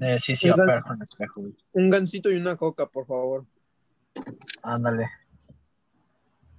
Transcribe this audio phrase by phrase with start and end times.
[0.00, 1.54] Eh, sí, sí, a pegar con espejo, güey.
[1.74, 3.44] Un gansito y una coca, por favor.
[4.62, 5.08] Ándale.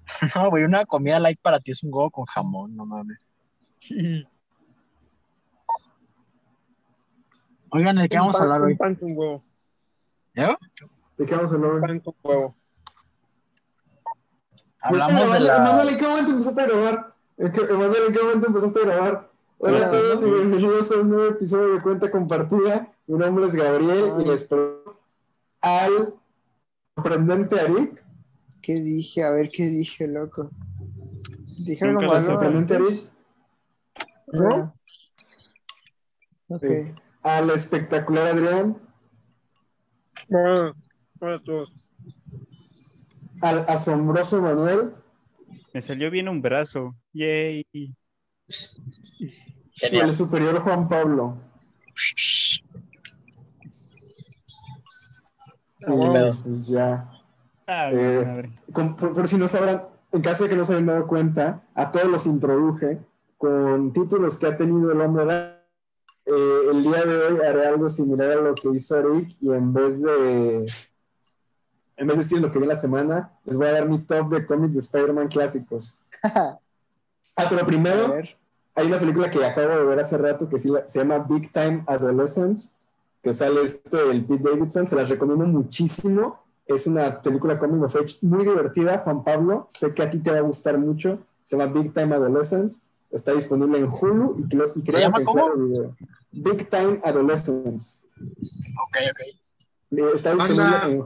[0.36, 3.29] No, güey, una comida light para ti es un huevo con jamón, no mames.
[7.69, 8.71] Oigan, ¿de qué vamos a pan- hablar hoy?
[8.73, 9.44] Un pan con huevo.
[10.36, 10.55] ¿Eh?
[11.18, 11.88] ¿De qué vamos a hablar Un hoy?
[11.88, 12.55] pan con huevo.
[14.82, 15.55] Hablamos de la...
[15.58, 17.16] Emanuel, ¿en qué momento empezaste a grabar?
[17.38, 19.30] ¿En qué- Emanuel, ¿en qué momento empezaste a grabar?
[19.64, 20.38] Hola a todos y ¿no?
[20.38, 22.91] bienvenidos a un nuevo episodio de Cuenta Compartida.
[23.05, 24.99] Mi nombre es Gabriel y les presento
[25.62, 26.16] al
[26.95, 28.04] sorprendente Arik.
[28.59, 29.23] ¿Qué dije?
[29.23, 30.49] A ver, ¿qué dije, loco?
[31.59, 32.26] Dije algo Nunca lo malo.
[32.26, 32.76] sorprendente?
[32.76, 33.12] Arik.
[34.34, 34.73] Ah.
[36.48, 36.59] Ok.
[36.62, 36.91] Sí.
[37.21, 38.82] Al espectacular Adrián.
[40.30, 40.76] Hola,
[41.20, 41.93] hola a todos.
[43.41, 44.96] Al asombroso Manuel.
[45.71, 46.96] Me salió bien un brazo.
[47.13, 47.63] Yay.
[49.90, 51.35] Y al superior Juan Pablo.
[56.43, 57.10] Pues ya.
[57.68, 58.52] Ah, Eh, madre.
[58.71, 61.63] Con- por, por si no sabrán, en caso de que no se hayan dado cuenta,
[61.74, 62.99] a todos los introduje
[63.37, 65.59] con títulos que ha tenido el hombre.
[66.25, 69.74] Eh, el día de hoy haré algo similar a lo que hizo Eric y en
[69.74, 70.72] vez de
[71.97, 74.29] en vez de decir lo que vi la semana, les voy a dar mi top
[74.29, 76.00] de cómics de Spider-Man clásicos.
[77.38, 78.38] Ah, pero A primero, ver.
[78.75, 80.69] Hay una película que acabo de ver hace rato que se
[81.00, 82.69] llama Big Time Adolescence,
[83.22, 86.41] que sale esto el Pete Davidson, se las recomiendo muchísimo.
[86.66, 90.31] Es una película coming of age muy divertida, Juan Pablo, sé que a ti te
[90.31, 91.19] va a gustar mucho.
[91.44, 92.81] Se llama Big Time Adolescence,
[93.12, 95.44] está disponible en Hulu y, creo- y creo llama que cómo?
[95.44, 95.96] Claro Video.
[96.31, 97.97] Big Time Adolescence.
[98.19, 99.22] Ok, ok.
[99.97, 100.88] Eh, Está disponible Anda.
[100.88, 101.03] en,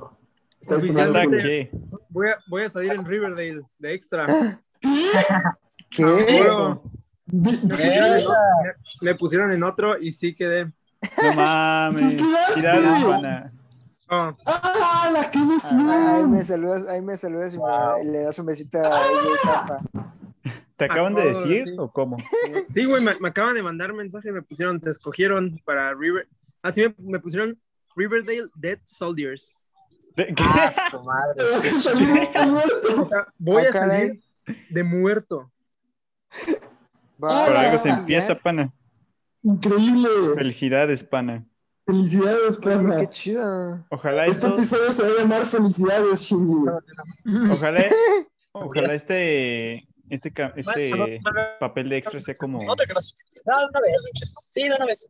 [0.61, 1.37] está disponible Oficial en ¿Hasta Hulu.
[1.41, 1.71] qué?
[2.09, 4.25] Voy a, voy a salir en Riverdale de extra.
[5.89, 6.03] ¿Qué?
[6.03, 6.89] Bueno, Bi-
[7.27, 8.73] me, pusieron en, me-
[9.11, 10.65] me pusieron en otro y sí quedé.
[11.21, 12.11] No mames.
[12.11, 12.17] Sí
[12.61, 13.51] quedaste.
[14.07, 16.31] Oh, ¡Ah, la que Ah, Ahí emoción!
[16.31, 18.03] me saludas, ahí me saludas y me- Wow.
[18.11, 19.77] le das un besito a ella.
[20.77, 21.79] ¿Te acaban de Acabo de decir decir.
[21.79, 22.17] o cómo?
[22.67, 26.27] sí, güey, me, me acaban de mandar mensaje, me pusieron, te escogieron para River.
[26.61, 27.57] Así me, me pusieron
[27.95, 29.69] Riverdale Dead Soldiers.
[30.15, 30.43] ¿De- qué?
[30.45, 31.33] Ah, su madre.
[31.37, 32.07] Te vas a salir
[32.47, 33.01] muerto.
[33.01, 34.21] O sea, voy Ah, a salir
[34.69, 35.51] de muerto.
[37.17, 38.73] Por algo se empieza, pana.
[39.43, 40.09] Increíble.
[40.35, 41.45] Felicidades, pana.
[41.85, 43.09] Felicidades, Qué pana.
[43.09, 43.85] chido.
[43.91, 46.65] Ojalá Este esto, episodio se va a llamar Felicidades, Shinji.
[47.51, 47.83] ojalá,
[48.53, 51.19] ojalá este, este, este
[51.59, 52.63] papel de extra sea como.
[52.63, 53.15] No te creas.
[53.45, 54.33] No, de una vez.
[54.51, 55.09] Sí, una vez.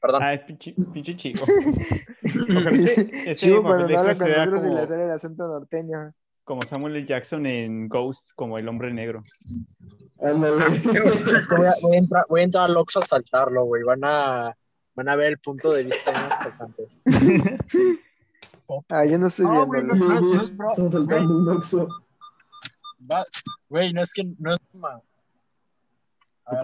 [0.00, 0.22] Perdón.
[0.22, 1.44] Ah, es pinche, pinche chico.
[2.24, 4.80] Ojalá este, este Chivo papel cuando de no habla extra con sea nosotros y como,
[4.80, 6.14] le sale el acento norteño.
[6.52, 7.06] Como Samuel L.
[7.06, 9.24] Jackson en Ghost, como el hombre negro.
[10.20, 10.66] Ándale.
[11.36, 13.82] Es que voy, a, voy a entrar, voy a entrar al Oxxo a saltarlo, güey.
[13.84, 14.54] Van a,
[14.94, 16.88] van a ver el punto de vista más importante.
[18.90, 19.66] Ah, yo no estoy viendo.
[19.66, 21.60] güey, no, no, no es bro- saltando un
[23.70, 24.86] Güey, no es que no es como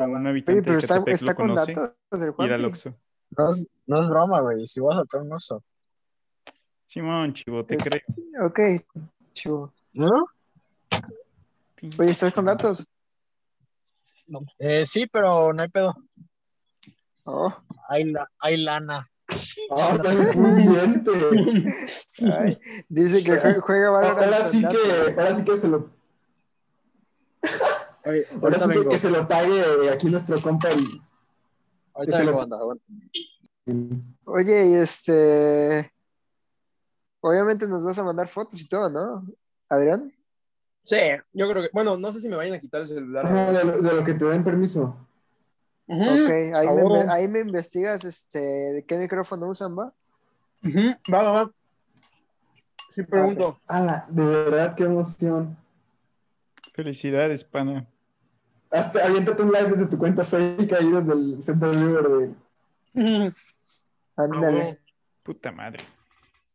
[0.05, 2.65] un Oye, habitante pero está, Catepec está lo con conoce, datos del ir al.
[2.67, 2.95] Oxxo.
[3.37, 4.67] No es, no es broma, güey.
[4.67, 5.63] Si voy a saltar un oso.
[6.87, 8.47] Simón, chivo, te Es- creo.
[8.47, 8.61] Ok,
[9.33, 9.73] chivo.
[9.99, 10.11] ¿No?
[11.99, 12.87] Oye, ¿estás con datos?
[14.61, 15.93] Eh, sí, pero no hay pedo.
[17.25, 17.53] Oh,
[17.89, 19.11] Hay, la, hay lana.
[19.71, 21.75] Ah, bien.
[22.33, 25.91] ay, dice que jue- juega Valorant Ahora sí que, ahora sí que se lo,
[28.05, 30.71] Oye, ahora sí que, se lo pague aquí nuestro compa.
[30.71, 31.03] el-
[31.93, 32.85] Ahorita vengo, lo- banda, aguanta.
[34.25, 35.93] Oye, y este.
[37.21, 39.27] Obviamente nos vas a mandar fotos y todo, ¿no?
[39.69, 40.13] Adrián.
[40.85, 40.97] Sí,
[41.33, 41.71] yo creo que.
[41.73, 43.27] Bueno, no sé si me vayan a quitar el celular.
[43.27, 45.07] Ajá, de, lo, de lo que te den permiso.
[45.87, 49.93] Ok, ahí me, ahí investigas este, de qué micrófono usan, ¿va?
[51.13, 51.53] Va, va, va.
[52.95, 53.59] Sí, pregunto.
[53.67, 55.57] Ala, de verdad, qué emoción.
[56.75, 57.87] Felicidades, pana.
[58.71, 62.35] Hasta aviéntate un live desde tu cuenta fake ahí desde el Centro de...
[64.15, 64.79] Ándale.
[65.23, 65.85] Puta madre.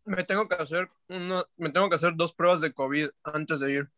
[0.06, 3.72] Me tengo que hacer uno, me tengo que hacer dos pruebas de COVID antes de
[3.72, 3.90] ir.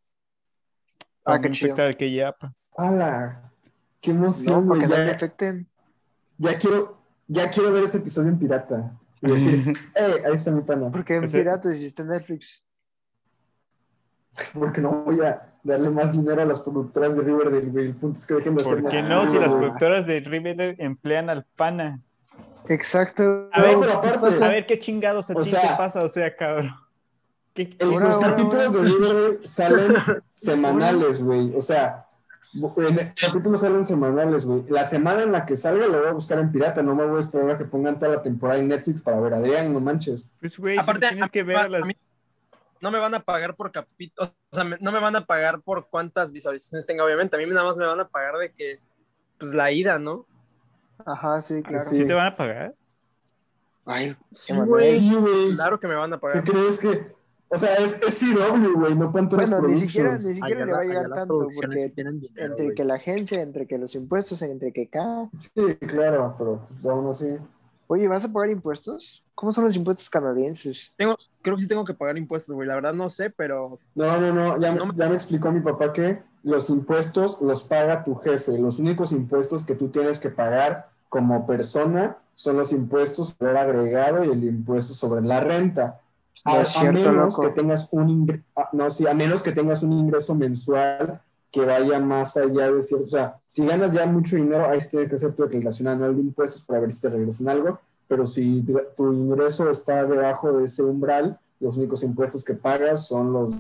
[1.25, 1.67] Ah, qué Vamos a chido.
[1.71, 2.35] infectar al que ya.
[2.77, 3.51] ¡Hala!
[4.01, 5.67] ¡Qué No, emoción, no Ya, afecten.
[6.37, 8.91] ya quiero, ya quiero ver ese episodio en pirata.
[9.21, 10.23] Y decir, ¡eh!
[10.27, 10.91] Ahí está mi pana.
[10.91, 12.63] Porque en Ese- Piratas hiciste Netflix.
[14.53, 17.85] Porque no voy a darle más dinero a las productoras de Riverdale, güey.
[17.87, 19.31] El punto es que dejen de hacer ¿Por más qué no?
[19.31, 22.01] Si las productoras de Riverdale emplean al pana.
[22.69, 23.50] Exacto.
[23.53, 26.09] A ver, pero aparte, A ver qué chingados a O ti sea- te pasa, o
[26.09, 26.75] sea, cabrón.
[27.53, 29.95] ¿Qué- el- Ahora, los capítulos de Riverdale salen
[30.33, 31.56] semanales, güey.
[31.56, 32.06] O sea,
[32.77, 34.63] En el capítulo salen semanales, güey.
[34.69, 36.81] La semana en la que salga lo voy a buscar en pirata.
[36.81, 39.33] No me voy a esperar a que pongan toda la temporada en Netflix para ver.
[39.33, 40.31] Adrián, no manches.
[40.39, 41.94] Pues, güey, si Aparte, tienes a que ver a a mí-
[42.81, 45.59] no me van a pagar por capítulo, o sea, me- no me van a pagar
[45.62, 47.35] por cuántas visualizaciones tenga, obviamente.
[47.35, 48.79] A mí nada más me van a pagar de que,
[49.38, 50.25] pues la ida, ¿no?
[51.06, 51.86] Ajá, sí, claro.
[51.89, 51.97] sí.
[51.97, 52.75] ¿Sí te van a pagar?
[53.86, 55.53] Ay, Sí, güey.
[55.56, 56.44] Claro que me van a ¿Qué pagar.
[56.44, 57.15] crees que.?
[57.47, 60.71] O sea, es, es CW, güey, no Panteras Bueno, ni siquiera, ni siquiera Allá le
[60.74, 64.74] va a llegar tanto, porque dinero, entre que la agencia, entre que los impuestos, entre
[64.74, 65.30] que acá.
[65.39, 67.38] Sí, claro, pero pues aún así.
[67.88, 69.24] Oye, ¿vas a pagar impuestos?
[69.36, 70.91] ¿Cómo son los impuestos canadienses?
[70.98, 72.68] Tengo, creo que sí tengo que pagar impuestos, güey.
[72.68, 75.59] La verdad no sé, pero No, no, no, ya, No me- ya me explicó mi
[75.59, 78.57] papá que los impuestos los paga tu jefe.
[78.57, 83.57] Los únicos impuestos que tú tienes que pagar como persona son los impuestos sobre el
[83.57, 86.00] agregado y el impuesto sobre la renta.
[86.45, 87.42] No A, menos loco.
[87.42, 91.19] que tengas un ingre- a- no, sí, a menos que tengas un ingreso mensual
[91.51, 95.09] que vaya más allá de cierto, o sea, si ganas ya mucho dinero, ahí tienes
[95.09, 98.63] que hacer tu declaración anual de impuestos para ver si te regresan algo, pero si
[98.98, 103.53] tu ingreso está debajo de ese umbral, los únicos impuestos que pagas son los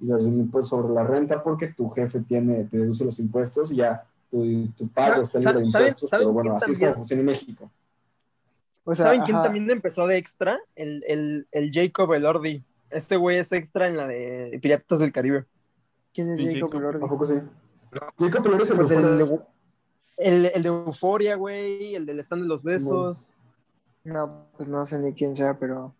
[0.00, 3.76] y los impuestos sobre la renta porque tu jefe tiene, te deduce los impuestos y
[3.76, 7.20] ya tu, tu pago está libre de ¿Saben- impuestos, pero bueno, así es como funciona
[7.20, 7.64] en México.
[8.84, 10.58] O sea, ¿saben quién también empezó de extra?
[10.74, 12.62] El, el, el Jacob Elordi.
[12.90, 15.44] Este güey es extra en la de Piratas del Caribe.
[16.14, 16.74] ¿Quién es Sí, Jacob.
[16.78, 17.04] Elordi?
[17.04, 17.34] ¿A poco sí?
[18.18, 19.34] Jacob Elordi es el Pues de el,
[20.16, 21.94] el, el de Euforia, güey.
[21.96, 23.34] El del stand de los besos.
[24.04, 25.94] No, pues no sé ni quién sea, pero.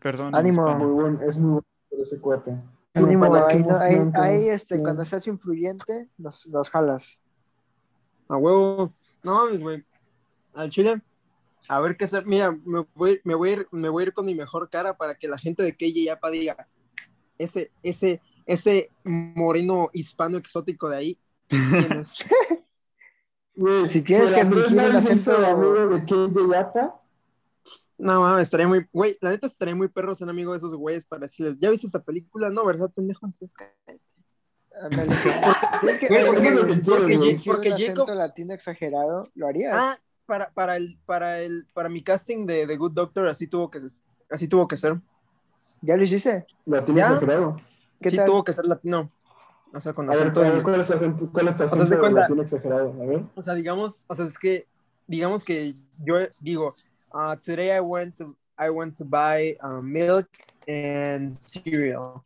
[0.00, 0.34] Perdón.
[0.34, 0.66] Ánimo.
[0.78, 2.56] Muy bueno, es muy bueno ese cuate.
[4.14, 7.18] Ahí, este, cuando seas influyente, nos, nos jalas.
[8.28, 8.92] A huevo.
[9.22, 9.84] No mames, güey.
[10.54, 11.00] Al chile.
[11.68, 12.26] A ver qué hacer.
[12.26, 14.96] Mira, me voy, me, voy a ir, me voy a ir con mi mejor cara
[14.96, 16.68] para que la gente de KJ Yapa diga:
[17.38, 21.18] ese, ese, ese moreno hispano exótico de ahí,
[21.48, 22.16] ¿quién es?
[23.54, 27.01] Güey, Si tienes que fingir el acento- amigo de KJ Yapa,
[28.02, 28.86] No mames, estaría muy.
[28.92, 31.86] Güey, la neta estaría muy perro ser amigo de esos güeyes para decirles: ¿Ya viste
[31.86, 32.50] esta película?
[32.50, 33.26] No, ¿verdad, pendejo?
[33.26, 34.02] Entonces, cállate.
[34.82, 35.10] Ándale.
[35.88, 39.46] Es que, Güey, oye, porque- porque- porque- fingir porque un acento Jacob- latino exagerado, ¿lo
[39.46, 39.76] harías?
[39.78, 39.96] Ah,
[40.26, 43.80] para, para, el, para, el, para mi casting de The Good Doctor, así tuvo que,
[44.30, 45.00] así tuvo que ser.
[45.82, 46.46] ¿Ya lo hiciste?
[46.66, 47.06] lo tiene ¿Ya?
[47.08, 47.56] exagerado.
[48.00, 48.26] ¿Qué sí tal?
[48.26, 49.12] tuvo que ser latino.
[49.74, 52.00] O sea, con A ver, a ver, ¿cuál es tu acento, cuál es tu acento
[52.00, 52.92] cuenta- latino exagerado?
[53.00, 53.22] A ver.
[53.36, 54.66] O sea, digamos, o sea, es que,
[55.06, 55.72] digamos que
[56.04, 56.72] yo digo,
[57.14, 60.28] uh, today I went to, I went to buy uh, milk
[60.68, 62.24] and cereal.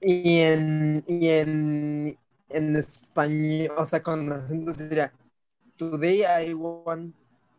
[0.00, 2.18] Y en, y en,
[2.50, 5.12] en español, o sea, con acento sería,
[5.76, 7.14] today I went,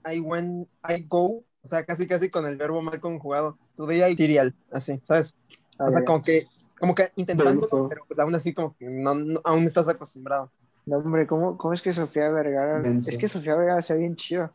[0.06, 4.16] I went, I go, o sea, casi casi con el verbo mal conjugado, today I
[4.16, 5.36] cereal, así, ¿sabes?
[5.80, 6.06] Ah, O sea, ya.
[6.06, 6.48] como que,
[6.80, 10.52] como que intentando, pero pues aún así como que no, no- aún estás acostumbrado.
[10.86, 12.82] No, hombre, ¿cómo, ¿cómo es que Sofía Vergara?
[13.06, 14.52] Es que Sofía Vergara se ve bien chido.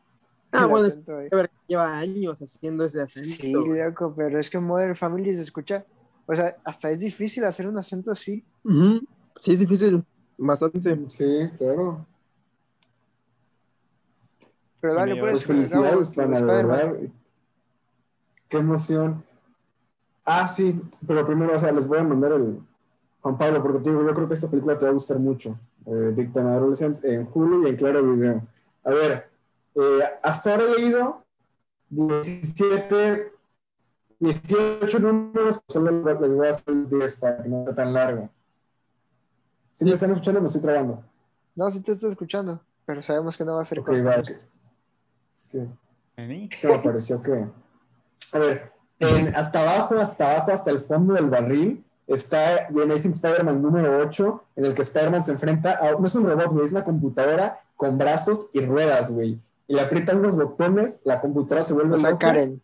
[0.57, 1.13] Ah, bueno, es- acento.
[1.13, 3.29] A ver, lleva años haciendo ese acento.
[3.43, 5.85] Sí, loco, pero es que Modern Family se escucha.
[6.27, 8.45] O sea, hasta es difícil hacer un acento así.
[8.65, 9.01] Ujú.
[9.39, 10.05] Sí, es difícil.
[10.39, 10.99] Bastante.
[11.11, 12.07] Sí, claro.
[14.81, 16.47] Pero dale, pues, Pues felicidades, de Spider-Man.
[16.69, 16.97] verdad.
[18.49, 19.25] Qué emoción.
[20.25, 22.59] Ah, sí, pero primero, o sea, les voy a mandar el
[23.21, 25.59] Juan Pablo, porque te digo, yo creo que esta película te va a gustar mucho.
[25.87, 28.43] Eh, Big Time Adolescence en Hulu y en Claro Video.
[28.85, 29.31] A ver,
[29.77, 31.25] eh, hasta ahora he leído
[31.89, 33.33] 17,
[34.21, 35.91] 18 números, solo
[36.21, 38.29] les voy a hacer 10 para que no sea tan largo.
[39.73, 41.05] Si me están escuchando, me estoy trabando.
[41.57, 44.05] No, sí te estoy escuchando, pero sabemos que no va a ser Ok, corto.
[44.05, 44.15] va.
[44.17, 44.39] Es
[45.51, 45.69] que
[46.57, 47.47] se me pareció que.
[48.33, 53.13] A ver, en- hasta abajo, hasta abajo, hasta el fondo del barril, está The Amazing
[53.13, 55.93] Spider-Man número 8, en el que Spider-Man se enfrenta a.
[55.93, 59.41] No es un robot, güey, es una computadora con brazos y ruedas, güey.
[59.67, 62.27] Y le aprietan unos botones, la computadora se vuelve O sea, loca.
[62.27, 62.63] Karen.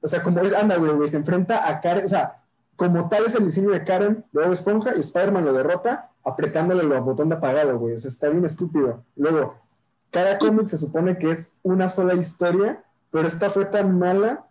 [0.00, 2.42] O sea, como es, anda, güey, güey, se enfrenta a Karen, o sea,
[2.76, 6.82] como tal es el diseño de Karen de Bob Esponja y Spider-Man lo derrota apretándole
[6.82, 7.94] el botón de apagado, güey.
[7.94, 9.04] O sea, está bien estúpido.
[9.16, 9.56] Luego,
[10.10, 14.46] cada cómic se supone que es una sola historia, pero esta fue tan mala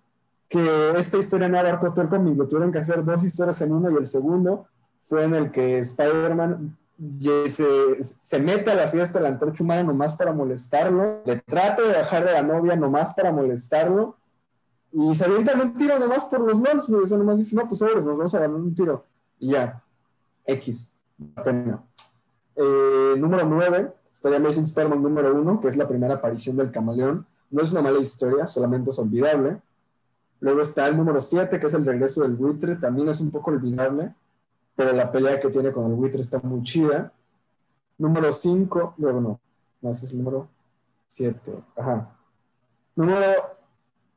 [0.49, 2.37] que esta historia no abarcó todo el cómic.
[2.37, 4.67] Lo tuvieron que hacer dos historias en uno y el segundo
[5.01, 6.77] fue en el que Spider-Man
[7.49, 11.93] se, mete a la fiesta de la antorcha humana nomás para molestarlo, le trata de
[11.93, 14.17] bajar de la novia nomás para molestarlo
[14.91, 17.03] y se avientan un tiro nomás por los LOLs, güey.
[17.03, 19.05] O sea, nomás dicen, no, pues sobres, nos vamos a ganar un tiro.
[19.39, 19.81] Y ya.
[20.45, 20.91] X.
[21.35, 21.83] La pena.
[22.55, 26.71] Eh, número 9, está The Amazing Spider-Man número 1, que es la primera aparición del
[26.71, 27.25] camaleón.
[27.49, 29.61] No es una mala historia, solamente es olvidable.
[30.41, 32.75] Luego está el número 7, que es el regreso del buitre.
[32.75, 34.13] También es un poco olvidable,
[34.75, 37.11] pero la pelea que tiene con el buitre está muy chida.
[37.97, 39.39] Número 5, bueno,
[39.81, 40.47] no, ese es el número
[41.07, 41.53] 7.
[41.75, 42.15] Ajá.
[42.95, 43.19] Número,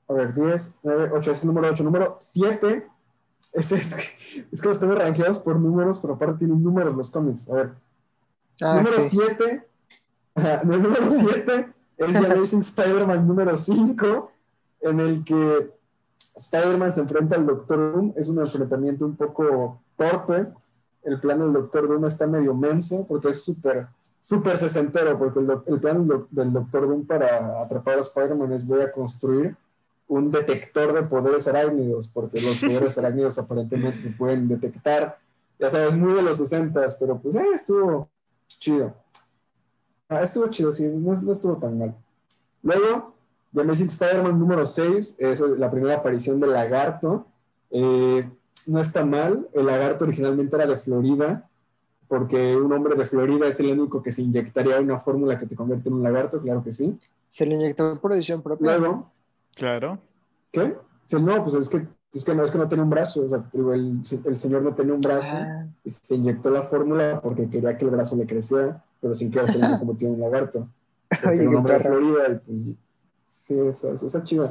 [0.09, 1.85] a ver, 10, 9, 8, ese es el número 8.
[1.85, 2.87] Número 7,
[3.53, 7.11] es, es, que- es que los tengo rankeados por números, pero aparte tienen números los
[7.11, 7.49] cómics.
[7.51, 7.73] A ver,
[8.63, 9.19] Ah, número sí.
[9.19, 9.67] 7,
[10.37, 14.31] el número 7 es The Amazing Spider-Man número 5,
[14.83, 15.73] en el que
[16.37, 18.13] Spider-Man se enfrenta al Doctor Doom.
[18.17, 20.47] Es un enfrentamiento un poco torpe.
[21.03, 23.87] El plan del Doctor Doom está medio menso porque es súper,
[24.21, 28.67] súper sesentero, porque el, plan del, doc- del Doctor Doom para atrapar a Spider-Man es
[28.67, 29.55] voy a construir
[30.09, 35.19] un detector de poderes arácnidos, porque los poderes arácnidos aparentemente se pueden detectar.
[35.59, 38.09] Ya sabes, muy de los 60, pero pues eh, estuvo
[38.49, 38.95] chido.
[40.09, 41.95] Ah, estuvo chido, sí, no, no estuvo tan mal.
[42.63, 43.15] Luego,
[43.55, 47.27] The Amazing Spider-Man número 6 es la primera aparición del lagarto.
[47.71, 48.29] Eh,
[48.67, 51.49] no está mal, el lagarto originalmente era de Florida,
[52.09, 55.57] porque un hombre de Florida es el único que se inyectaría una fórmula que te
[55.57, 56.97] convierte en un lagarto, claro que sí.
[57.29, 58.77] Se le inyectó por decisión propia.
[58.79, 59.11] Luego,
[59.55, 59.99] Claro.
[60.51, 60.77] ¿qué?
[61.07, 63.29] Sí, no, pues es que, es que no es que no tenía un brazo, o
[63.29, 67.49] sea, el, el señor no tenía un brazo Ah, y se inyectó la fórmula porque
[67.49, 70.69] quería que el brazo le creciera, pero sin que se le convirtiera en un lagarto.
[71.29, 71.81] Oye, era un hombre de.
[71.81, 72.59] Florida y pues
[73.29, 74.47] sí, esa, esa, esa chida.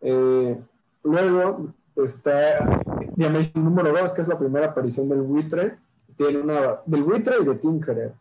[0.00, 0.58] Eh,
[1.02, 2.80] luego está
[3.18, 5.76] The Amazing número 2, que es la primera aparición del buitre.
[6.16, 8.14] Tiene una, del buitre y de Tinkerer.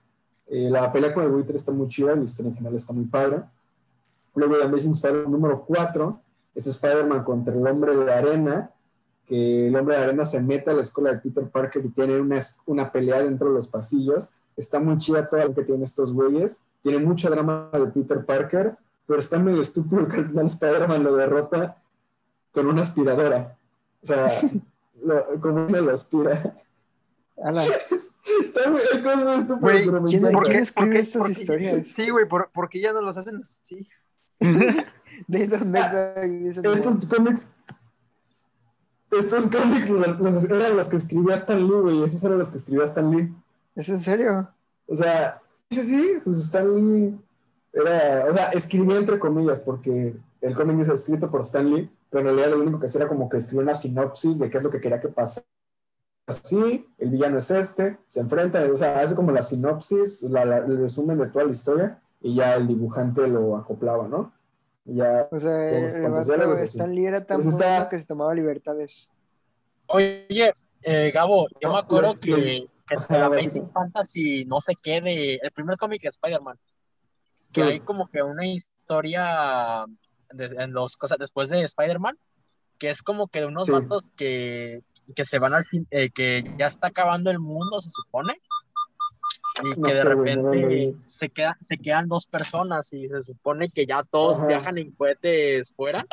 [0.48, 3.06] Eh, la pelea con el buitre está muy chida, la historia en general está muy
[3.06, 3.44] padre.
[4.34, 6.20] Luego The Amazing Spider-Man número 4,
[6.56, 8.72] es Spider-Man contra el hombre de arena,
[9.28, 12.20] que el hombre de arena se mete a la escuela de Peter Parker y tiene
[12.20, 14.30] una, una pelea dentro de los pasillos.
[14.56, 16.60] Está muy chida toda la que tienen estos güeyes.
[16.82, 18.76] Tiene mucho drama de Peter Parker,
[19.06, 21.78] pero está medio estúpido que al final Spider-Man lo derrota
[22.52, 23.56] con una aspiradora.
[24.02, 24.42] O sea,
[25.08, 26.56] lo- como uno lo aspira.
[27.44, 27.64] ala.
[28.44, 28.82] Está muy,
[29.60, 30.40] Güey, ¿quién- encanta.
[30.46, 31.88] quién escribe qué- estas qué- historias?
[31.88, 33.88] Sí, güey, por- porque ya no los hacen así.
[35.28, 36.24] ¿De dónde está?
[36.24, 37.52] Estos cómics.
[39.12, 42.04] Estos cómics los- los- eran los que escribía Stan Lee, güey.
[42.04, 43.34] Esos eran los que escribía Stan Lee.
[43.76, 44.50] ¿Es en serio?
[44.88, 47.18] O sea, sí, sí, pues Stan Lee
[47.74, 52.22] era, o sea, escribía entre comillas, porque el cómic es escrito por Stan Lee, pero
[52.30, 54.64] en realidad lo único que hacía era como que escribía una sinopsis de qué es
[54.64, 55.46] lo que quería que pasara.
[56.28, 60.58] Así, el villano es este, se enfrenta, o sea, hace como la sinopsis, la- la-
[60.58, 64.34] el resumen de toda la historia, y ya el dibujante lo acoplaba, ¿no?
[64.86, 66.54] Y ya, O sea, el vato.
[66.64, 69.10] Stan Lee era tan Pues está- que se tomaba libertades.
[69.88, 70.52] Oye,
[70.84, 73.14] eh, Gabo, yo me acuerdo que, que básico.
[73.64, 76.58] Amazing Fantasy, no sé qué, de, el primer cómic de Spider-Man,
[77.54, 77.68] que Sí.
[77.70, 79.86] hay como que una historia
[80.32, 82.18] de- en los cosas después de Spider-Man,
[82.80, 83.72] que es como que de unos Sí.
[83.72, 84.82] vatos que,
[85.16, 88.40] que se van al fin, eh, que ya está acabando el mundo, se supone,
[89.64, 92.94] y No que de sé, güey, no lo repente se, queda, se quedan dos personas
[92.94, 94.48] y se supone que ya todos Ajá.
[94.48, 96.06] viajan en cohetes fuera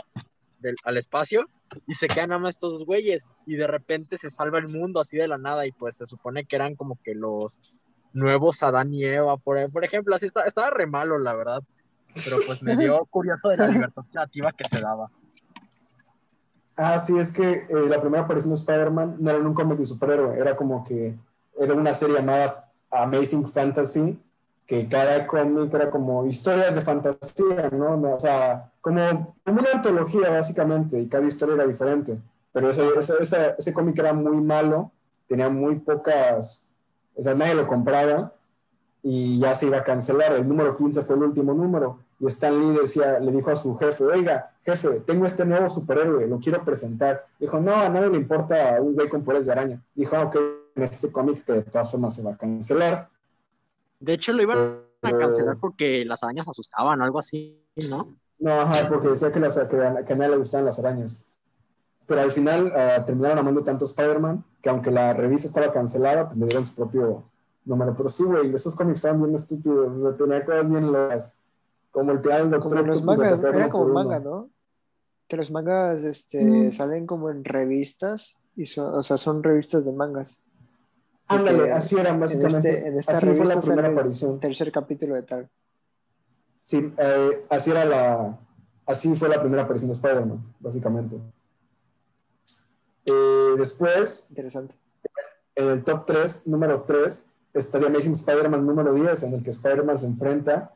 [0.61, 1.45] del, al espacio
[1.87, 5.19] y se quedan nada más estos güeyes y de repente se salva el mundo así
[5.19, 7.61] de la nada y pues se supone que eran como que los
[8.15, 11.63] nuevos Adán y Eva, por, por ejemplo, así está- estaba re malo la verdad,
[12.15, 15.11] pero pues me dio curioso de la libertad creativa que se daba.
[16.77, 19.79] Ah, sí, es que eh, la primera aparición de Spider-Man no era en un cómic
[19.79, 21.15] de superhéroe, era como que
[21.59, 24.19] era una serie llamada Amazing Fantasy,
[24.67, 28.15] que cada cómic era como historias de fantasía, ¿no?
[28.15, 32.19] O sea, como, como una antología básicamente, y cada historia era diferente.
[32.53, 34.91] Pero ese, ese, ese, ese cómic era muy malo,
[35.29, 36.67] tenía muy pocas,
[37.15, 38.33] o sea, nadie lo compraba
[39.03, 40.33] y ya se iba a cancelar.
[40.33, 42.01] El número 15 fue el último número.
[42.21, 46.27] Y Stan Lee decía, le dijo a su jefe, oiga, jefe, tengo este nuevo superhéroe,
[46.27, 47.27] lo quiero presentar.
[47.39, 49.83] Dijo, no, a nadie le importa un güey con poderes de araña.
[49.95, 50.37] Dijo, ah, ok,
[50.77, 53.09] en este cómic que de todas formas se va a cancelar.
[54.01, 58.07] De hecho lo iban a Pero- cancelar porque las arañas asustaban o algo así, ¿no?
[58.39, 61.25] No, ajá, porque decía que, las, que, a- que a nadie le gustaban las arañas.
[62.07, 66.39] Pero al final ah, terminaron amando tanto Spider-Man que aunque la revista estaba cancelada, pues
[66.39, 67.25] le dieron su propio
[67.65, 67.95] número.
[67.97, 71.37] Pero sí, güey, esos cómics estaban bien estúpidos, o sea, tenía cosas bien locas.
[71.95, 74.51] Como el plan del Como Doctor los Octopus, mangas, atacar era como manga, ¿no?
[75.29, 76.73] Que los mangas este, Mm.
[76.73, 80.41] salen como en revistas, y son, o sea, son revistas de mangas.
[81.29, 82.69] Ándale, que así era básicamente.
[82.69, 84.41] este- en esta así fue la revista primera sale- aparición.
[84.41, 85.49] Tercer capítulo de tal.
[86.65, 88.39] Sí, eh, así era la.
[88.87, 91.17] Así fue la primera aparición de Spider-Man, básicamente.
[93.07, 94.75] Eh, después, Interesante.
[95.55, 99.99] en el top 3, número 3, estaría Amazing Spider-Man número 10, en el que Spider-Man
[99.99, 100.75] se enfrenta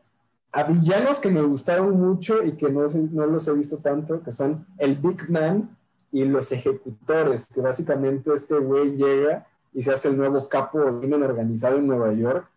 [0.52, 4.32] a villanos que me gustaron mucho y que no, no los he visto tanto, que
[4.32, 5.76] son el Big Man
[6.10, 10.98] y los ejecutores, que básicamente este güey llega y se hace el nuevo capo del
[10.98, 12.48] crimen organizado en Nueva York.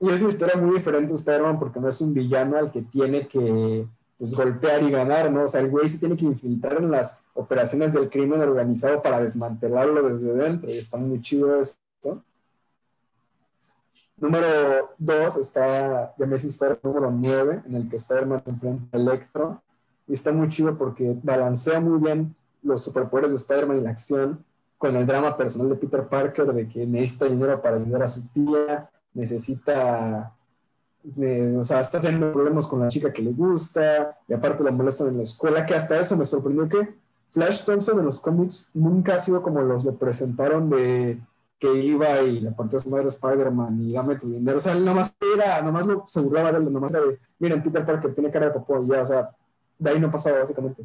[0.00, 2.82] Y es una historia muy diferente de Spider-Man porque no es un villano al que
[2.82, 3.86] tiene que
[4.18, 5.44] pues, golpear y ganar, ¿no?
[5.44, 9.20] O sea, el güey se tiene que infiltrar en las operaciones del crimen organizado para
[9.20, 10.68] desmantelarlo desde dentro.
[10.68, 12.22] Y está muy chido esto.
[14.22, 19.00] Número 2 está The Amazing Spider-Man número 9, en el que Spider-Man se enfrenta a
[19.00, 19.62] Electro.
[20.06, 24.44] Y está muy chido porque balancea muy bien los superpoderes de Spider-Man y la acción
[24.78, 28.24] con el drama personal de Peter Parker de que necesita dinero para ayudar a su
[28.28, 30.32] tía, necesita,
[31.20, 34.70] eh, o sea, está teniendo problemas con la chica que le gusta, y aparte lo
[34.70, 36.94] molestan en la escuela, que hasta eso me sorprendió que
[37.30, 41.20] Flash Thompson en los cómics nunca ha sido como los le presentaron de
[41.62, 44.56] que iba y le partió a su madre Spider-Man y dame tu dinero.
[44.56, 47.62] O sea, él nomás era, nomás lo, se burlaba de él, nomás era de, miren,
[47.62, 49.30] Peter Parker tiene cara de popó y ya, o sea,
[49.78, 50.84] de ahí no pasaba básicamente.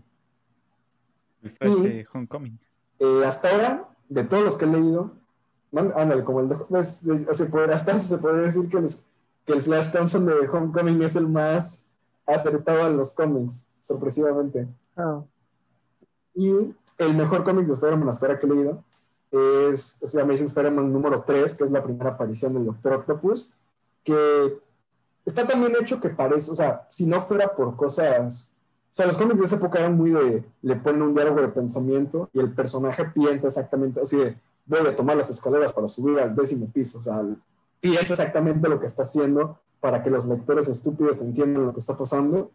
[1.42, 2.60] De Homecoming.
[3.00, 5.14] Eh, hasta ahora, de todos los que he leído,
[5.72, 9.04] man- ándale, como el de, de- se puede, hasta eso se puede decir que, les-
[9.46, 11.88] que el Flash Thompson de Homecoming es el más
[12.28, 14.68] acertado a los cómics, sorpresivamente.
[14.96, 15.22] Ah,
[16.36, 16.52] Y
[17.00, 18.84] el mejor cómic de Spider-Man hasta ahora que he leído
[19.32, 23.52] es, es Amazing Spider-Man número 3, que es la primera aparición del Doctor Octopus,
[24.04, 24.60] que
[25.26, 28.52] está tan bien hecho que parece, o sea, si no fuera por cosas...
[28.92, 30.44] O sea, los cómics de esa época eran muy de...
[30.64, 34.34] Le ponen un diálogo de pensamiento y el personaje piensa exactamente, o sea,
[34.66, 37.24] voy a tomar las escaleras para subir al décimo piso, o sea,
[37.80, 41.96] piensa exactamente lo que está haciendo para que los lectores estúpidos entiendan lo que está
[41.96, 42.52] pasando.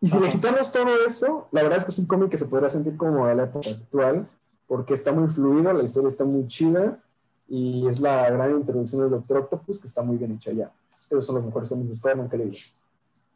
[0.00, 2.46] Y si le quitamos todo eso, la verdad es que es un cómic que se
[2.46, 4.26] podría sentir como de la época actual,
[4.70, 7.02] porque está muy fluido, la historia está muy chida
[7.48, 10.70] y es la gran introducción del Doctor Octopus que está muy bien hecha ya.
[11.10, 12.56] Esos son los mejores cómics de Spider-Man que he leído.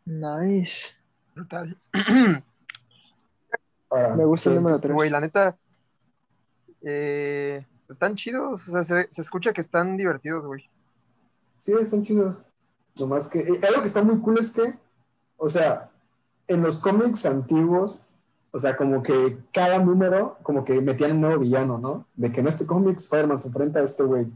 [0.04, 0.94] nice.
[1.34, 1.76] Brutal.
[3.90, 4.94] Ahora, Me gusta el ¿qué- número 3.
[4.94, 5.56] Güey, la neta.
[6.82, 8.68] eh, están chidos.
[8.68, 10.62] O sea, se, se escucha que están divertidos, güey.
[11.58, 12.44] Sí, están chidos.
[12.98, 13.40] Nomás que.
[13.40, 14.78] eh, algo que está muy cool es que,
[15.36, 15.90] o sea,
[16.46, 18.03] en los cómics antiguos,
[18.54, 22.06] o sea, como que cada número, como que metían un nuevo villano, ¿no?
[22.14, 24.28] De que en este cómic Spider-Man se enfrenta a este güey.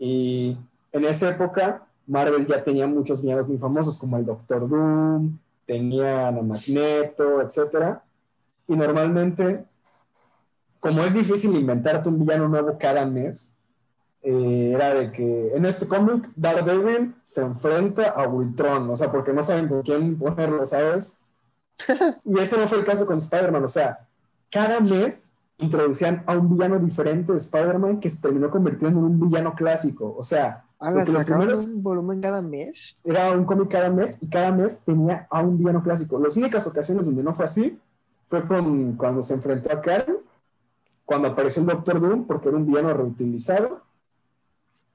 [0.00, 0.58] Y
[0.90, 6.38] en esa época, Marvel ya tenía muchos villanos muy famosos, como el Doctor Doom, tenían
[6.38, 8.02] a Magneto, etcétera.
[8.66, 9.64] Y normalmente,
[10.80, 13.54] como es difícil inventarte un villano nuevo cada mes,
[14.24, 19.32] eh, era de que en este cómic Daredevil se enfrenta a Ultron, o sea, porque
[19.32, 21.20] no saben con quién ponerlo, ¿sabes?
[22.24, 24.06] y ese no fue el caso con Spider-Man, o sea,
[24.50, 29.20] cada mes introducían a un villano diferente de Spider-Man que se terminó convirtiendo en un
[29.20, 32.96] villano clásico, o sea, Ah, ¿la porque los primeros- un volumen cada mes?
[33.04, 36.18] era un cómic cada mes y cada mes tenía a un villano clásico.
[36.18, 37.78] Las únicas ocasiones donde no fue así
[38.26, 40.16] fue con, cuando se enfrentó a Karen,
[41.04, 43.82] cuando apareció el Doctor Doom, porque era un villano reutilizado,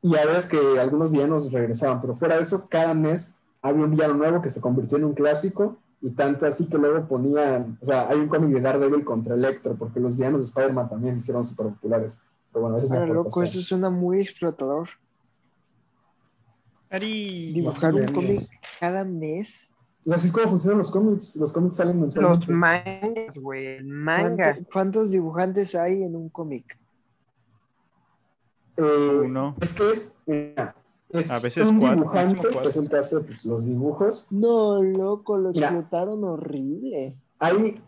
[0.02, 3.92] y a veces que algunos villanos regresaban, pero fuera de eso, cada mes había un
[3.92, 7.86] villano nuevo que se convirtió en un clásico, y tanto así que luego ponían, o
[7.86, 11.20] sea, hay un cómic de Daredevil contra Electro, porque los villanos de Spider-Man también se
[11.22, 12.22] hicieron súper populares.
[12.52, 14.88] Pero bueno, ese es Ah, loco, eso suena muy explotador.
[16.90, 17.52] Ari.
[17.54, 18.42] Dibujar un cómic
[18.80, 19.74] cada mes.
[20.10, 21.36] Así es como funcionan los cómics.
[21.36, 22.54] Los cómics salen Los mensualmente.
[22.54, 23.66] mangas, güey.
[23.78, 24.54] el Manga.
[24.54, 26.78] ¿Cuánto- ¿Cuántos dibujantes hay en un cómic?
[28.78, 29.56] Eh, Uno.
[29.60, 30.76] Es que es, mira,
[31.10, 34.28] es A veces un cuatro, dibujante, que es el que hace pues, los dibujos.
[34.30, 35.68] No, loco, lo Mira.
[35.68, 37.16] explotaron horrible.
[37.40, 37.82] Hay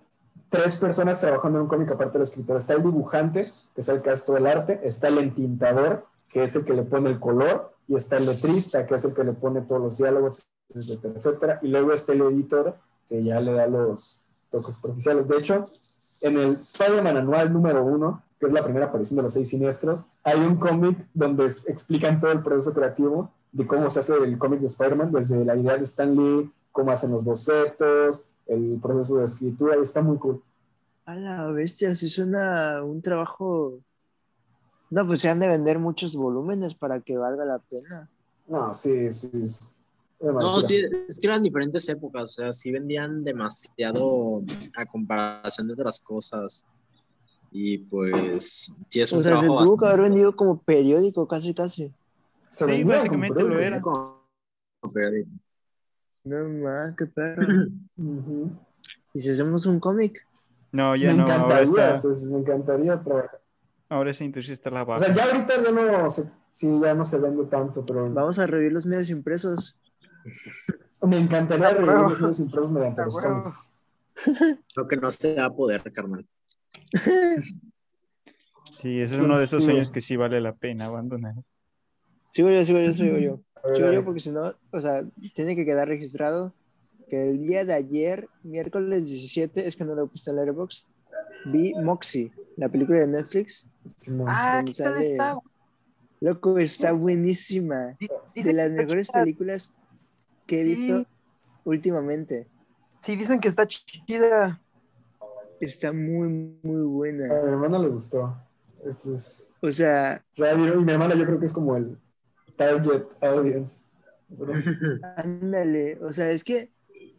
[0.49, 2.57] tres personas trabajando en un cómic aparte del escritor.
[2.57, 3.41] Está el dibujante,
[3.73, 4.79] que es el que hace todo el arte.
[4.83, 7.73] Está el entintador, que es el que le pone el color.
[7.87, 11.59] Y está el letrista, que es el que le pone todos los diálogos, etcétera, etcétera.
[11.63, 12.77] Y luego está el editor,
[13.07, 15.27] que ya le da los toques superficiales.
[15.27, 15.65] De hecho,
[16.21, 20.05] en el Spider-Man anual número uno, que es la primera aparición de los seis siniestros,
[20.23, 24.59] hay un cómic donde explican todo el proceso creativo de cómo se hace el cómic
[24.59, 29.25] de Spider-Man, desde la idea de Stan Lee, cómo hacen los bocetos, el proceso de
[29.25, 30.41] escritura, y está muy cool.
[31.05, 33.79] A la bestia, si suena un trabajo.
[34.91, 38.09] No, pues se han de vender muchos volúmenes para que valga la pena.
[38.47, 39.29] No, sí, sí.
[40.19, 44.43] una No, sí, es que eran diferentes épocas, o sea, sí vendían demasiado
[44.75, 46.67] a comparación de otras cosas.
[47.51, 51.53] Y pues, sí es un O sea, se tuvo que haber vendido como periódico, casi,
[51.53, 51.91] casi.
[52.51, 53.81] Se Sí, básicamente lo era.
[53.81, 54.13] como
[54.93, 55.29] periódico.
[56.23, 57.43] No más, qué perro.
[59.13, 60.25] ¿Y si hacemos un cómic?
[60.71, 61.23] No, ya me no.
[61.23, 63.41] Ahora, encantaría, está, es- me encantaría trabajar.
[63.89, 65.05] ahora esa industria está la O baja.
[65.05, 68.45] sea, ya ahorita ya no se, sí, ya no se vende tanto, pero Vamos a
[68.45, 69.75] revivir los medios impresos.
[71.01, 73.59] me encantaría revivir los medios impresos mediante los cómics.
[74.75, 76.27] Lo que no se va a poder, carnal.
[78.81, 79.65] Sí, ese es uno de esos Sí.
[79.65, 81.35] sueños que sí vale la pena abandonar.
[82.29, 83.41] Sigo yo, sigo yo, sigo yo.
[83.73, 85.03] Sigo yo porque si no, o sea,
[85.33, 86.53] tiene que quedar registrado
[87.09, 90.87] que el día de ayer, miércoles 17, es que no lo he puesto en Letterboxd,
[91.47, 93.65] vi Moxie, la película de Netflix.
[94.25, 95.11] Ah, ¿Dónde ¿qué tal sale?
[95.11, 95.37] está?
[96.21, 97.97] Loco, está buenísima.
[98.35, 99.71] De las mejores películas
[100.45, 100.69] que he Sí.
[100.69, 101.05] visto
[101.65, 102.47] últimamente.
[103.01, 104.61] Sí, dicen que está chida.
[105.59, 106.29] Está muy,
[106.63, 107.27] muy A buena.
[107.43, 108.35] mi hermana le gustó.
[108.85, 109.51] Eso es.
[109.61, 111.97] O sea, O sea, y y mi hermana yo creo que es como el
[112.55, 113.83] target audience.
[115.15, 115.97] Ándale.
[116.03, 116.71] O sea, es que,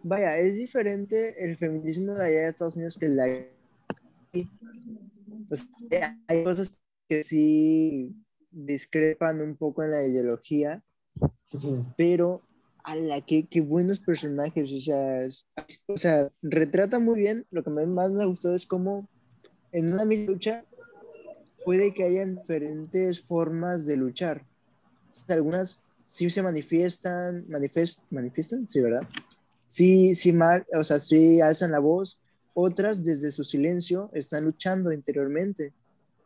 [0.02, 3.22] vaya, es diferente el feminismo de allá de Estados Unidos que el de
[4.32, 4.50] aquí.
[5.50, 8.14] O sea, hay cosas que sí
[8.50, 10.82] discrepan un poco en la ideología,
[11.96, 12.42] pero
[12.84, 15.26] a la que qué buenos personajes, o sea,
[15.86, 19.08] o sea, retrata muy bien, lo que más me gustó es cómo
[19.72, 20.64] en una misma lucha
[21.64, 24.44] puede que haya diferentes formas de luchar.
[25.28, 29.08] Algunas sí se manifiestan, manifest, manifiestan, sí, ¿verdad?
[29.66, 32.20] Sí, sí, mar- o sea, sí alzan la voz,
[32.54, 35.72] otras desde su silencio están luchando interiormente.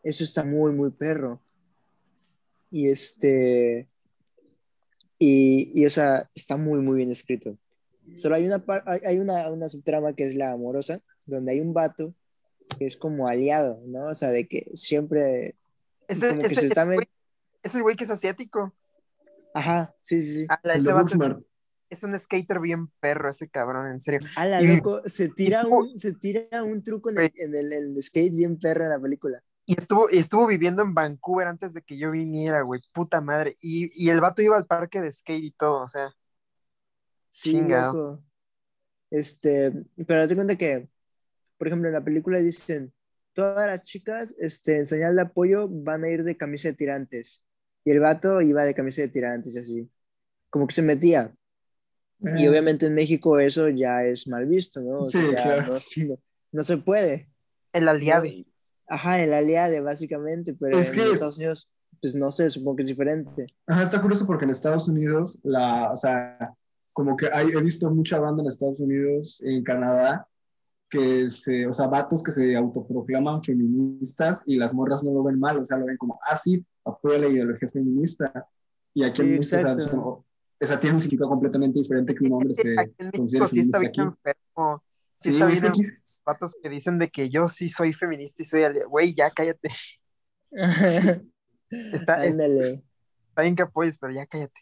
[0.03, 1.41] Eso está muy, muy perro.
[2.71, 3.89] Y este,
[5.27, 7.57] y, y, o sea, está muy, muy bien escrito.
[8.17, 8.63] Solo hay una,
[9.05, 12.15] hay una, una subtrama que es la amorosa, donde hay un vato
[12.79, 14.07] que es como aliado, ¿no?
[14.07, 15.55] O sea, de que siempre,
[16.09, 16.83] Ese, como que ese- se está...
[16.83, 17.09] ese met- güey-
[17.63, 18.75] es el güey que es asiático.
[19.55, 20.47] Ajá, sí, sí, sí.
[20.49, 21.45] Ah, ese vato
[21.91, 24.21] es un skater bien perro, ese cabrón, en serio.
[24.37, 27.97] Ala, Y- loco, se tira un, se tira un truco en el, en el, en
[27.97, 29.43] el skate bien perro en la película.
[29.67, 32.83] Y estuvo, y estuvo viviendo en Vancouver antes de que yo viniera, güey.
[32.93, 33.57] Puta madre.
[33.63, 36.13] Y, y el vato iba al parque de skate y todo, o sea.
[37.31, 38.23] Sí, loco.
[39.11, 39.73] Este,
[40.07, 40.89] pero cuenta que,
[41.57, 42.93] por ejemplo, en la película dicen,
[43.33, 47.43] todas las chicas, este, en señal de apoyo van a ir de camisa de tirantes.
[47.85, 49.91] Y el vato iba de camisa de tirantes y así.
[50.51, 51.35] Como que se metía.
[52.21, 55.01] Y obviamente en México eso ya es mal visto, ¿no?
[55.01, 55.75] O Sí, claro.
[55.75, 56.19] no, no-
[56.53, 57.29] no se puede.
[57.73, 58.25] El aliado.
[58.89, 61.69] Ajá, el aliade, básicamente, pero Es en que- Estados Unidos,
[62.01, 63.47] pues no sé, supongo que es diferente.
[63.67, 66.55] Ajá, está curioso porque en Estados Unidos, la, o sea,
[66.93, 70.29] como que hay, he visto mucha banda en Estados Unidos, en Canadá,
[70.91, 75.41] que se, o sea, vatos que se autoproclaman feministas y las morras no lo ven
[75.41, 78.47] mal, o sea, lo ven como, ah, sí, apoya la ideología feminista.
[78.93, 80.25] Y aquí Sí, en México,
[80.61, 83.49] o sea, tiene un significado completamente diferente que un hombre se Aquí en considere México
[83.49, 84.01] sí está bien aquí.
[84.03, 84.83] enfermo.
[85.17, 85.85] Sí, Sí, está bien
[86.27, 88.63] Vatos que dicen de que yo sí soy feminista y soy.
[88.89, 89.71] Güey, ya cállate.
[91.71, 92.85] Está, está Ándale.
[93.41, 94.61] bien que apoyes, pero ya cállate.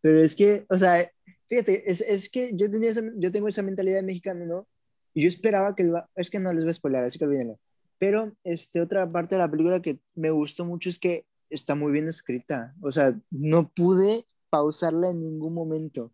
[0.00, 1.10] Pero es que, o sea,
[1.48, 4.66] fíjate, es, es que yo, tenía esa- yo tengo esa mentalidad mexicana, ¿no?
[5.12, 7.58] Y yo esperaba que, el es que no les voy a spoiler, así que olvídenlo.
[7.98, 11.92] Pero, este, otra parte de la película que me gustó mucho es que está muy
[11.92, 12.74] bien escrita.
[12.80, 16.12] O sea, no pude pausarla en ningún momento.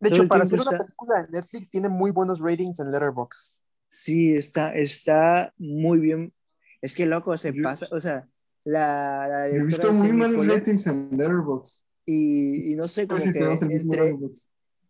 [0.00, 3.60] De hecho, para hacer una está- película de Netflix tiene muy buenos ratings en Letterboxd.
[3.86, 6.32] Sí, está, está muy bien.
[6.82, 8.28] Es que loco, se Yo- pasa, o sea,
[8.64, 11.84] la, la he visto es muy malos ratings en Letterboxd.
[12.04, 14.18] y, y no sé, como que entre.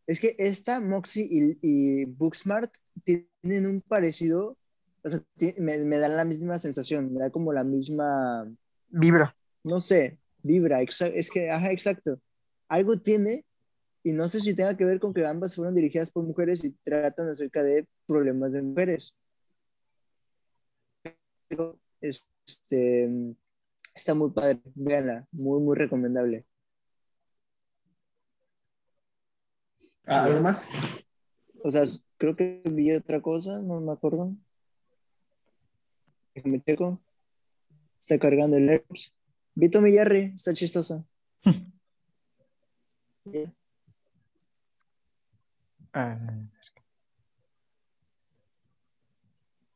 [0.06, 4.56] Es que esta, Moxie y, y Booksmart tienen un parecido,
[5.02, 5.20] o sea,
[5.58, 8.48] me, me dan la misma sensación, me da como la misma,
[8.88, 9.36] Vibra.
[9.64, 12.20] no sé, vibra, es que, ajá, exacto.
[12.68, 13.44] Algo tiene,
[14.06, 16.70] y no sé si tenga que ver con que ambas fueron dirigidas por mujeres y
[16.70, 19.16] tratan acerca de problemas de mujeres.
[21.48, 23.34] Pero, este,
[23.92, 26.46] está muy padre, véanla, muy, muy recomendable.
[30.06, 30.68] Ah, ¿Algo más?
[31.64, 31.82] O sea,
[32.16, 34.36] creo que vi otra cosa, no me acuerdo.
[36.32, 37.02] Déjame checo.
[37.98, 39.12] Está cargando el Lerps.
[39.56, 41.04] Vi Tommy Jerry, está chistosa.
[43.24, 43.52] Ya.
[45.96, 46.14] Ah,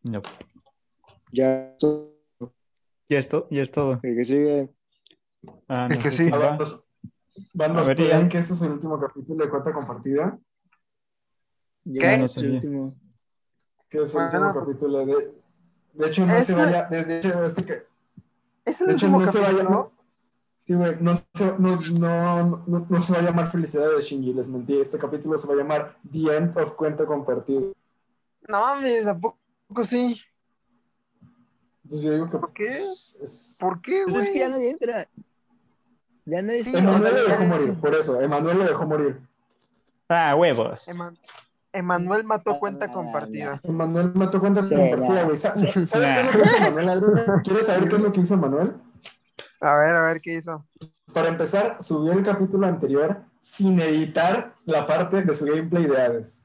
[0.02, 0.20] no.
[1.32, 1.74] Ya.
[3.08, 4.00] Ya es, to- ya es todo.
[4.02, 4.74] El que sigue.
[5.68, 6.22] Ah, Es no que sé sí.
[6.24, 6.48] quién Ah, va.
[6.50, 6.88] Bandos,
[7.54, 8.28] bandos, A ver, ¿creen ya.
[8.28, 10.38] que este es el último capítulo de cuenta compartida?
[11.84, 12.18] Ya ¿Qué?
[12.18, 12.94] No es el último.
[13.88, 14.46] Que es el Bueno.
[14.48, 15.32] último capítulo de...
[15.94, 16.84] De hecho, no se Este- vaya...
[16.88, 17.82] De hecho, este que...
[18.64, 19.52] Es el De hecho, último no se vaya...
[19.52, 19.70] capítulo.
[19.70, 19.92] No,
[20.60, 24.34] sí, güey, no, se- no, no, no, no se va a llamar Felicidad de Shinji,
[24.34, 24.78] les mentí.
[24.78, 27.62] Este capítulo se va a llamar The End of Cuenta Compartida.
[28.46, 29.38] No mames, ¿a poco
[29.84, 30.20] sí?
[31.88, 32.38] Pues yo digo que...
[32.38, 32.66] ¿Por qué?
[32.78, 34.26] pues, es- ¿Por qué, Pues güey?
[34.26, 35.08] es que ya nadie entra.
[36.26, 36.78] Ya nadie Sí, está.
[36.80, 38.20] Emanuel lo dejó morir, por eso.
[38.20, 39.20] Emanuel lo dejó morir.
[40.08, 40.86] Ah, huevos.
[40.88, 41.18] Eman-
[41.72, 43.58] Emanuel mató cuenta compartida.
[43.62, 45.36] Emanuel mató cuenta Sí, compartida, güey.
[45.36, 47.02] Sa- sa- ¿Sabes qué es lo que hizo Emanuel?
[47.44, 48.74] ¿Quieres saber qué es lo que hizo Emanuel?
[49.60, 50.66] A ver, a ver qué hizo.
[51.12, 56.44] para empezar, subió el capítulo anterior sin editar la parte de su gameplay de Hades.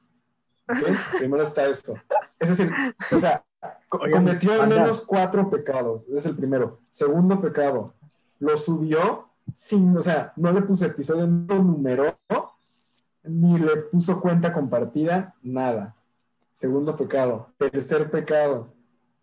[1.18, 1.94] Primero está esto.
[2.40, 2.72] Ese es el,
[3.12, 3.44] o sea,
[3.88, 6.02] cometió al menos cuatro pecados.
[6.08, 6.80] Ese es el primero.
[6.90, 7.94] Segundo pecado,
[8.38, 12.18] lo subió sin, o sea, no le puso episodio, no lo numeró,
[13.22, 15.94] ni le puso cuenta compartida, nada.
[16.52, 17.50] Segundo pecado.
[17.58, 18.72] Tercer pecado,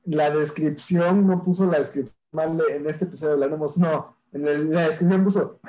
[0.05, 4.71] la descripción no puso la descripción mal de- en este episodio hablaremos, no, en el-
[4.71, 5.59] la descripción puso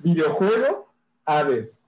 [0.00, 0.92] videojuego,
[1.24, 1.84] Hades.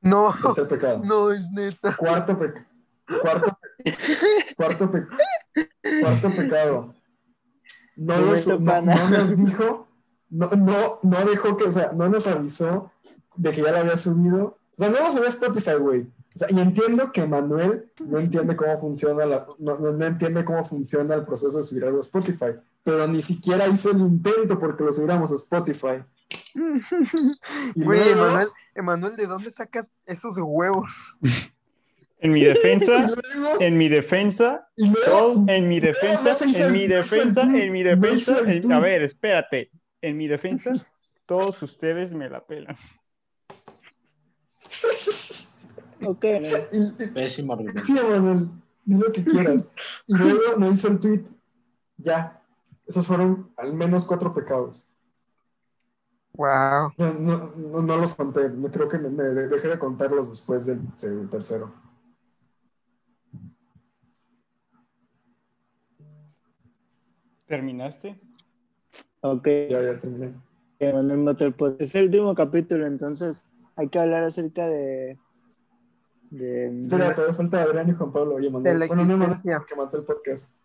[0.00, 1.00] No, Tercer pecado.
[1.04, 1.96] no es neta.
[1.96, 2.66] Cuarto pecado.
[3.22, 3.84] Cuarto, pe-
[4.56, 5.06] cuarto, pe-
[6.00, 6.94] cuarto pecado.
[7.96, 9.88] No nos dijo,
[10.30, 12.90] no, no, no dejó que, o sea, no nos avisó
[13.36, 14.44] de que ya lo había subido.
[14.46, 16.06] O sea, no lo subió a Spotify, güey.
[16.34, 20.44] O sea, y entiendo que Manuel no entiende cómo funciona la, no, no- no entiende
[20.44, 24.58] cómo funciona el proceso de subir algo a Spotify, pero ni siquiera hizo el intento
[24.58, 26.02] porque lo subiéramos a Spotify.
[27.74, 31.14] Y Güey, luego- Emanuel, Emanuel, ¿de dónde sacas esos huevos?
[32.18, 32.92] En mi defensa,
[33.34, 37.82] luego- en mi defensa, y luego- todo- en mi defensa, en mi defensa, en mi
[37.82, 38.36] defensa,
[38.76, 40.72] a ver, espérate, en mi defensa,
[41.26, 42.76] todos ustedes me la pelan.
[46.06, 46.24] Ok.
[46.72, 47.82] y- y- Pésimo argumento.
[47.84, 48.48] Sí, Manuel,
[48.84, 49.70] di lo que quieras.
[50.06, 51.24] Y luego no hizo el tweet.
[51.96, 52.42] Ya.
[52.86, 54.88] Esos fueron al menos cuatro pecados.
[56.34, 56.92] Wow.
[56.96, 58.48] No, no, no, no los conté.
[58.48, 60.80] No creo que me, me dejé de contarlos después del
[61.30, 61.72] tercero.
[67.46, 68.18] ¿Terminaste?
[69.20, 69.46] Ok.
[69.70, 70.32] Ya, ya terminé.
[70.80, 71.76] Manuel.
[71.78, 73.44] Es el último capítulo, entonces
[73.76, 75.18] hay que hablar acerca de.
[76.32, 78.36] De Espera, todavía falta Adrián y Juan Pablo.
[78.36, 78.64] Oye, Manuel.
[78.64, 80.56] De la Bueno, no, Manuel, que mató el podcast.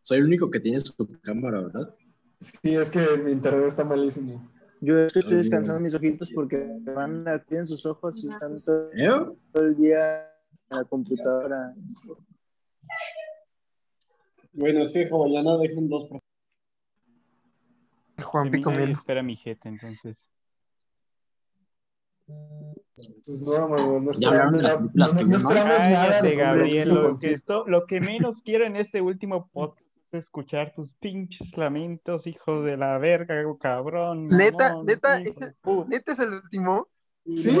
[0.00, 1.94] Soy el único que tiene su cámara, ¿verdad?
[2.40, 4.48] Sí, es que mi internet está malísimo.
[4.80, 8.22] Yo es que estoy Ay, descansando mis ojitos porque me van a tienen sus ojos
[8.22, 9.08] y están todo, ¿Eh?
[9.52, 10.30] todo el día
[10.70, 11.74] en la computadora.
[14.52, 16.08] Bueno, es que como ya no dejen dos.
[18.22, 20.30] Juan Pico espera mi jeta, entonces.
[23.24, 26.88] Pues no, esperamos, esperamos nada de Gabriel.
[26.88, 27.34] Lo que, contigo.
[27.34, 32.62] esto, lo que menos quiero en este último podcast es escuchar tus pinches lamentos, hijo
[32.62, 34.28] de la verga, cabrón.
[34.28, 35.88] Neta, mamón, neta, hijo ese- de puta.
[35.90, 36.88] ¿Neta es el último?
[37.36, 37.56] Sí,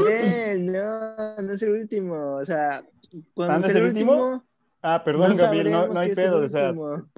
[0.58, 2.36] no, no es el último.
[2.36, 2.82] O sea,
[3.34, 4.12] cuando ¿Ah, no es es el el último?
[4.12, 4.47] último,
[4.80, 6.38] Ah, perdón, no Gabriel, no, no hay pedo.
[6.38, 6.72] O sea,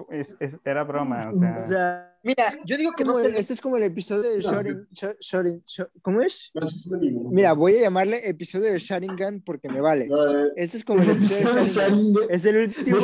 [0.09, 1.29] es- es- era broma.
[1.31, 4.29] O sea, O sea, Mira, yo digo que no el- este es como el episodio
[4.31, 6.51] de Shorin, Sho- Shorin- Sho- ¿Cómo es?
[6.53, 7.29] No, sí es el mismo.
[7.31, 10.07] Mira, voy a llamarle episodio de Sharingan porque me vale.
[10.07, 12.23] No, eh, Este es como el episodio de Sharingan.
[12.29, 13.03] Es el último De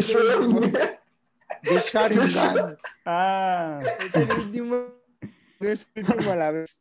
[0.00, 0.98] Schrödinger,
[1.62, 2.76] de Sharingan.
[3.06, 4.84] ah, Es el último.
[5.60, 6.78] No es el último a la vez.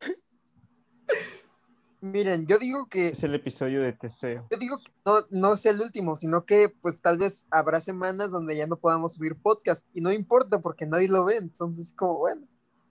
[2.01, 4.47] Miren, yo digo que es el episodio de Teseo.
[4.49, 8.31] yo digo que no, no sea el último, sino que pues tal vez habrá semanas
[8.31, 12.17] donde ya no podamos subir podcast y no importa porque nadie lo ve, entonces como
[12.19, 12.41] bueno.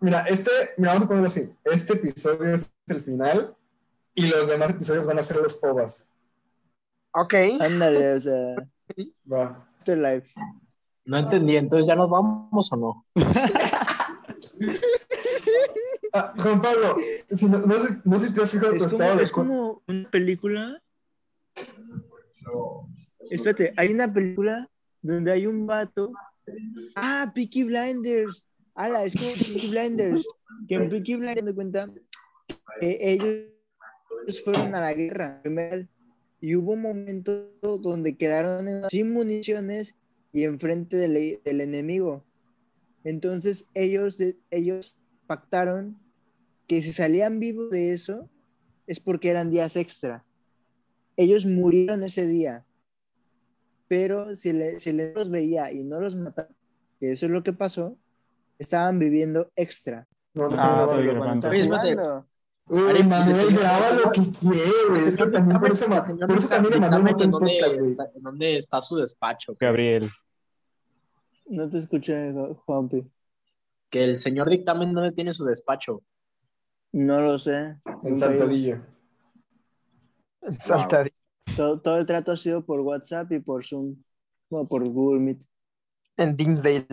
[0.01, 1.51] Mira, este, mira, vamos a ponerlo así.
[1.65, 3.57] Este episodio es el final
[4.15, 6.13] y los demás episodios van a ser los OVAs.
[7.13, 8.55] Ok, Ándale, o sea,
[9.33, 9.65] Va.
[11.07, 13.07] No entendí, entonces ya nos vamos o no.
[16.13, 16.97] Ah, Juan Pablo,
[17.29, 19.23] si no, no sé, no sé si te has fijado tu Es como, estado de
[19.25, 20.83] es como una película.
[23.31, 24.71] Espérate, hay una película
[25.03, 26.13] donde hay un vato.
[26.97, 28.47] Ah, Peaky Blinders.
[28.75, 30.27] Ala, es como Peaky Blinders.
[30.67, 31.91] Que en Peaky Blinders de cuenta
[32.81, 35.43] que ellos fueron a la guerra
[36.41, 39.95] y hubo un momento donde quedaron sin municiones
[40.33, 42.25] y enfrente del, del enemigo.
[43.05, 44.19] Entonces ellos,
[44.51, 44.98] ellos
[45.29, 45.97] pactaron
[46.67, 48.29] que si salían vivos de eso
[48.89, 50.25] es porque eran días extra.
[51.17, 52.65] Ellos murieron ese día,
[53.87, 56.55] pero si, le, si le los veía y no los mataban,
[56.99, 57.97] que eso es lo que pasó,
[58.59, 60.07] estaban viviendo extra.
[60.35, 61.47] No, Ah, no, estoy no, grabando.
[61.47, 61.51] no, no.
[61.51, 61.95] Oye, espérate.
[61.95, 62.27] jugando.
[62.71, 64.99] Uy, Ari, Manuel, el señor- graba lo que quiere, güey.
[65.01, 67.25] Es que Señor también por dictamen, eso, ma- señor por eso también Emanuel dictamen, mató
[67.25, 67.91] ¿en el dónde podcast, güey.
[67.93, 69.57] está- ¿En dónde está su despacho?
[69.59, 70.09] Gabriel.
[71.47, 72.33] No te escuché,
[72.67, 73.11] Juanpi.
[73.91, 76.03] Que el señor dictamen, ¿dónde tiene su despacho?
[76.93, 77.77] No lo sé.
[78.03, 78.81] En he ido.
[80.59, 81.15] Saltadillo.
[81.57, 83.97] Todo, todo el trato ha sido por WhatsApp y por Zoom.
[84.51, 85.45] O por Google Meet.
[86.17, 86.87] En Dimsdale.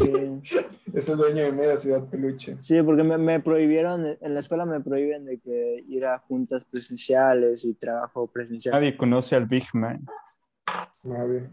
[0.00, 0.58] Sí.
[0.94, 2.56] Es el dueño de media ciudad peluche.
[2.60, 6.64] Sí, porque me, me prohibieron, en la escuela me prohíben de que ir a juntas
[6.64, 8.76] presenciales y trabajo presencial.
[8.76, 10.06] Nadie conoce al Big Man.
[11.02, 11.48] Bueno,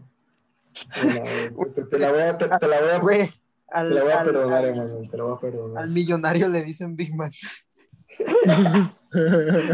[1.74, 3.30] te, te la voy a, te, te la voy a, Güey,
[3.72, 5.82] Al, Te la voy a al- perdonar, Emanuel, te la voy a perdonar.
[5.82, 7.32] al millonario le dicen Big Man.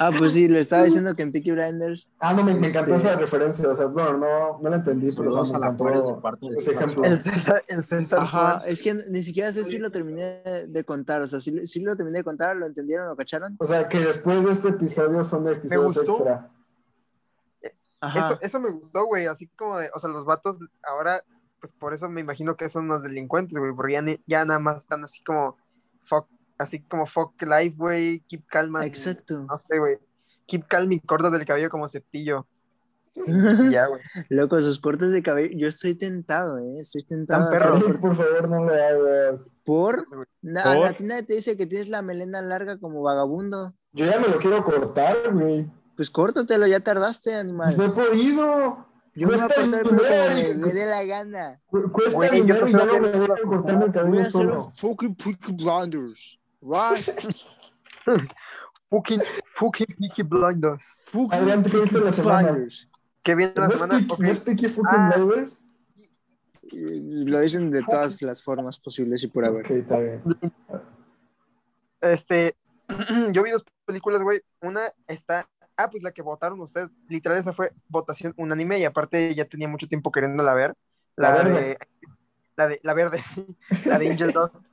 [0.00, 2.08] ah, pues sí, le estaba diciendo que en Peaky Blinders.
[2.18, 3.68] Ah, no, me, me encantó Este- esa referencia.
[3.68, 6.08] O sea, bueno, no, no la entendí, pero o sea, a me la Juárez de
[6.10, 7.04] encantó parte de ese ejemplo.
[7.04, 11.22] El César, el César Ajá, es que ni siquiera sé si lo terminé de contar.
[11.22, 13.08] O sea, si, si lo terminé de contar, ¿lo entendieron?
[13.08, 13.56] ¿Lo cacharon?
[13.58, 16.02] O sea, que después de este episodio son episodios gustó.
[16.02, 16.50] extra.
[18.00, 18.18] Ajá.
[18.26, 19.26] Eso, eso me gustó, güey.
[19.26, 21.24] Así como de, o sea, los vatos ahora,
[21.66, 24.60] pues por eso me imagino que son unos delincuentes, güey, porque ya, ni- ya nada
[24.60, 25.56] más están así como
[26.04, 28.76] fuck, así como fuck life, güey, keep calm.
[28.76, 29.38] and- Exacto.
[29.40, 29.98] No sé, güey.
[30.46, 32.46] Keep calm y cortas del cabello como cepillo.
[33.70, 34.00] Ya, güey.
[34.28, 35.50] Loco, sus cortes de cabello.
[35.56, 36.78] Yo estoy tentado, ¿eh?
[36.80, 37.50] Estoy tentado.
[37.50, 37.80] Perro.
[38.00, 39.50] Por favor, no lo hagas.
[39.64, 40.04] ¿Por?
[40.42, 40.86] Na- ¿Por?
[40.86, 43.74] A ti nadie te dice que tienes la melena larga como vagabundo.
[43.92, 45.68] Yo ya me lo quiero cortar, güey.
[45.96, 47.76] Pues córtatelo, ya tardaste, Pues animal.
[47.76, 48.86] no he podido.
[49.16, 49.98] Yo me voy a cuesta cortar el pelo
[50.54, 51.60] como me, dé la gana.
[51.66, 54.30] Cu- Cuesta yo dinero y prefiero no me dejan cortarme el Voy a cabello hacer
[54.32, 54.70] solo.
[54.76, 56.38] fucking Peaky Blinders.
[56.60, 57.20] Right?
[58.88, 59.20] Fucking,
[59.56, 61.04] fucking Peaky Blinders.
[61.08, 62.56] Fucking Adrián, ¿qué viste la semana?
[63.22, 63.98] Que viene ¿No la semana.
[63.98, 64.18] Peaky- ok.
[64.20, 65.12] no es Peaky fucking Ah.
[65.16, 65.62] Blinders?
[66.72, 69.64] Lo dicen de todas las formas posibles y por haber.
[69.64, 70.22] Ok, está bien.
[72.00, 72.56] Este,
[73.32, 74.42] yo vi dos películas, güey.
[74.60, 76.92] Una está, ah, pues la que votaron ustedes.
[77.08, 80.74] Literal, esa fue votación unánime y aparte ya tenía mucho tiempo queriéndola ver.
[81.16, 81.78] La, La de, verde.
[82.56, 83.22] la de, la verde,
[83.86, 84.66] la de Angel Dust.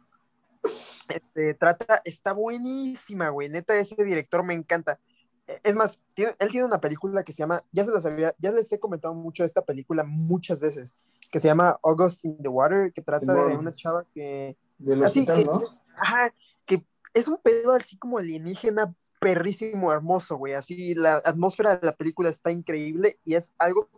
[1.10, 3.50] Este, trata, está buenísima, güey.
[3.50, 5.00] Neta, ese director me encanta.
[5.48, 8.34] Eh, Es más, tiene- él tiene una película que se llama, ya se las había,
[8.40, 10.96] ya les he comentado mucho de esta película muchas veces,
[11.30, 14.56] que se llama August in the Water, que trata de una chava que
[15.04, 15.60] Así hospital, que- ¿no?
[15.98, 16.34] Ajá,
[16.66, 20.54] que es un pedo así como alienígena perrísimo, hermoso, güey.
[20.54, 23.90] Así la atmósfera de la película está increíble y es algo,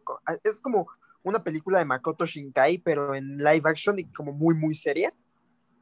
[0.43, 0.87] es como
[1.23, 5.13] una película de Makoto Shinkai, pero en live action y como muy, muy seria.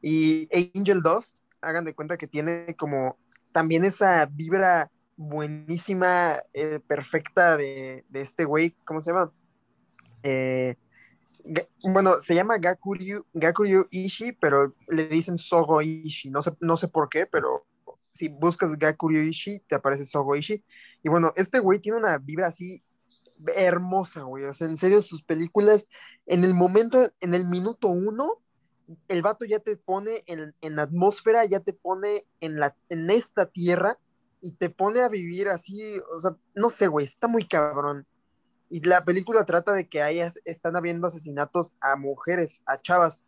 [0.00, 3.18] Y Angel Dust, hagan de cuenta que tiene como
[3.52, 9.32] también esa vibra buenísima, eh, perfecta de, de este güey, ¿cómo se llama?
[10.22, 10.76] Eh,
[11.84, 16.30] bueno, se llama Gakuryu, Gakuryu Ishii, pero le dicen Sogo Ishii.
[16.30, 17.66] No sé, no sé por qué, pero
[18.14, 20.64] si buscas Gakuryu Ishii, te aparece Sogo Ishii.
[21.02, 22.82] Y bueno, este güey tiene una vibra así
[23.56, 24.44] hermosa, güey.
[24.44, 25.88] O sea, en serio, sus películas,
[26.26, 28.40] en el momento, en el minuto uno,
[29.08, 33.46] el vato ya te pone en, en atmósfera, ya te pone en, la, en esta
[33.46, 33.98] tierra
[34.40, 38.06] y te pone a vivir así, o sea, no sé, güey, está muy cabrón.
[38.68, 43.24] Y la película trata de que hay, están habiendo asesinatos a mujeres, a chavas,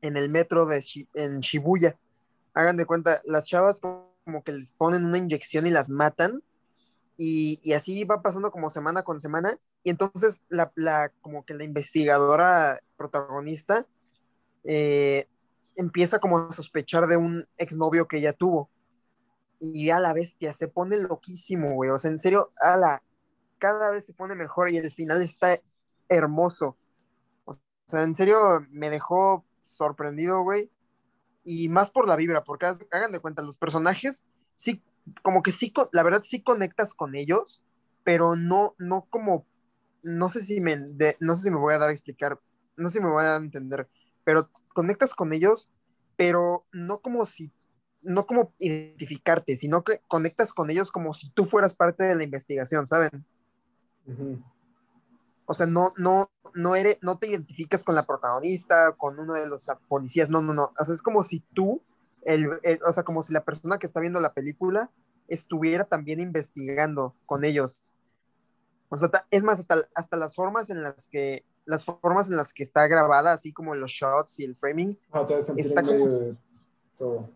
[0.00, 1.98] en el metro de Shibuya.
[2.54, 3.80] Hagan de cuenta, las chavas
[4.30, 6.42] como que les ponen una inyección y las matan.
[7.16, 9.58] Y, así va pasando como semana con semana.
[9.82, 13.86] Y entonces la, la como que la investigadora protagonista
[14.64, 15.26] eh,
[15.74, 18.70] empieza como a sospechar de un exnovio que ella tuvo.
[19.58, 21.90] Y a la bestia, se pone loquísimo, güey.
[21.90, 23.02] O sea, en serio, a la,
[23.58, 25.58] cada vez se pone mejor y el final está
[26.08, 26.78] hermoso.
[27.44, 27.52] O
[27.86, 30.70] sea, en serio, me dejó sorprendido, güey.
[31.44, 34.26] Y más por la vibra, porque hagan de cuenta, los personajes,
[34.56, 34.82] sí,
[35.22, 37.64] como que sí, la verdad sí conectas con ellos,
[38.04, 39.46] pero no, no como,
[40.02, 42.40] no sé si me, de- no sé si me voy a dar a explicar,
[42.76, 43.88] no sé si me voy a dar a entender,
[44.24, 45.70] pero conectas con ellos,
[46.16, 47.52] pero no como si,
[48.02, 52.24] no como identificarte, sino que conectas con ellos como si tú fueras parte de la
[52.24, 53.26] investigación, ¿saben?
[54.06, 54.42] Ujú.
[55.50, 59.48] O sea, no, no, no eres, no te identificas con la protagonista, con uno de
[59.48, 60.72] los policías, no, no, no.
[60.78, 61.82] O sea, es como si tú,
[62.22, 64.90] el, el- o sea, como si la persona que está viendo la película
[65.26, 67.80] estuviera también investigando con ellos.
[68.90, 72.52] O sea, es más, hasta, hasta las formas en las que, las formas en las
[72.52, 76.36] que está grabada, así como los shots y el framing, Ah, te Está como- de
[76.96, 77.28] todo.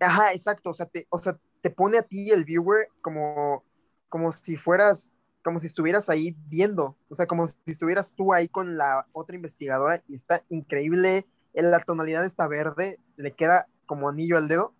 [0.00, 0.70] Ajá, exacto.
[0.70, 3.62] O sea, te, o sea, te pone a ti el viewer como,
[4.08, 5.12] como si fueras,
[5.46, 6.96] como si estuvieras ahí viendo.
[7.08, 11.24] O sea, como si estuvieras tú ahí con la otra investigadora y está increíble.
[11.54, 14.74] En la tonalidad está verde, le queda como anillo al dedo.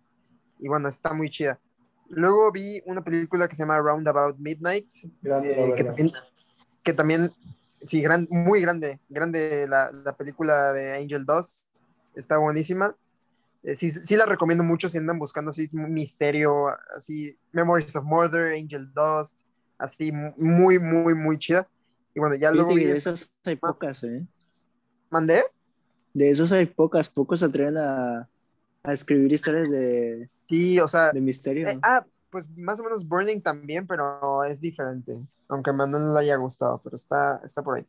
[0.59, 1.57] Y bueno, está muy chida.
[2.09, 4.89] Luego vi una película que se llama Roundabout Midnight,
[5.23, 6.11] eh, que, también,
[6.83, 7.31] que también,
[7.85, 11.65] sí, gran, muy grande, grande la, la película de Angel Dust,
[12.13, 12.93] está buenísima.
[13.63, 18.03] Eh, sí, sí la recomiendo mucho si andan buscando así un misterio, así Memories of
[18.03, 19.46] Murder, Angel Dust,
[19.77, 21.67] así muy, muy, muy chida.
[22.15, 24.25] Y bueno, ya luego que de esas hay pocas, ¿eh?
[25.09, 25.43] ¿Mandé?
[26.13, 27.09] De esas hay pocas.
[27.09, 28.27] Pocos se atreven a,
[28.83, 31.67] a escribir historias de, Sí, o sea, de misterio.
[31.67, 36.13] eh, ah, pues más o menos Burning también, pero es diferente, aunque a Manuel no
[36.13, 37.85] le haya gustado, pero está, está por ahí.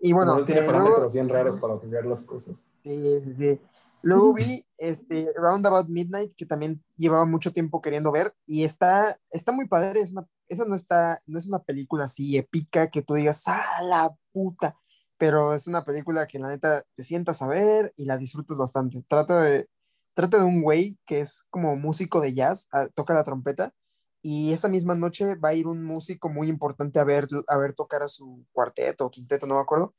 [0.00, 2.66] Y bueno, Manuel tiene luego- parámetros bien raros para juzgar las cosas.
[2.82, 3.60] Sí, sí, sí.
[4.02, 9.52] Luego vi este Roundabout Midnight, que también llevaba mucho tiempo queriendo ver, y está, está
[9.52, 10.00] muy padre.
[10.00, 13.82] Es una, esa no está, no es una película así épica que tú digas, ¡ah,
[13.82, 14.76] la puta!
[15.18, 19.04] Pero es una película que la neta te sientas a ver y la disfrutas bastante.
[19.06, 19.68] Trata de,
[20.14, 23.74] trata de un güey que es como músico de jazz, ah, toca la trompeta,
[24.22, 27.72] y esa misma noche va a ir un músico muy importante a ver, a ver
[27.74, 29.94] tocar a su cuarteto o quinteto, no me acuerdo.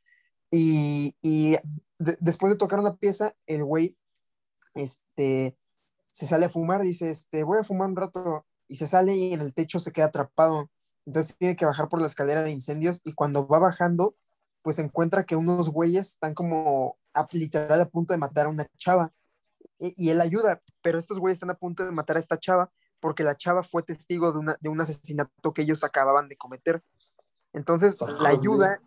[0.52, 1.52] Y, y
[1.97, 3.95] de- después de tocar una pieza, el güey
[4.76, 5.58] este,
[6.12, 9.34] se sale a fumar, dice, este, voy a fumar un rato, y se sale y
[9.34, 10.70] en el techo se queda atrapado.
[11.06, 14.16] Entonces tiene que bajar por la escalera de incendios y cuando va bajando,
[14.62, 18.68] pues encuentra que unos güeyes están como a, literal a punto de matar a una
[18.78, 19.12] chava.
[19.80, 22.72] Y, y él ayuda, pero estos güeyes están a punto de matar a esta chava
[22.99, 26.84] porque la chava fue testigo de, una, de un asesinato que ellos acababan de cometer.
[27.52, 28.80] Entonces la ayuda.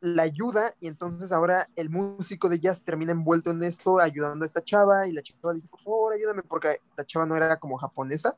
[0.00, 4.46] La ayuda y entonces ahora el músico de jazz termina envuelto en esto, ayudando a
[4.46, 7.58] esta chava y la chava le dice, por favor, ayúdame, porque la chava no era
[7.58, 8.36] como japonesa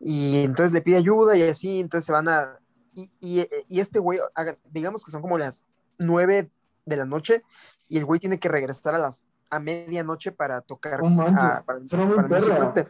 [0.00, 2.58] y entonces le pide ayuda y así, entonces se van a...
[2.94, 4.18] Y, y- y este güey,
[4.70, 5.66] digamos que son como las
[5.98, 6.50] nueve
[6.84, 7.42] de la noche
[7.88, 11.00] y el güey tiene que regresar a las a medianoche para tocar.
[11.38, 12.64] Ah, para, suena muy para perra.
[12.64, 12.88] este.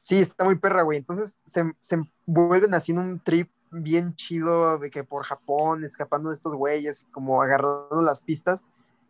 [0.00, 0.98] Sí, está muy perra, güey.
[0.98, 3.50] Entonces se, se vuelven así en un trip
[3.82, 8.66] bien chido de que por Japón, escapando de estos güeyes, como agarrando las pistas,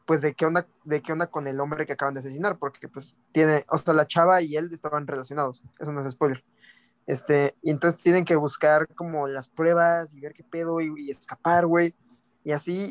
[0.07, 2.89] pues de qué onda, de qué onda con el hombre que acaban de asesinar, porque
[2.89, 6.45] pues tiene, o sea, la chava y él estaban relacionados, eso no es spoiler.
[7.07, 11.11] Este, y entonces tienen que buscar como las pruebas y ver qué pedo y, y
[11.11, 11.95] escapar, güey,
[12.45, 12.87] y así,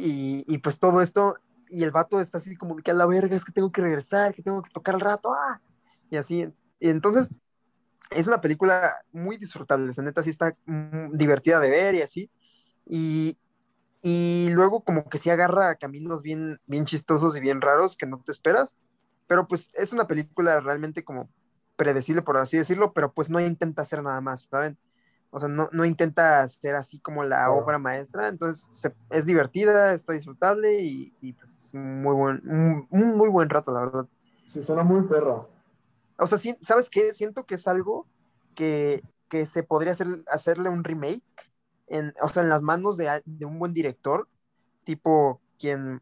[0.47, 1.35] y, y pues todo esto,
[1.69, 4.33] y el vato está así como que a la verga, es que tengo que regresar,
[4.33, 5.61] que tengo que tocar al rato, ah,
[6.09, 6.47] y así,
[6.79, 7.31] y entonces
[8.15, 12.31] es una película muy disfrutable, la neta sí está mm, divertida de ver y así.
[12.85, 13.39] Y,
[14.01, 18.21] y luego como que sí agarra caminos bien, bien chistosos y bien raros que no
[18.25, 18.79] te esperas.
[19.27, 21.31] Pero pues es una película realmente como
[21.77, 24.77] predecible, por así decirlo, pero pues no intenta hacer nada más, ¿saben?
[25.31, 29.93] O sea, no, no intenta ser así como la obra maestra, entonces se- es divertida,
[29.93, 34.07] está disfrutable y, y, pues muy buen, un- un muy buen rato, la verdad.
[34.45, 35.52] Sí, suena muy perro.
[36.23, 37.13] O sea, sí, ¿sabes qué?
[37.13, 38.07] Siento que es algo
[38.55, 41.23] que, que se podría hacer, hacerle un remake,
[41.87, 44.27] en, o sea, en las manos de, un buen director,
[44.85, 46.01] tipo quien,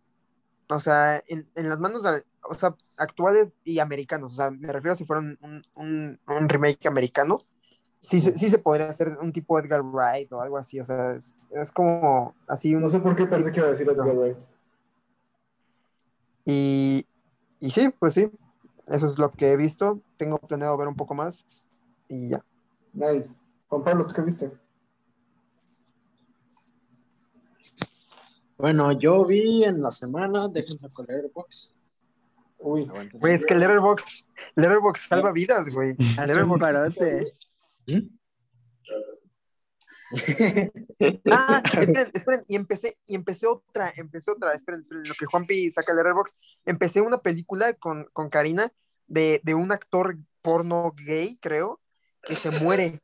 [0.69, 4.72] o sea, en, en las manos de, o sea, actuales y americanos, o sea, me
[4.72, 7.39] refiero a si fueran un, un, un remake americano,
[7.99, 11.11] sí, se- sí se podría hacer un tipo Edgar Wright o algo así, o sea,
[11.11, 12.82] es, es como así un...
[12.82, 14.38] No sé por qué pensé que iba a decir Edgar Wright.
[16.45, 17.05] Y,
[17.59, 18.32] y sí, pues sí,
[18.92, 21.68] eso es lo que he visto, tengo planeado ver un poco más
[22.08, 22.44] y ya.
[22.94, 23.36] Nice.
[23.68, 24.52] Juan Pablo, ¿tú qué viste?
[28.58, 31.74] Bueno, yo vi en la semana, déjense con Letterboxd.
[32.60, 33.20] Uy, Aguanten.
[33.20, 35.96] Güey, es que Letterboxd, Letterboxd salva vidas, güey.
[36.18, 37.34] Haz un Letterboxd- parote.
[41.32, 45.72] Ah, esperen, esperen, y empecé, y empecé otra, empecé otra, esperen, esperen, lo que Juanpi
[45.72, 46.36] saca el Letterboxd,
[46.66, 48.72] empecé una película con, con Karina
[49.07, 51.80] de, de un actor porno gay, creo,
[52.22, 52.99] que se muere,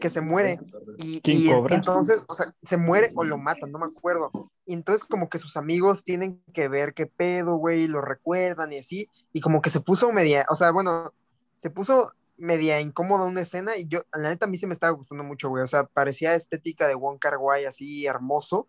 [0.00, 0.60] que se muere,
[0.98, 4.30] y, ¿Quién y entonces, o sea, se muere o lo matan, no me acuerdo,
[4.64, 8.78] y entonces como que sus amigos tienen que ver qué pedo, güey, lo recuerdan y
[8.78, 11.12] así, y como que se puso media, o sea, bueno,
[11.56, 14.92] se puso media incómoda una escena y yo, la neta, a mí se me estaba
[14.92, 15.62] gustando mucho, güey.
[15.64, 18.68] O sea, parecía estética de Wong Kar Wai, así hermoso.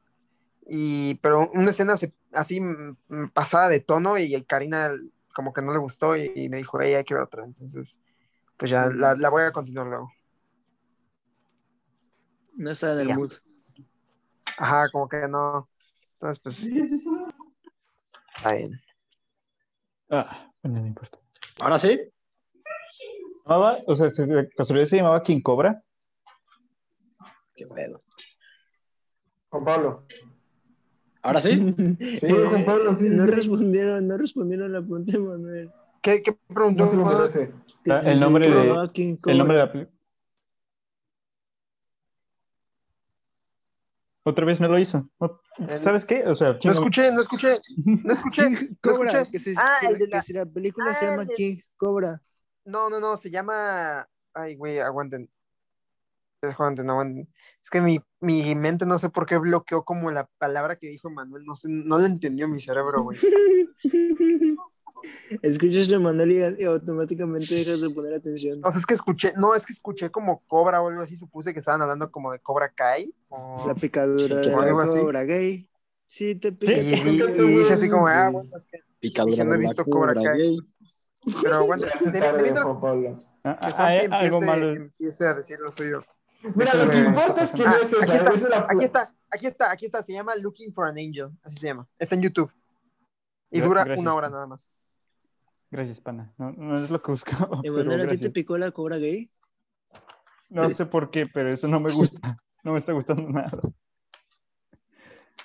[0.68, 4.92] Y, pero una escena se- así mm, mm, pasada de tono y el Karina
[5.34, 7.44] como que no le gustó y, y me dijo, hey, hay que ver otra.
[7.46, 8.00] Entonces,
[8.58, 10.12] pues ya la, la voy a continuar luego.
[12.56, 13.32] No está en el mood.
[14.58, 15.70] Ajá, como que no.
[16.14, 16.64] Entonces, pues.
[18.36, 18.82] Está bien.
[20.10, 21.18] Ah, bueno, no importa.
[21.62, 22.00] Ahora sí.
[23.50, 25.84] Llamaba, o sea, se- de casualidad se llamaba King Cobra.
[27.56, 28.04] Qué pedo.
[29.50, 30.06] Juan Pablo.
[31.24, 31.74] Ahora sí.
[32.20, 33.32] Sí, Juan Pablo, sí, No sí.
[33.32, 35.72] respondieron, no respondieron la pregunta de Manuel.
[36.00, 36.86] ¿Qué, qué preguntó?
[36.86, 37.52] No se merece.
[37.90, 39.66] Ah, el nombre se de- llamaba King El nombre de Cobra.
[39.66, 40.00] la película.
[44.26, 45.10] Otra vez no lo hizo.
[45.20, 45.42] No,
[45.82, 46.24] ¿Sabes qué?
[46.28, 47.54] O sea, No escuché, no escuché,
[48.04, 48.44] no escuché.
[48.44, 49.22] King no Cobra.
[49.22, 49.32] escuché.
[49.32, 51.24] Que, si, Ah, que el la- de la- que si la película se Ah, llama
[51.24, 52.22] el de- King Cobra.
[52.66, 54.08] No, no, no, se llama.
[54.34, 55.30] Ay, güey, aguanten.
[56.42, 57.28] Aguanten, aguanten.
[57.62, 61.10] Es que mi, mi mente no sé por qué bloqueó como la palabra que dijo
[61.10, 61.44] Manuel.
[61.46, 63.18] No sé, no lo entendió mi cerebro, güey.
[65.42, 68.60] Escuchas a Manuel y- automáticamente dejas de poner atención.
[68.64, 71.16] O sea, es que escuché, no, es que escuché como cobra o algo así.
[71.16, 73.14] Supuse que estaban hablando como de Cobra Kai.
[73.30, 75.70] o- La picadura de la cobra gay.
[76.06, 76.74] Sí, te Y, pica.
[76.82, 78.80] y- y dije así como, ah, bueno, es que.
[79.00, 80.40] Picadura Dije, no he visto Cobra cobra Kai.
[80.42, 80.58] gay.
[81.42, 81.88] Pero aguanta.
[81.88, 83.24] De- mientras Juan Pablo.
[83.44, 84.70] Ah, que ah, Juanpi empiece, algo malo.
[84.72, 86.04] empiece a decir lo suyo.
[86.56, 88.04] Mira, lo que Déjame- importa es que Ah, no es esa.
[88.04, 90.04] aquí está, es la- Aquí está, aquí está, aquí está.
[90.04, 91.30] Se llama Looking for an Angel.
[91.44, 91.88] Así se llama.
[91.98, 92.52] Está en YouTube.
[93.52, 94.00] Y dura gracias.
[94.00, 94.70] una hora nada más.
[95.72, 96.34] Gracias, pana.
[96.38, 97.60] No, no es lo que buscaba.
[97.64, 99.32] Emanuel, ¿a ti te picó la cobra gay?
[100.50, 102.20] No sé por qué, pero eso no me gusta.
[102.62, 103.58] No me está gustando nada.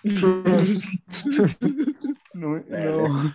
[2.34, 3.34] No, no.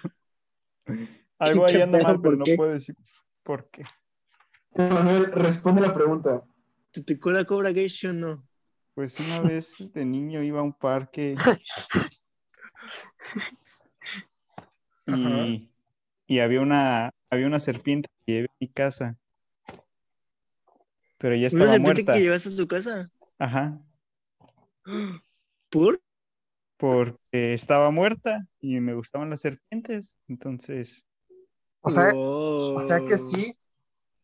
[1.40, 2.96] Algo ahí ¿Qué anda mal, pero ¿Por no puedo decir
[3.44, 3.84] por qué.
[4.76, 6.44] Manuel, responde la pregunta.
[6.92, 8.46] ¿Te picó la cobra gay, sí o no?
[8.94, 11.36] Pues una vez de niño iba a un parque
[15.08, 15.70] y,
[16.28, 19.18] y había una había una serpiente que llevé a mi casa.
[21.18, 22.14] Pero ya ¿Una estaba serpiente muerta.
[22.14, 23.10] que llevaste a tu casa?
[23.38, 23.82] Ajá.
[25.70, 26.02] ¿Por?
[26.78, 30.14] Porque estaba muerta y me gustaban las serpientes.
[30.28, 31.04] Entonces,
[31.82, 32.78] O sea, Wow.
[32.84, 33.56] o sea que sí.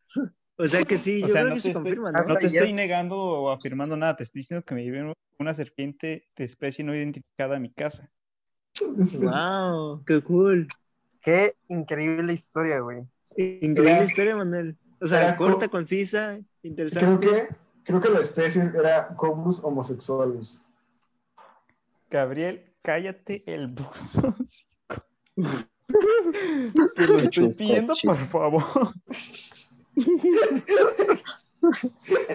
[0.58, 2.34] O sea que sí, O yo sea, creo no que se estoy- confirma, Ah, ¿no?
[2.34, 5.14] no te ya estoy es- negando o afirmando nada, te estoy diciendo que me llevé
[5.38, 8.10] una serpiente de especie no identificada a mi casa.
[8.82, 10.68] Wow, qué cool.
[11.22, 12.99] Qué increíble historia, güey.
[13.36, 14.78] Increíble Era- historia, Manuel.
[15.01, 17.28] O sea, co- corta, concisa, Creo interesante.
[17.28, 17.47] que,
[17.84, 20.62] creo que la especie era Cobrus homosexualus.
[22.10, 23.76] Gabriel, cállate el
[25.88, 28.93] lo estoy Chusco, pidiendo, por favor.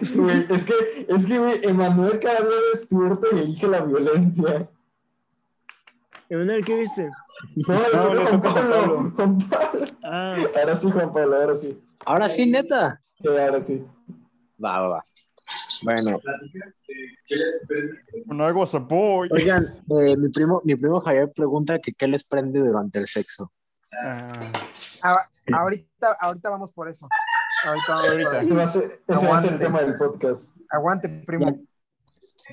[0.01, 0.75] Es que,
[1.09, 4.69] es que, güey, Emanuel cada día despierta y elige la violencia.
[6.29, 7.11] Emanuel, ¿qué viste?
[7.69, 8.71] No, No, Juan Pablo.
[8.71, 9.13] Pablo.
[9.15, 9.87] Juan Pablo.
[10.05, 11.81] Ah, Ahora sí, Juan Pablo, ahora sí.
[12.05, 13.01] Ahora sí, neta.
[13.21, 13.85] Sí, ahora sí.
[14.63, 15.03] Va, va, va.
[15.83, 16.21] Bueno,
[18.27, 19.29] No boy.
[19.33, 23.53] oigan, eh, mi primo, mi primo Javier pregunta que qué les prende durante el sexo.
[24.05, 24.53] Ah,
[25.03, 25.17] Ah,
[25.57, 27.09] ahorita, ahorita vamos por eso.
[27.65, 28.55] Ahorita vamos por Ese eso.
[28.55, 30.57] va a ser, ese va a ser el tema del podcast.
[30.71, 31.59] Aguante, primo.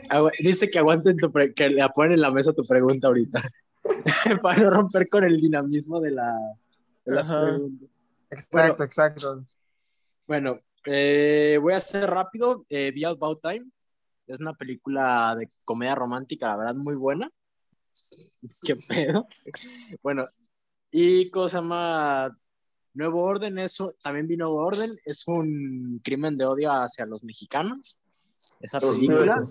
[0.10, 3.42] Agua- Dice que aguanten tu pre- que le ponen en la mesa tu pregunta ahorita.
[4.42, 6.34] Para no romper con el dinamismo de, la,
[7.06, 7.90] de las preguntas.
[8.30, 9.44] Exacto, exacto.
[10.28, 10.60] Bueno,
[10.90, 12.66] eh, voy a hacer rápido.
[12.70, 13.70] Eh, vi About Time.
[14.26, 17.30] Es una película de comedia romántica, la verdad, muy buena.
[18.62, 19.28] ¿Qué pedo?
[20.02, 20.28] Bueno,
[20.92, 22.32] y cosa más.
[22.94, 24.98] Nuevo Orden, eso también vi Nuevo Orden.
[25.06, 28.02] Es un crimen de odio hacia los mexicanos.
[28.60, 29.44] Esa película.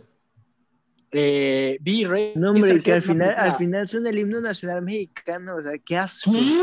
[1.13, 2.33] Eh, vi Rey.
[2.35, 5.97] no, hombre, que al final, al final son el himno nacional mexicano, o sea, qué
[5.97, 6.33] asco.
[6.33, 6.63] ¿Qué?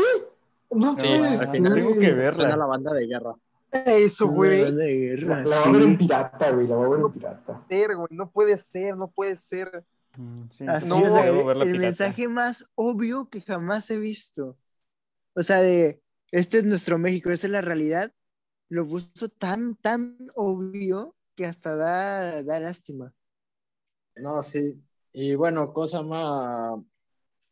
[0.70, 2.56] No Sí, al final tengo que Suena verla.
[2.56, 3.34] la banda de guerra.
[3.74, 4.70] Eso, güey.
[4.70, 5.98] La, guerra, la va a ver en sí.
[5.98, 6.68] pirata, güey.
[6.68, 7.66] La va a ver en pirata.
[7.68, 9.84] Ser, güey, No puede ser, no puede ser.
[10.16, 14.56] mm, sí, Así, No, debo el, el mensaje más obvio que jamás he visto.
[15.34, 16.00] O sea, de
[16.30, 18.12] este es nuestro México, esa es la realidad.
[18.68, 23.12] Lo puso tan, tan obvio que hasta da, da lástima.
[24.16, 24.80] No, sí.
[25.12, 26.80] Y bueno, cosa más.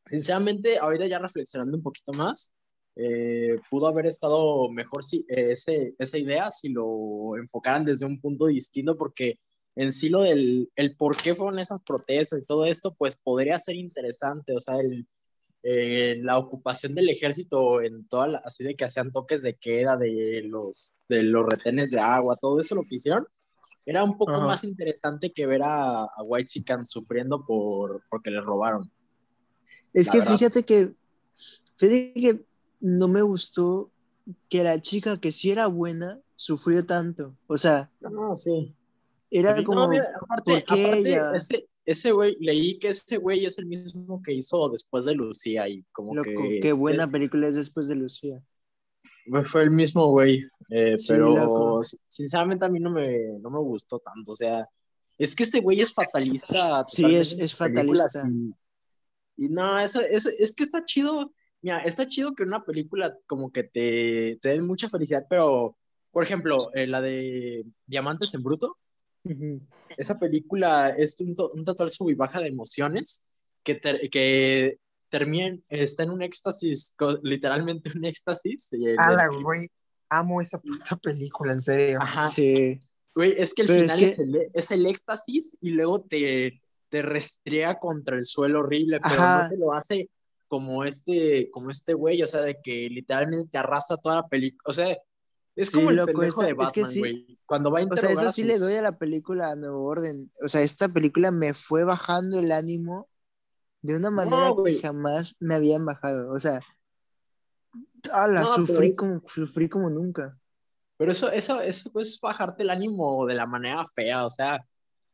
[0.07, 2.53] Sinceramente, ahorita ya reflexionando un poquito más,
[2.97, 8.21] eh, pudo haber estado mejor si, eh, ese, esa idea si lo enfocaran desde un
[8.21, 9.39] punto distinto, porque
[9.77, 13.59] en sí lo del el por qué fueron esas protestas y todo esto, pues podría
[13.59, 14.55] ser interesante.
[14.55, 15.07] O sea, el,
[15.63, 19.97] eh, la ocupación del ejército en toda la, así de que hacían toques de queda
[19.97, 23.27] de los, de los retenes de agua, todo eso lo que hicieron.
[23.87, 24.47] Era un poco Ajá.
[24.47, 26.51] más interesante que ver a, a White
[26.85, 28.91] sufriendo por, porque les robaron.
[29.93, 30.37] Es que verdad.
[30.37, 30.93] fíjate que,
[31.77, 32.52] fíjate que
[32.83, 33.91] no me gustó
[34.51, 37.35] que la chica que sí era buena sufrió tanto.
[37.47, 38.75] O sea, No, sí.
[39.31, 41.33] era Sí, como, no, mira, aparte, ¿por qué aparte, ella?
[41.35, 45.69] ese, ese güey, leí que ese güey es el mismo que hizo después de Lucía
[45.69, 46.35] y como loco, que...
[46.61, 48.43] qué este, buena película es después de Lucía.
[49.45, 51.81] Fue el mismo güey, eh, Sí, pero loco.
[52.07, 54.69] sinceramente a mí no me, no me gustó tanto, o sea,
[55.17, 56.85] es que este güey es fatalista.
[56.89, 58.25] Sí, es- es fatalista.
[58.29, 61.33] Y, y no, eso, eso, es que está chido,
[61.63, 65.77] mira, está chido que una película como que te, te den mucha felicidad, pero,
[66.11, 68.77] por ejemplo, eh, la de Diamantes en Bruto,
[69.97, 73.25] esa película es un, to- un total sub y baja de emociones
[73.63, 78.73] que, ter- que termina, está en un éxtasis, literalmente un éxtasis.
[78.73, 78.97] el-
[79.43, 79.69] güey.
[80.09, 81.99] Amo esa puta película, en serio.
[82.03, 82.29] Ajá.
[82.29, 82.79] Sí.
[83.15, 86.03] Güey, es que el Pero es final que- es, el, es el éxtasis y luego
[86.03, 86.59] te,
[86.89, 89.45] te restrea contra el suelo horrible, pero Ajá.
[89.45, 90.11] no te lo hace
[90.53, 94.61] como este, como este güey, o sea, de que literalmente te arrastra toda la película.
[94.67, 94.95] O sea,
[95.57, 96.99] es Sí, como el loco, pendejo de es que Batman, sí.
[96.99, 97.39] güey.
[97.47, 99.83] Cuando va a O sea, eso sí le sus- doy a la película a Nuevo
[99.87, 100.31] Orden.
[100.45, 103.09] O sea, esta película me fue bajando el ánimo
[103.81, 104.77] de una manera güey.
[104.77, 106.31] que jamás me habían bajado.
[106.33, 106.61] O sea,
[108.13, 110.39] ala, No, pero sufrí, es- como, sufrí como nunca.
[110.99, 114.61] Pero eso, eso, eso es bajarte el ánimo de la manera fea, o sea,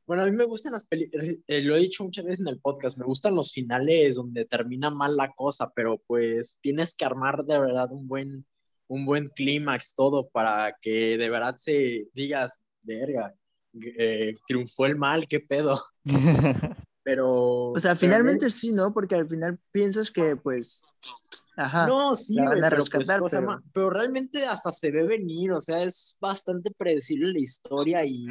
[0.08, 2.96] bueno, a mí me gustan las películas, lo he dicho muchas veces en el podcast,
[2.96, 7.58] me gustan los finales donde termina mal la cosa, pero pues tienes que armar de
[7.58, 8.46] verdad un buen,
[8.86, 13.34] un buen clímax, todo, para que de verdad se digas, verga,
[13.98, 15.78] eh, triunfó el mal, qué pedo,
[17.02, 17.72] pero...
[17.72, 18.94] O sea, pero finalmente sí, ¿no?
[18.94, 20.84] Porque al final piensas que, pues,
[21.54, 21.86] ajá.
[21.86, 23.62] No, sí, la van a pero, pues, rescatar, ¿cómo se pero-?
[23.74, 28.26] Pero realmente hasta se ve venir, o sea, es bastante predecible la historia y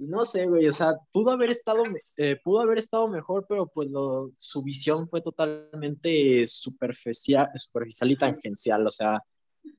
[0.00, 1.82] no sé, güey, o sea, pudo haber estado,
[2.16, 8.16] eh, pudo haber estado mejor, pero pues lo, su visión fue totalmente superficial, superficial y
[8.16, 9.22] tangencial, o sea,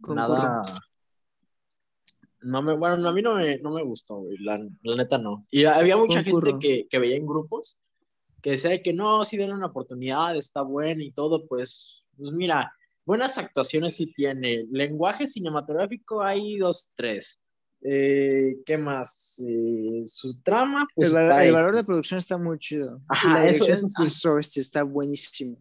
[0.08, 0.74] nada.
[2.42, 5.46] No me, bueno, a mí no me, no me gustó, güey, la, la neta no.
[5.52, 7.80] Y había mucha gente que, que veía en grupos
[8.42, 12.32] que decía de que no, si denle una oportunidad, está buena y todo, pues, pues
[12.32, 12.74] mira,
[13.06, 14.66] buenas actuaciones sí tiene.
[14.72, 17.44] Lenguaje cinematográfico hay dos, tres.
[17.84, 19.42] Eh, ¿Qué más?
[19.48, 23.02] Eh, su trama, pues el, val- está el valor de producción está muy chido.
[23.08, 23.88] Ajá, la eso- eso
[24.44, 24.60] sí.
[24.60, 25.58] está buenísimo.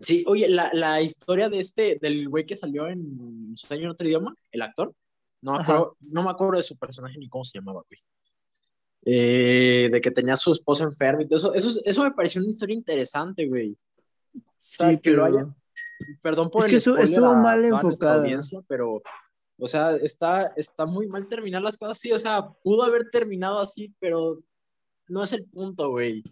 [0.00, 4.06] Sí, oye, la, la historia de este, del güey que salió en Sueño en otro
[4.06, 4.94] idioma, el actor,
[5.42, 8.00] no me acuerdo, no me acuerdo de su personaje ni cómo se llamaba, güey.
[9.08, 12.40] Eh, de que tenía a su esposa enferma y todo eso, eso, eso me pareció
[12.42, 13.76] una historia interesante, güey.
[14.56, 15.38] sea, Sí, que lo pero...
[15.38, 15.56] haya-
[16.20, 18.22] Perdón por Es el que estuvo a mal enfocada.
[18.68, 19.02] pero,
[19.58, 23.58] o sea, está, está muy mal terminar las cosas así, o sea, pudo haber terminado
[23.58, 24.42] así, pero
[25.08, 26.22] no es el punto, güey.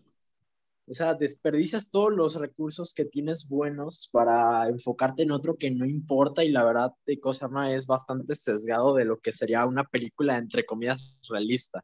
[0.86, 5.86] O sea, desperdicias todos los recursos que tienes buenos para enfocarte en otro que no
[5.86, 9.84] importa y la verdad, de cosa más es bastante sesgado de lo que sería una
[9.84, 11.82] película, entre comillas, realista.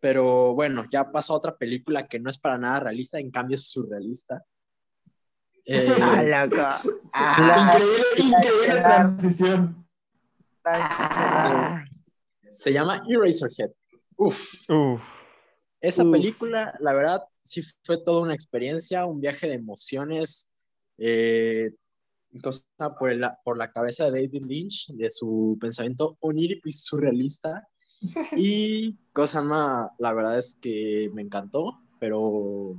[0.00, 3.54] Pero bueno, ya pasó a otra película que no es para nada realista, en cambio
[3.54, 4.44] es surrealista.
[5.66, 6.62] Eh, Ah, loco.
[7.12, 9.86] Ah, Increíble, increíble transición.
[10.64, 11.84] ah.
[12.50, 13.70] se llama Eraserhead.
[14.16, 15.00] Uf, Uf.
[15.80, 16.12] esa Uf.
[16.12, 20.48] película, la verdad, sí fue toda una experiencia, un viaje de emociones,
[20.98, 21.70] eh,
[22.42, 22.62] cosa
[22.98, 27.66] por, el- por la cabeza de David Lynch, de su pensamiento onírico y surrealista.
[28.36, 32.74] Y cosa más, la verdad es que me encantó, pero,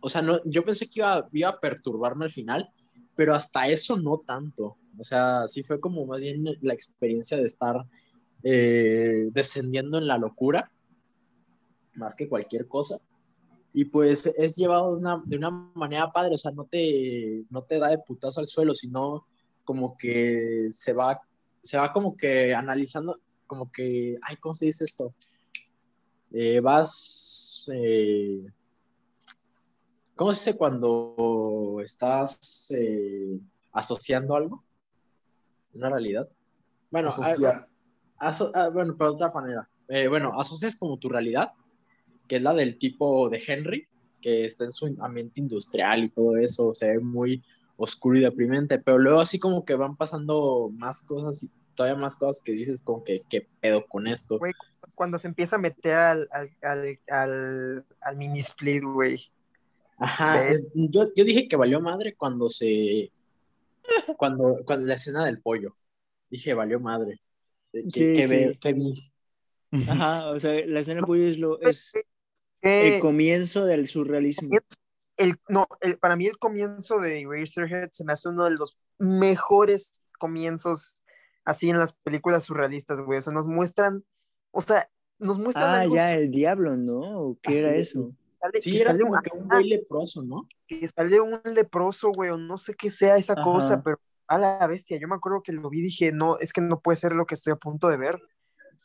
[0.00, 2.70] o sea, no, yo pensé que iba, iba a perturbarme al final,
[3.16, 4.76] pero hasta eso no tanto.
[4.98, 7.84] O sea, sí fue como más bien la experiencia de estar
[8.42, 10.70] eh, descendiendo en la locura,
[11.94, 13.00] más que cualquier cosa.
[13.72, 17.62] Y pues es llevado de una, de una manera padre, o sea, no te, no
[17.62, 19.26] te da de putazo al suelo, sino
[19.64, 21.20] como que se va,
[21.62, 25.14] se va como que analizando, como que, ay, ¿cómo se dice esto?
[26.32, 28.46] Eh, vas, eh,
[30.18, 33.38] ¿cómo se dice cuando estás eh,
[33.72, 34.64] asociando algo?
[35.72, 36.28] Una realidad.
[36.90, 37.68] Bueno, a- Asociar.
[38.18, 39.68] Aso- ah, bueno, pero de otra manera.
[39.88, 41.52] Eh, bueno, asocias como tu realidad,
[42.26, 43.86] que es la del tipo de Henry,
[44.20, 47.42] que está en su ambiente industrial y todo eso, se ve muy
[47.76, 52.16] oscuro y deprimente, pero luego así como que van pasando más cosas y todavía más
[52.16, 54.38] cosas que dices como que qué pedo con esto.
[54.38, 54.52] Güey,
[54.96, 59.30] Cuando se empieza a meter al, al, al, al, al mini split, güey.
[59.98, 60.60] Ajá, ¿Ves?
[60.60, 63.10] es- yo, yo dije que valió madre cuando se,
[64.16, 65.76] cuando, cuando la escena del pollo,
[66.30, 67.20] dije valió madre.
[67.72, 68.26] ¿Qué, Sí, qué sí.
[68.62, 68.92] ve- vi?
[69.86, 71.92] Ajá, o sea, la escena del pollo es, lo, es
[72.62, 74.58] Eh, el comienzo del surrealismo.
[75.16, 78.76] el, no, el- para mí el comienzo de Eraserhead se me hace uno de los
[78.98, 80.96] mejores comienzos
[81.44, 83.18] así en las películas surrealistas, güey.
[83.18, 84.04] O sea, nos muestran,
[84.50, 87.20] o sea, nos muestran Ah, algo ya, el diablo, ¿no?
[87.20, 88.12] ¿O ¿Qué Así era es, eso?
[88.12, 90.48] que sale, Sí, que era sale como un- que un güey leproso, ¿no?
[90.66, 93.42] que sale un leproso, güey, o no sé qué sea esa Ajá.
[93.42, 96.52] cosa, pero a la bestia, yo me acuerdo que lo vi y dije, no, es
[96.52, 98.20] que no puede ser lo que estoy a punto de ver.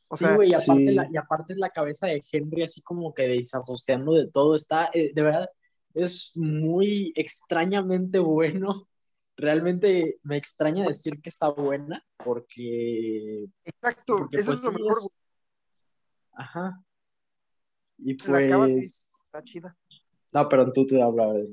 [0.07, 0.93] O sí, güey, y aparte, sí.
[0.95, 4.89] la, y aparte es la cabeza de Henry así como que desasociando de todo, está,
[4.93, 5.49] eh, de verdad,
[5.93, 8.87] es muy extrañamente bueno.
[9.35, 14.77] Realmente me extraña decir que está buena, porque, exacto, porque eso pues es lo sí,
[14.77, 15.15] mejor, es-.
[16.33, 16.83] Ajá.
[17.97, 19.12] Y La acabas y pues...
[19.33, 19.75] está chida.
[20.31, 21.47] No, perdón, tú te hablas.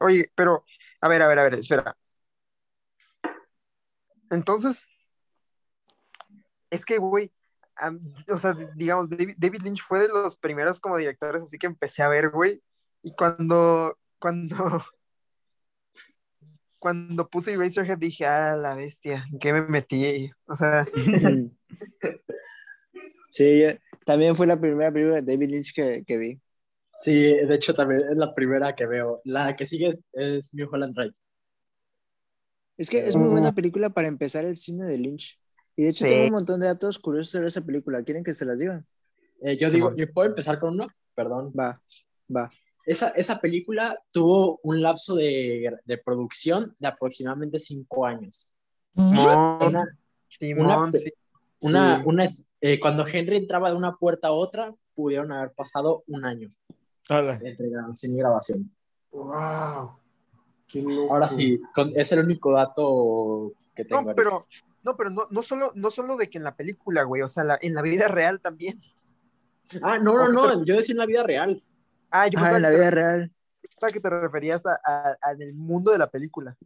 [0.00, 0.64] Oye, pero,
[1.00, 1.96] a ver, a ver, a ver, espera.
[4.30, 4.84] Entonces,
[6.70, 7.32] es que, güey,
[8.28, 12.02] o sea, digamos, David, David Lynch fue de los primeros como directores, así que empecé
[12.02, 12.62] a ver, güey,
[13.02, 14.56] y cuando, cuando,
[16.78, 20.30] cuando puse Eraserhead dije, ah, la bestia, ¿en qué me metí?
[20.46, 20.86] O sea,
[23.30, 23.62] Sí,
[24.08, 26.40] También fue la primera película de David Lynch que, que vi.
[26.96, 29.20] Sí, de hecho también es la primera que veo.
[29.24, 31.14] La que sigue es New Holland Drive.
[32.78, 35.38] Es que es muy buena película para empezar el cine de Lynch.
[35.76, 36.10] Y de hecho Sí.
[36.10, 38.02] tengo un montón de datos curiosos sobre esa película.
[38.02, 38.82] ¿Quieren que se las diga?
[39.42, 41.52] Eh, yo digo, yo puedo empezar con uno, perdón.
[41.52, 41.78] Va,
[42.34, 42.48] va.
[42.86, 48.56] Esa, esa película tuvo un lapso de, de producción de aproximadamente cinco años.
[48.96, 49.98] Simón, Una,
[50.30, 51.12] Simón, una- sí.
[51.62, 52.02] Una, Sí.
[52.06, 52.26] una
[52.60, 56.50] eh, cuando Henry entraba de una puerta a otra, pudieron haber pasado un año
[57.42, 58.70] entre grabación y grabación.
[59.12, 59.98] ¡Wow!
[60.66, 61.12] ¡Qué loco!
[61.14, 64.02] Ahora sí, con- es el único dato que tengo.
[64.02, 64.46] No, pero,
[64.82, 67.44] no, pero no, no, solo, no solo de que en la película, güey, o sea,
[67.44, 68.82] la- en la vida real también.
[69.82, 71.62] Ah, no, no, no, yo decía en la vida real.
[72.10, 73.32] Ah, yo Ah, en la vida real.
[73.92, 76.56] que te referías a, a- a mundo de la película.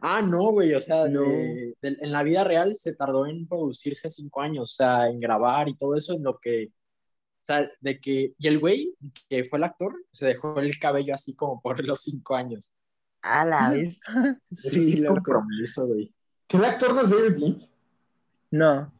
[0.00, 1.20] Ah, no, güey, o sea, No.
[1.22, 5.20] de- de- en la vida real se tardó en producirse cinco años, o sea, en
[5.20, 8.94] grabar y todo eso, en lo que, o sea, de que, y el güey,
[9.28, 12.74] que fue el actor, se dejó el cabello así como por los cinco años.
[13.22, 14.00] A la vez.
[14.50, 15.16] Eso Sí, loco.
[15.16, 16.14] compromiso, güey.
[16.46, 17.68] ¿Que el actor no es David Lynch?
[18.50, 18.92] No.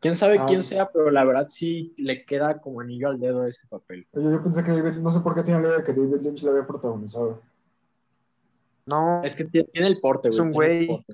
[0.00, 0.44] Quién sabe Ah.
[0.46, 4.06] quién sea, pero la verdad sí le queda como anillo al dedo ese papel.
[4.12, 6.20] Oye, yo pensé que David, no sé por qué tenía la idea de que David
[6.22, 7.42] Lynch lo había protagonizado.
[8.86, 10.48] No, Es que tiene, el porte, Es güey.
[10.48, 11.06] un tiene el güey.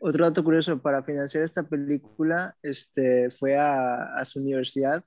[0.00, 5.02] Otro dato curioso, para financiar esta película, este, fue a, a su universidad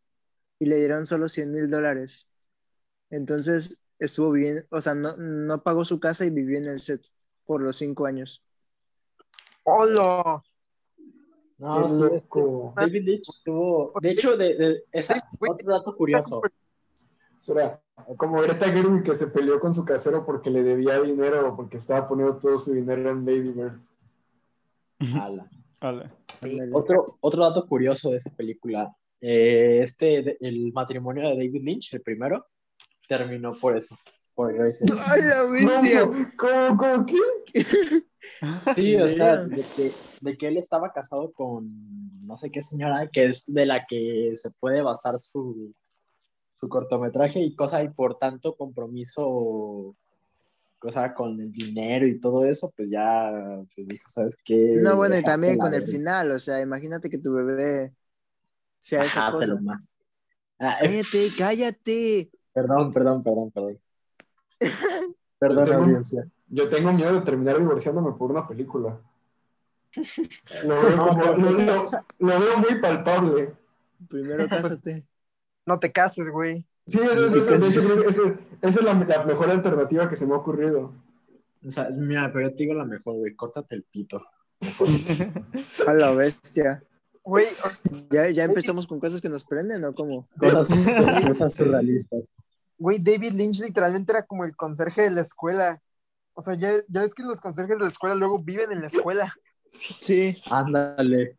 [0.59, 2.28] y le dieron solo 100 mil dólares.
[3.11, 7.05] Entonces estuvo viviendo, o sea, no, no pagó su casa y vivió en el set
[7.45, 8.43] por los cinco años.
[9.63, 10.41] ¡Hola!
[11.59, 12.73] No, ¡Qué sí, es loco!
[12.75, 16.41] David Lynch tuvo, de hecho, de, de- esa, otro dato curioso.
[17.38, 17.82] Espera,
[18.17, 22.07] como Greta Gerwig que se peleó con su casero porque le debía dinero, porque estaba
[22.07, 23.79] poniendo todo su dinero en Lady Bird.
[25.79, 26.11] Ala.
[26.73, 32.01] Otro, otro dato curioso de esa película, eh, este, el matrimonio de David Lynch, el
[32.01, 32.47] primero,
[33.07, 33.97] terminó por eso,
[34.33, 34.85] por Grace.
[35.07, 36.09] ¡Ay, la bestia!
[36.37, 37.17] ¿Cómo, cómo qué?
[38.75, 41.71] Sí, ¿En o sea, de que, de que él estaba casado con
[42.25, 45.73] no sé qué señora, que es de la que se puede basar su,
[46.59, 49.95] su cortometraje y cosa, y por tanto compromiso,
[50.79, 53.31] cosa con el dinero y todo eso, pues ya,
[53.75, 54.75] pues dijo, ¿sabes qué?
[54.81, 57.93] No, bueno, y también con el final, o sea, imagínate que tu bebé
[58.79, 59.81] sea esa Ajá, pero cosa.
[60.59, 62.29] Ah, eh, Cállate, cállate.
[62.53, 63.79] Perdón, perdón, perdón, perdón.
[65.39, 66.27] Perdón, Tengo- audiencia.
[66.49, 68.99] Yo tengo miedo de terminar divorciándome por una película.
[70.63, 73.53] Lo veo, No, como- pero lo- esa- lo- esa- lo veo muy palpable.
[74.09, 75.05] Primero cásate.
[75.68, 76.65] No te cases, güey.
[76.88, 77.76] Sí, esa es,
[78.61, 80.93] esa- la, la mejor alternativa que se me ha ocurrido.
[81.65, 84.24] O sea, mira, pero yo te digo la mejor, güey, córtate el pito.
[85.86, 86.84] A la bestia.
[87.24, 87.45] Güey,
[88.09, 90.28] ¿Ya, ya empezamos con cosas que nos prenden o cómo?
[90.39, 90.70] Cosas,
[91.28, 92.36] cosas surrealistas.
[92.78, 95.82] güey, David Lynch literalmente era como el conserje de la escuela.
[96.34, 98.88] O sea, ya, ya ves que los conserjes de la escuela luego viven en la
[98.88, 99.34] escuela.
[99.70, 100.41] Sí.
[100.49, 101.38] Ándale.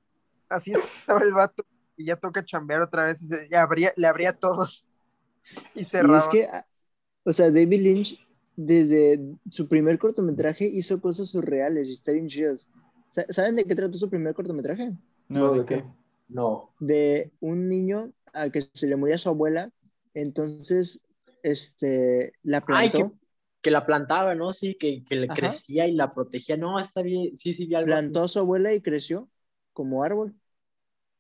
[0.51, 1.65] Así estaba el vato
[1.99, 4.89] y ya toca chambear otra vez y se, y abría, le abría a todos.
[5.75, 6.15] Y Y cerraba.
[6.15, 6.67] es que, ah,
[7.25, 8.21] o sea, David Lynch,
[8.57, 9.21] desde
[9.51, 12.69] su primer cortometraje, hizo cosas surreales y está bien chidas.
[13.11, 14.93] Sa- ¿Saben de qué trató su primer cortometraje?
[15.29, 15.85] No, ¿de qué?
[16.29, 16.75] No.
[16.79, 19.73] De un niño al que se le moría su abuela,
[20.15, 21.01] entonces,
[21.43, 23.19] este, la Ay, plantó,
[23.63, 24.53] Que la plantaba, ¿no?
[24.53, 25.35] Sí, que, que le Ajá.
[25.35, 26.57] crecía y la protegía.
[26.57, 27.37] No, está bien.
[27.37, 28.13] Sí, sí, vi algo así.
[28.13, 29.29] plantó a su abuela y creció
[29.73, 30.35] como árbol.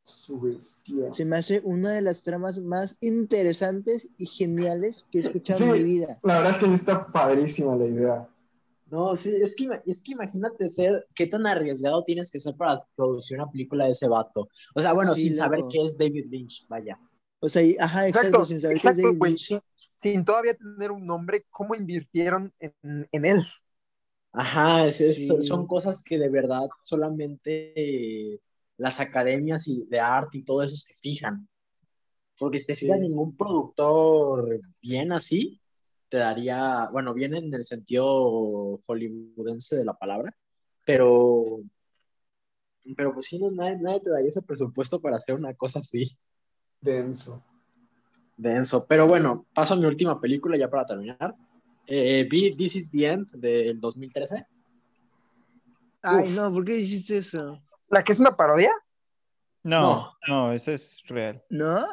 [0.08, 1.12] Su bestia.
[1.12, 5.64] Se me hace una de las tramas más interesantes y geniales que he escuchado Sí.
[5.64, 6.18] en mi vida.
[6.22, 8.28] La verdad es que está padrísima la idea.
[8.90, 12.82] No, sí, es que, es que imagínate ser, qué tan arriesgado tienes que ser para
[12.96, 14.48] producir una película de ese vato.
[14.74, 15.70] O sea, bueno, Sí, sin saber loco.
[15.72, 16.98] que es David Lynch, vaya.
[17.40, 19.30] O sea, y- ajá, exacto, Exacto, sin saber que es exacto, David güey.
[19.32, 19.46] Lynch.
[19.46, 19.60] Sin,
[19.94, 23.42] sin todavía tener un nombre, ¿cómo invirtieron en, en él?
[24.32, 25.42] Ajá, es- es- Sí.
[25.42, 28.40] son cosas que de verdad solamente
[28.78, 31.46] las academias y de arte y todo eso se fijan.
[32.38, 32.86] Porque si te Sí.
[32.86, 35.60] fijas, ningún productor bien así
[36.08, 40.34] te daría, bueno, bien en el sentido hollywoodense de la palabra,
[40.86, 41.60] pero,
[42.96, 46.04] pero pues sí, no, nadie, nadie te daría ese presupuesto para hacer una cosa así,
[46.80, 47.44] Denso.
[48.36, 48.86] denso.
[48.88, 51.34] Pero bueno, paso a mi última película ya para terminar.
[51.86, 54.46] Eh, vi This is the End del 2013.
[56.02, 57.60] Ay, no, ¿por qué hiciste eso?
[57.88, 58.72] ¿La que es una parodia?
[59.62, 61.42] No, no, ese es real.
[61.50, 61.86] ¿No?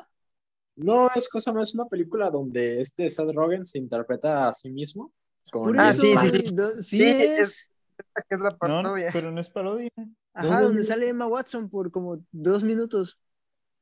[0.76, 4.70] No, es cosa más, es una película donde este Seth Rogen se interpreta a sí
[4.70, 5.14] mismo.
[5.52, 6.54] Con Por Ah, eso, sí, sí, sí.
[6.54, 7.40] no- sí Sí, es.
[7.40, 7.72] es-
[8.14, 9.10] ¿La que es la No, parodia?
[9.14, 9.90] pero no es parodia.
[10.34, 10.88] Ajá, no, donde no.
[10.88, 13.18] sale Emma Watson por como dos minutos.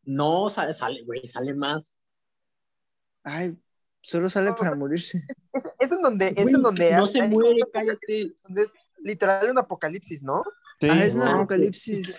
[0.03, 1.99] No, sale, sale, güey, sale más.
[3.24, 3.57] Ay,
[4.01, 5.24] solo sale No, para morirse.
[5.53, 8.34] Es, es en donde, es Güey, en donde no hay- se hay muere, como- cállate.
[8.43, 10.43] donde es literal un apocalipsis, ¿no?
[10.84, 11.32] Sí, Ah, es un no.
[11.32, 12.18] apocalipsis.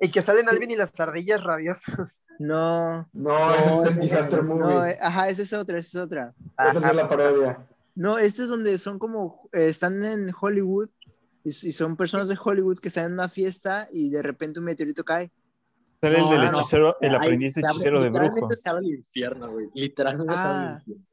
[0.00, 2.22] Y que salen Alvin y las ardillas rabiosas.
[2.38, 4.74] No, No, ese es ese el Disaster no, Movie.
[4.74, 6.34] no, eh, ajá, esa es otra, esa es otra.
[6.58, 7.66] Esa es la parodia.
[7.94, 10.90] No, este es donde son como, eh, están en Hollywood
[11.44, 14.66] y, y son personas de Hollywood que están en una fiesta y de repente un
[14.66, 15.30] meteorito cae.
[16.00, 16.58] Sale el No, del no, no.
[16.60, 18.22] hechicero, el Ay, aprendiz abre- hechicero de brujo.
[18.24, 19.68] Literalmente se abre el infierno, güey.
[19.74, 20.82] Literalmente se abre el Ah.
[20.86, 21.04] infierno.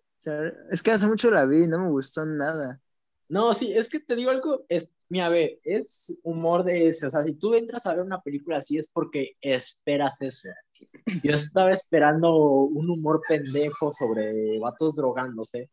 [0.71, 2.79] Es que hace mucho la vi no me gustó nada.
[3.33, 7.09] No, sí, es que te digo algo, es, mira, ve, es humor de ese, o
[7.09, 10.49] sea, si tú entras a ver una película así es porque esperas eso.
[11.23, 15.71] Yo estaba esperando un humor pendejo sobre vatos drogándose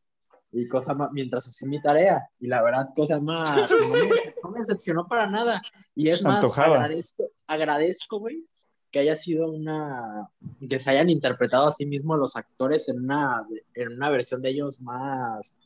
[0.50, 4.50] y cosas más, mientras hacía mi tarea, y la verdad, cosa más, no me, no
[4.52, 5.60] me decepcionó para nada,
[5.94, 6.76] y es más, Antojaba.
[6.76, 8.42] agradezco, agradezco, güey,
[8.90, 10.30] que haya sido una,
[10.66, 14.48] que se hayan interpretado a sí mismos los actores en una, en una versión de
[14.48, 15.60] ellos más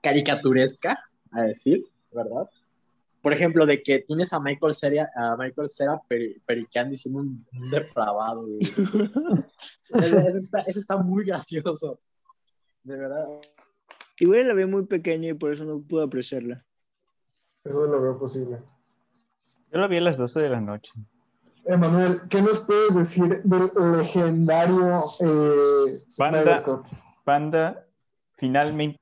[0.00, 0.98] caricaturesca,
[1.32, 2.48] a decir, ¿verdad?
[3.22, 7.70] Por ejemplo, de que tienes a Michael Cera, a Michael Cera y siendo un, un
[7.70, 8.58] depravado, güey.
[9.90, 11.98] eso, eso está, eso está muy gracioso.
[12.84, 13.26] De verdad.
[14.18, 16.64] Igual la vi muy pequeña y por eso no pude apreciarla.
[17.64, 18.58] Eso lo veo posible.
[19.72, 20.92] Yo lo vi a las 12 de la noche.
[21.64, 26.42] Emanuel, ¿qué nos puedes decir del legendario eh, Banda.
[26.42, 26.86] Snyder Cut?
[27.24, 27.86] Panda,
[28.36, 29.00] finalmente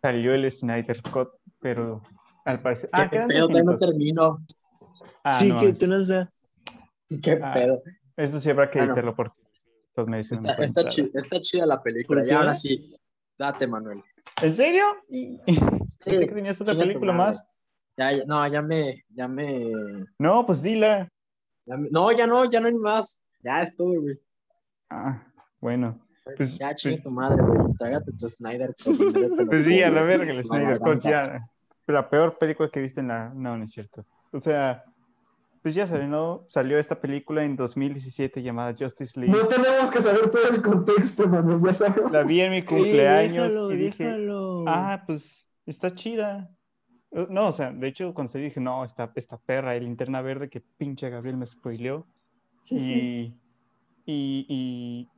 [0.00, 1.28] salió el Snyder Cut,
[1.66, 2.00] pero
[2.44, 2.88] al parecer.
[2.92, 3.40] Ah, ¿Qué quedan pedo?
[3.40, 4.38] dos Todavía no termino.
[5.24, 6.30] Ah, sí, no, que es- tú nos da.
[7.20, 7.82] ¿Qué Ah, pedo?
[8.16, 8.92] Eso sí habrá que Ah, no.
[8.92, 9.34] editarlo porque
[9.92, 10.86] todos me dicen Está, está, cuenta.
[10.94, 12.20] chi- está chida la película.
[12.20, 12.36] ¿Por Y qué?
[12.36, 12.96] ahora sí,
[13.36, 14.00] date, Manuel.
[14.42, 14.84] ¿En serio?
[15.08, 15.38] Y-
[16.04, 17.42] Pensé que tenías otra película más.
[17.96, 19.72] Ya, ya- no, ya me, ya me,
[20.20, 21.08] No, pues dila.
[21.64, 23.24] ya me- no, ya no, ya no hay más.
[23.42, 24.20] Ya es todo, güey.
[24.88, 25.26] Ah,
[25.60, 25.98] bueno.
[26.36, 27.72] Pues, ya chinga pues- tu madre, güey.
[27.76, 28.72] Trágate tu Snyder
[29.50, 31.44] Pues sí, a la verga el Snyder Cut ya.
[31.86, 33.30] La peor película que viste en la.
[33.34, 34.04] No, no es cierto.
[34.32, 34.84] O sea,
[35.62, 36.44] pues ya salió, ¿no?
[36.48, 39.36] Salió esta película en 2017 llamada Justice League.
[39.36, 42.12] No tenemos que saber todo el contexto, Emanuel, ya sabemos.
[42.12, 44.64] La vi en mi Sí, cumpleaños déjalo, y dije, déjalo.
[44.68, 46.50] ah, pues está chida.
[47.12, 50.20] Eh, No, o sea, de hecho, cuando salí dije, no, esta, esta perra, el linterna
[50.22, 52.06] verde que pinche Gabriel me spoileó.
[52.68, 53.32] Y,
[54.06, 55.08] y, y,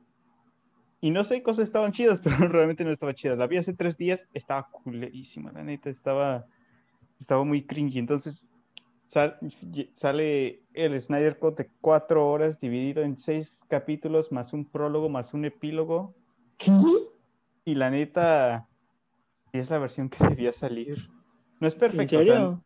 [1.01, 3.35] y no sé, cosas estaban chidas, pero realmente no estaba chida.
[3.35, 6.45] La vi hace tres días, estaba culerísima, la neta, estaba,
[7.19, 7.99] estaba muy cringy.
[7.99, 8.47] Entonces,
[9.07, 9.37] sal-
[9.91, 15.33] sale el Snyder Cut de cuatro horas dividido en seis capítulos, más un prólogo, más
[15.33, 16.15] un epílogo.
[16.57, 16.71] ¿Qué?
[17.65, 18.67] Y la neta,
[19.51, 21.09] es la versión que debía salir.
[21.59, 22.17] No es ¿En perfecta.
[22.17, 22.63] o sea, serio?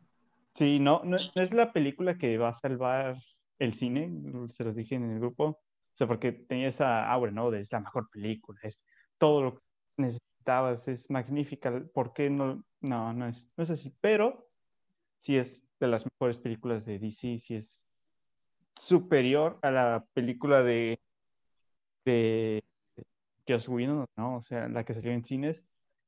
[0.55, 3.17] sí, no, no, no es la película que va a salvar
[3.59, 4.11] el cine,
[4.51, 5.45] se los dije en el grupo.
[5.45, 7.51] O sea, porque tenía esa aura, ¿no?
[7.51, 8.83] De es la mejor película, es
[9.19, 9.61] todo lo que
[10.43, 11.83] necesitabas, es magnífica.
[11.93, 12.63] ¿Por qué no?
[12.81, 13.93] No, no es, no es así.
[14.01, 14.49] Pero
[15.17, 17.83] sí es de las mejores películas de DC, sí es
[18.75, 20.99] superior a la película de,
[22.05, 22.63] de
[23.47, 24.37] Joss Whedon, ¿no?
[24.37, 25.63] O sea, la que salió en cines.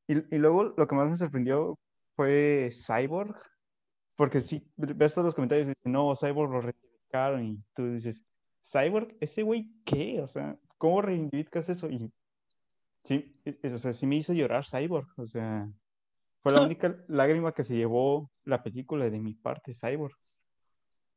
[0.07, 1.77] Y, y luego lo que más me sorprendió
[2.15, 3.35] fue Cyborg,
[4.15, 8.23] porque si ves todos los comentarios y dicen, no, Cyborg lo reivindicaron y tú dices,
[8.63, 9.15] ¿Cyborg?
[9.19, 10.21] ¿Ese güey qué?
[10.21, 11.89] O sea, ¿cómo reivindicas eso?
[11.89, 12.11] Y
[13.05, 15.69] sí, e- o sea, sí me hizo llorar Cyborg, o sea,
[16.43, 20.15] fue la única lágrima que se llevó la película de mi parte, Cyborg.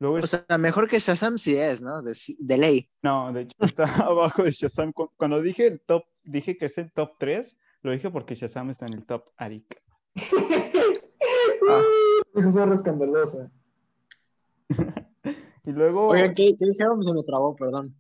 [0.01, 2.01] Luego O es- sea, mejor que Shazam sí es, ¿no?
[2.03, 2.89] De, de ley.
[3.03, 4.93] no, de hecho está abajo de Shazam.
[4.93, 8.71] Cu- Cuando dije el top, dije que es el top 3, lo dije porque Shazam
[8.71, 9.83] está en el top Arik.
[12.35, 13.51] Dijo zorra escandalosa.
[15.65, 16.73] Y luego, Oigan, ¿qué, qué?
[16.73, 17.95] Se me trabó, perdón.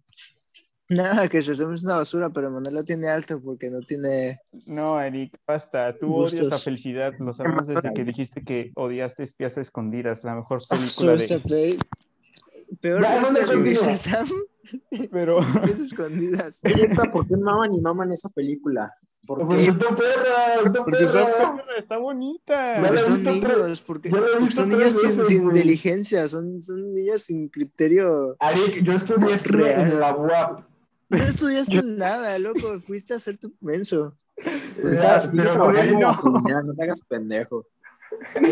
[0.90, 4.40] Nada, que Shazam es una basura, pero Manuel la tiene alto porque no tiene...
[4.66, 5.94] no, Arik, basta.
[5.98, 7.12] Tú odias la felicidad.
[7.18, 11.40] Lo sabemos desde que dijiste que odiaste Espías Escondidas, la mejor Ah, película de.
[11.40, 11.76] pe-
[12.80, 13.02] Peor
[13.64, 13.74] que.
[13.74, 14.28] Shazam,
[15.10, 16.60] Pero, es escondidas.
[17.12, 18.92] ¿por qué maman y maman esa película?
[19.26, 19.68] ¿Por Porque qué?
[19.70, 21.62] está perra, está porque está, perra.
[21.78, 22.74] está bonita.
[22.78, 25.56] Porque he son niños, porque, porque son niños sin, veces, sin güey.
[25.56, 28.36] inteligencia, son, son niños sin criterio.
[28.40, 29.36] Arik, yo estudié
[29.82, 30.60] en la UAP.
[31.08, 34.14] No estudiaste nada, loco, fuiste a hacer tu menso.
[34.84, 36.74] Ya, Sigue pero no.
[36.74, 37.66] te hagas pendejo.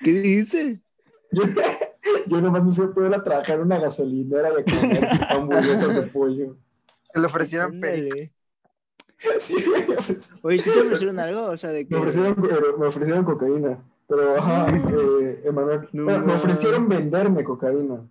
[0.00, 0.82] ¿Qué dices?
[1.32, 1.42] Yo,
[2.26, 6.02] yo nomás me fui a poder a trabajar en una gasolinera a comer hamburguesas de
[6.08, 6.56] pollo.
[7.12, 8.14] Que le ofrecieran perico.
[8.14, 8.32] Ándale.
[9.40, 9.56] Sí,
[9.88, 11.42] me ofrecieron- Oye, ¿sí te ofrecieron algo?
[11.46, 13.78] O sea, de me ofrecieron, eh, me ofrecieron cocaína.
[14.08, 15.88] Pero, ajá, eh, Emanuel.
[15.92, 18.06] No, me ofrecieron venderme cocaína.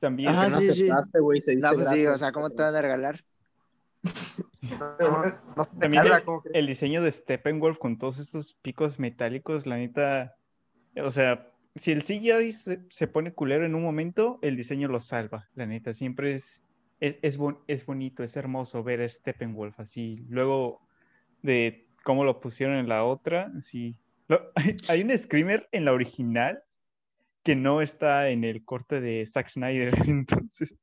[0.00, 0.28] También.
[0.30, 0.82] Ajá, Que no sí, sí.
[0.84, 2.14] aceptaste, güey, se dice No, pues sí, gracias.
[2.14, 3.24] o sea, ¿cómo te van a regalar?
[4.78, 5.22] No,
[5.80, 6.22] También el,
[6.54, 10.36] el diseño de Steppenwolf con todos estos picos metálicos, la neta,
[11.02, 15.00] o sea, si el CGI se, se pone culero en un momento, el diseño lo
[15.00, 16.60] salva, la neta, siempre es,
[17.00, 20.80] es, es, bon- es bonito, es hermoso ver a Steppenwolf así, luego
[21.42, 23.96] de cómo lo pusieron en la otra, sí.
[24.28, 26.62] Lo- hay, hay un screamer en la original
[27.48, 30.76] que no está en el corte de Zack Snyder, entonces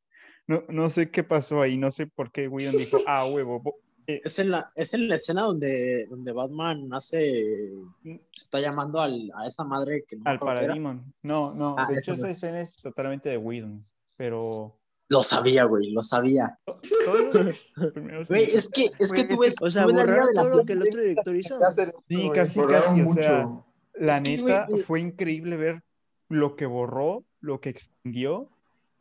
[0.47, 3.61] no, no sé qué pasó ahí, no sé por qué Whedon dijo, ah, huevo,
[4.07, 7.71] eh, Es en la, es en la escena donde, donde Batman hace.
[8.03, 10.39] Se está llamando al, a esa madre que no Al.
[10.39, 11.13] Parademon.
[11.21, 13.85] No, no, Ah, de hecho esa escena es totalmente de Whedon,
[14.17, 14.75] pero...
[15.07, 16.57] Lo sabía, güey, lo sabía.
[18.27, 19.55] Güey, es que, es que tú es ves.
[19.61, 21.59] O sea, borraron liga de la todo lo que el otro director hizo.
[21.59, 23.65] ¿Qué hacer eso, Sí, casi, casi, o sea, mucho.
[23.93, 25.84] la neta fue increíble ver
[26.29, 28.49] lo que borró, lo que extendió.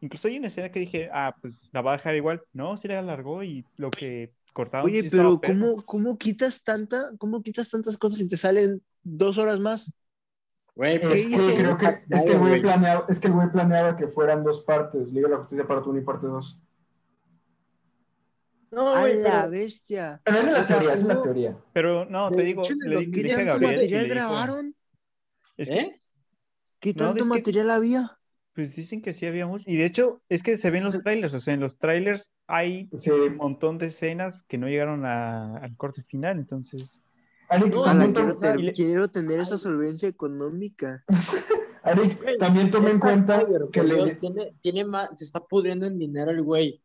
[0.01, 2.43] Incluso hay una escena que dije, ah, pues la va a dejar igual.
[2.53, 5.41] No, sí la alargó y lo que cortaron Oye, sí pero.
[5.41, 9.91] ¿cómo, ¿cómo quitas tanta, cómo quitas tantas cosas y te salen dos horas más?
[10.75, 11.55] Güey, Es pues, que hizo?
[11.55, 14.63] creo que, es que el güey planeaba, es que el güey planeaba que fueran dos
[14.65, 16.59] partes, Liga de la Justicia parte 1 y parte 2.
[18.73, 19.51] No, A la pero.
[19.51, 20.21] bestia.
[20.25, 21.57] Pero esa es la O sea, teoría, esa es la teoría.
[21.73, 24.03] Pero no, te digo, le, di- 2000 le ¿Qué dije a tanto Gabriel y material
[24.03, 24.75] le dijo, grabaron?
[25.57, 25.99] es que, ¿Eh?
[26.85, 28.19] ¿Qué No, tanto que- material había?
[28.53, 29.65] pues dicen que sí había mucho.
[29.67, 32.89] Y de hecho, es que se ven los trailers, o sea, en los trailers hay
[32.99, 33.11] Sí.
[33.11, 37.01] un montón de escenas que no llegaron a- al corte final, entonces...
[37.49, 41.03] Arik, No, Ala, quiero, to- ter- y le- quiero tener esa solvencia económica.
[41.83, 45.87] Arik, Güey, también tome en cuenta que le, Dios, tiene, tiene más, se está pudriendo
[45.87, 46.81] en dinero el güey.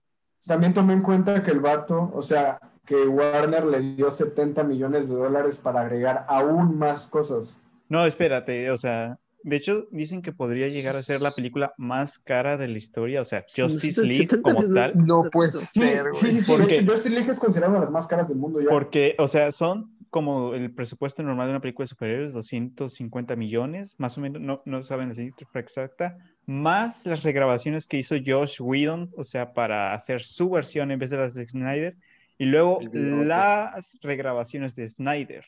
[0.45, 5.07] también tome en cuenta que el vato, o sea, que Warner le dio 70 millones
[5.09, 7.61] de dólares para agregar aún más cosas.
[7.89, 12.19] No, espérate, o sea, de hecho dicen que podría llegar a ser la película más
[12.19, 16.13] cara de la historia, o sea, Justice League como tal, No puede ser, sí, güey.
[16.33, 16.51] sí, sí.
[16.51, 16.79] ¿Por De qué?
[16.79, 18.69] hecho, Justice League es considerada una de las más caras del mundo ya.
[18.69, 23.95] porque, o sea, son como el presupuesto normal de una película de superhéroes, 250 millones,
[23.99, 26.17] más o menos, no, no saben la cifra exacta,
[26.47, 31.11] más las regrabaciones que hizo Josh Whedon, o sea, para hacer su versión en vez
[31.11, 31.95] de las de Snyder,
[32.39, 35.45] y luego las regrabaciones de Snyder,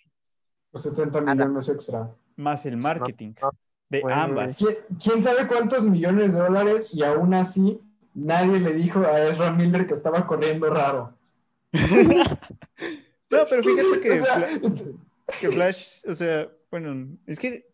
[0.74, 2.12] Los 70 millones extra.
[2.36, 3.52] más el marketing no,
[3.92, 4.16] de güey.
[4.16, 4.58] ambas.
[4.58, 7.80] ¿Quién, quién sabe cuántos millones de dólares y aún así
[8.14, 11.14] nadie le dijo a Ezra Miller que estaba corriendo raro?
[13.32, 15.00] No, pero fíjate que, O sea, Fla-
[15.40, 17.66] que Flash, o sea, bueno, es que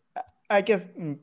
[0.48, 0.78] hay que,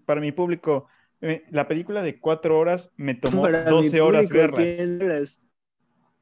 [0.05, 0.87] para mi público,
[1.21, 4.75] eh, la película de cuatro horas me tomó Para mi 12 horas público, verlas.
[4.75, 5.39] ¿quién eres?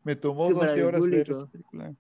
[0.04, 1.96] Me tomó que para 12 mi horas ver esa película.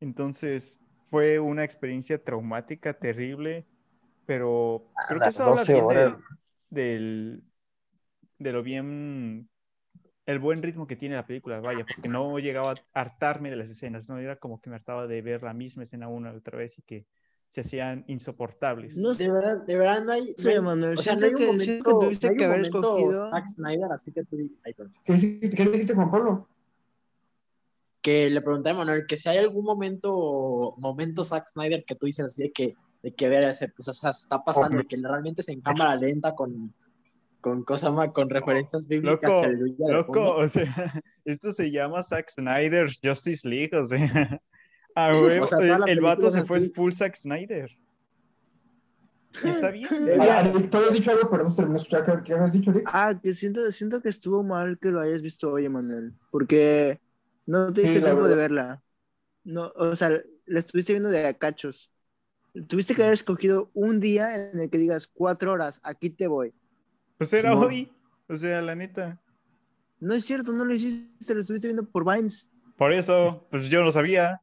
[0.00, 3.66] Entonces, fue una experiencia traumática, terrible,
[4.26, 6.16] pero creo que eso habla 12 bien del,
[6.70, 7.42] del-
[8.38, 9.48] de lo bien,
[10.26, 13.68] el buen ritmo que tiene la película, vaya, porque no llegaba a hartarme de las
[13.70, 16.58] escenas, no era como que me hartaba de ver la misma escena una y otra
[16.58, 17.06] vez y que
[17.48, 18.96] se hacían insoportables.
[18.96, 20.28] No sé, De verdad, de verdad no hay.
[20.28, 21.84] no Sí, Manuel, o sea, no hay que- momento.
[22.00, 24.36] que tuviste no hay que haber escogido- Zack Snyder, así que tú.
[25.04, 26.48] ¿Qué, dijiste- qué dijiste, Juan Pablo?
[28.00, 32.06] que le pregunté a Manuel que si hay algún momento, momento Zack Snyder que tú
[32.06, 35.40] dices así de que, de que ver ese, pues, o sea, está pasando, que realmente
[35.40, 36.72] es en cámara lenta con,
[37.40, 40.64] con cosa más, con referencias bíblicas Loco, de loco, o sea,
[41.24, 44.40] esto se llama Zack Snyder's Justice League, o sea,
[44.94, 46.70] a huevo, O sea, el, el vato se es fue así.
[46.70, 47.70] full Zack Snyder.
[49.44, 49.88] Está bien.
[50.70, 52.22] Tú habías dicho algo, pero no se terminó escuchar.
[52.22, 52.88] ¿Qué, habías dicho, Arik?
[52.92, 57.00] Ah, que siento, siento que estuvo mal que lo hayas visto hoy, Emanuel, porque
[57.46, 58.82] no te Sí, diste la tiempo de verla.
[59.44, 60.10] No, o sea,
[60.46, 61.91] la estuviste viendo de a cachos.
[62.68, 66.52] Tuviste que haber escogido un día en el que digas cuatro horas, aquí te voy.
[67.18, 67.64] Pues era Simón.
[67.64, 67.92] hoy,
[68.28, 69.20] o sea, la neta.
[70.00, 72.50] No es cierto, no lo hiciste, lo estuviste viendo por Vines.
[72.76, 74.42] Por eso, pues yo no sabía,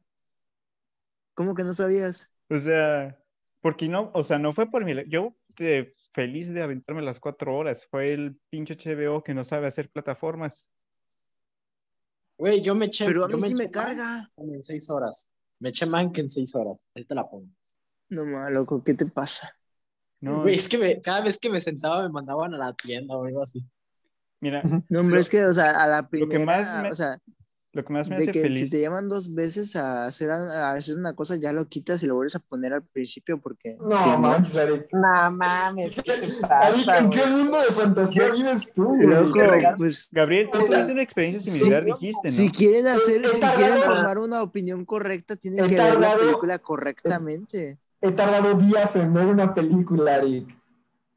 [1.34, 2.30] ¿Cómo que no sabías?
[2.50, 3.18] o sea,
[3.60, 7.56] porque no, o sea, no fue por mi, yo eh, feliz de aventarme las cuatro
[7.56, 10.68] horas, fue el pinche HBO que no sabe hacer plataformas.
[12.36, 13.06] Güey, yo me eché.
[13.06, 14.30] Pero a mí sí me carga.
[14.36, 15.30] en seis horas.
[15.58, 16.86] Me eché más que en seis horas.
[16.94, 17.48] Ahí te la pongo.
[18.10, 19.56] No, ma, loco, ¿qué te pasa?
[20.20, 23.16] No, Güey, es que me- cada vez que me sentaba me mandaban a la tienda
[23.16, 23.64] o algo así.
[24.40, 26.90] mira, No, hombre, Lo- es que, o sea, a la lo que primera, más me-
[26.90, 27.18] o sea,
[27.72, 28.58] lo que más me de hace que feliz.
[28.64, 32.06] si te llaman dos veces a hacer, a hacer una cosa, ya lo quitas y
[32.06, 33.76] lo vuelves a poner al principio porque...
[33.80, 34.86] No, si manches, Arik.
[34.92, 36.12] No mames, ¿qué te
[36.98, 39.06] ¿en qué mundo de fantasía vives tú, güey?
[39.06, 39.40] Loco,
[39.78, 42.36] pues Gabriel, tú tuviste una experiencia similar, Sí, dijiste, ¿no?
[42.36, 47.78] si quieren hacer, si quieren formar una opinión correcta, tienen que ver la película correctamente.
[48.02, 50.48] He tardado días en ver una película, Arik.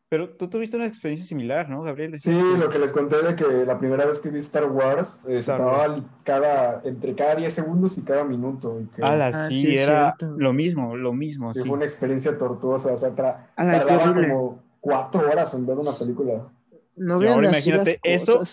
[0.10, 2.20] Pero tú tuviste una experiencia similar, ¿no, Gabriel?
[2.20, 5.40] Sí, lo que les conté de que la primera vez que vi Star Wars eh,
[5.42, 8.80] acababa cada, entre cada 10 segundos y cada minuto.
[8.80, 10.36] Y que, Ala, Ah, sí, sí, era cierto.
[10.38, 11.68] lo mismo, lo mismo, sí, sí.
[11.68, 12.94] fue una experiencia tortuosa.
[12.94, 16.48] O sea, tra- Ala, qué tardaba como cuatro horas en ver una película.
[16.96, 18.44] No vean ahora las imagínate eso.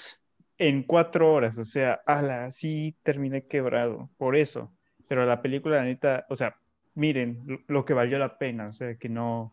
[0.57, 4.71] En cuatro horas, o sea, ala, sí terminé quebrado, por eso.
[5.09, 6.57] Pero la película, la neta, o sea,
[6.95, 9.53] miren lo, que valió la pena, o sea, que no,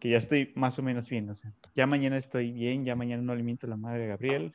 [0.00, 3.22] que ya estoy más o menos bien, o sea, ya mañana estoy bien, ya mañana
[3.22, 4.52] no le miento a la madre de Gabriel,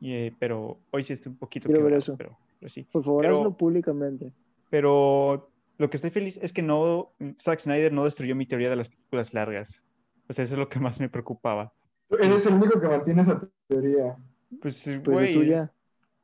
[0.00, 2.16] y, eh, pero hoy sí estoy un poquito Quiero ver quebrado, eso.
[2.16, 2.86] pero, pero sí.
[2.92, 4.32] Por favor, Pero- hazlo públicamente.
[4.68, 8.76] Pero lo que estoy feliz es que no, Zack Snyder no destruyó mi teoría de
[8.76, 9.82] las películas largas.
[10.28, 11.72] O sea, eso es lo que más me preocupaba.
[12.10, 14.16] Eres el único que mantiene esa teoría.
[14.60, 15.72] Pues, Pues güey, es tuya.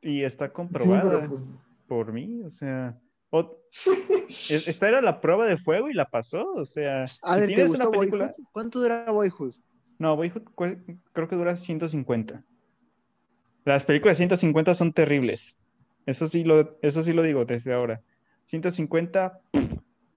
[0.01, 1.59] y está Sí, comprobada pero pues.
[1.87, 2.97] por mí, o sea,
[4.49, 7.53] esta era la prueba de fuego y la pasó, o sea, si A ver, ¿te
[7.55, 8.45] tienes gustó una película, Boyhood?
[8.51, 9.53] ¿Cuánto dura Boyhood?
[9.97, 10.43] no, Boyhood
[11.13, 12.43] creo que dura 150.
[13.65, 15.55] Las películas de 150 son terribles.
[16.05, 18.01] Eso sí lo, eso sí lo digo desde ahora.
[18.47, 19.39] 150,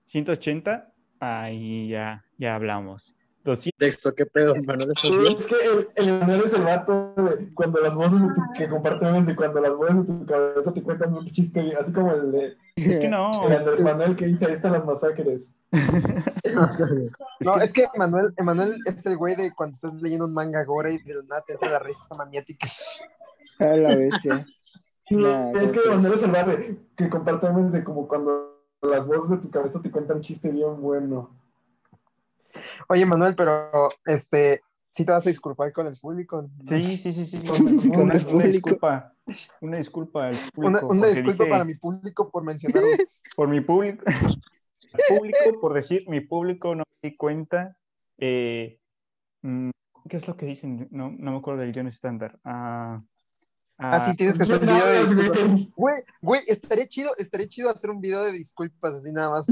[0.08, 3.14] 180, ahí ya, ya hablamos.
[3.46, 4.90] 200, Texto, ¿qué pedo, Manuel?
[4.90, 8.68] Es que el, el Manuel es el vato de cuando las voces de tu, que
[8.68, 12.12] comparte memes de cuando las voces de tu cabeza te cuentan un chiste, así como
[12.12, 15.56] el de es que no, el Andrés Manuel que dice ahí están las masacres.
[17.40, 20.94] No, es que Emanuel, Emanuel es el güey de cuando estás leyendo un manga gore
[20.94, 22.68] y de la nada te entra la risa maniática.
[23.60, 24.46] A la bestia.
[25.10, 28.60] Nah, es que ¿cómo Manuel es el vato de- que comparte memes de como cuando
[28.82, 31.30] las voces de tu cabeza te cuentan un chiste bien bueno.
[32.88, 33.70] Oye, Manuel, pero
[34.04, 36.48] este, sí te vas a disculpar con el público.
[36.66, 37.68] sí, sí, sí, sí, Con
[38.02, 39.12] una, el una disculpa,
[39.60, 42.82] una disculpa al público, Una, disculpa dije- para mi público por mencionar
[43.36, 44.04] por mi público,
[45.06, 47.76] público, por decir mi público, no me di cuenta.
[48.18, 48.78] eh,
[49.42, 49.70] mm,
[50.08, 50.88] ¿Qué es lo que dicen?
[50.90, 52.38] No, no me acuerdo del guion estándar.
[52.44, 53.02] Ah,
[53.78, 55.68] Ah, sí, ah, tienes que hacer un video de disculpas.
[55.76, 56.02] güey.
[56.22, 59.46] Güey, estaría chido, estaría chido hacer un video de disculpas así nada más.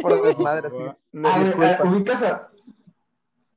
[0.00, 0.78] por desmadre así.
[1.12, 1.80] no, A ver, disculpas.
[1.80, 2.50] a- ubicas a.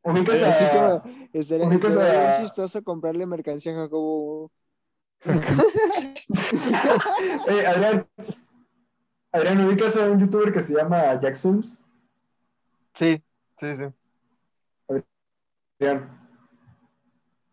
[0.03, 0.49] Ubicas a.
[0.49, 4.51] Así como estaría, estaría a- bien chistoso comprarle mercancía a Jacobo.
[7.47, 8.07] Eh, Adrián.
[9.31, 11.79] Adrián, ubicas a un youtuber que se llama Jax Films.
[12.93, 13.23] Sí,
[13.57, 13.85] sí, sí.
[15.79, 16.22] Adrián.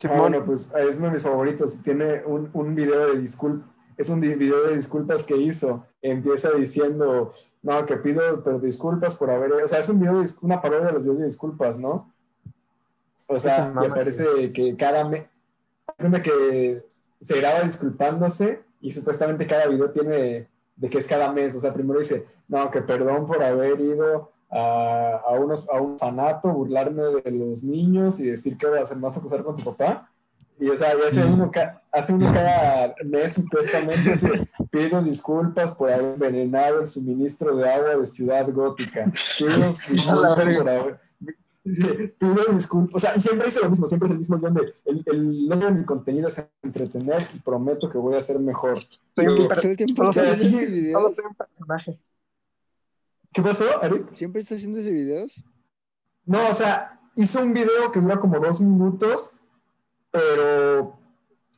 [0.04, 1.82] Ah, bueno, pues es uno de mis favoritos.
[1.82, 3.68] Tiene un, un video de disculpas.
[3.96, 5.84] Es un video de disculpas que hizo.
[6.00, 7.32] Empieza diciendo,
[7.62, 9.52] no, que pido pero disculpas por haber.
[9.52, 12.10] O sea, es un video, de una parodia de los videos de disculpas, ¿no?
[13.26, 15.26] O sea, se me parece que cada mes.
[16.24, 16.84] que
[17.20, 21.54] se graba disculpándose y supuestamente cada video tiene de que es cada mes.
[21.54, 25.98] O sea, primero dice, no, que perdón por haber ido a, a, unos, a un
[25.98, 30.10] fanato, burlarme de los niños y decir que vas a más acusar con tu papá.
[30.58, 35.74] Y o sea, y hace uno, ca- hace uno cada mes supuestamente dice, pido disculpas
[35.74, 39.10] por haber envenenado el suministro de agua de Ciudad Gótica.
[39.38, 41.00] Pido disculpas por haber...
[42.18, 45.02] Pido disculpas, o sea, siempre dice lo mismo, siempre es el mismo guion de el,
[45.06, 48.82] el, no de mi contenido es entretener y prometo que voy a ser mejor.
[49.88, 49.94] Un
[51.14, 51.98] soy un personaje.
[53.32, 54.12] ¿Qué pasó, Eric?
[54.12, 55.44] ¿Siempre está haciendo esos videos?
[56.26, 59.36] No, o sea, hizo un video que dura como dos minutos,
[60.10, 60.98] pero,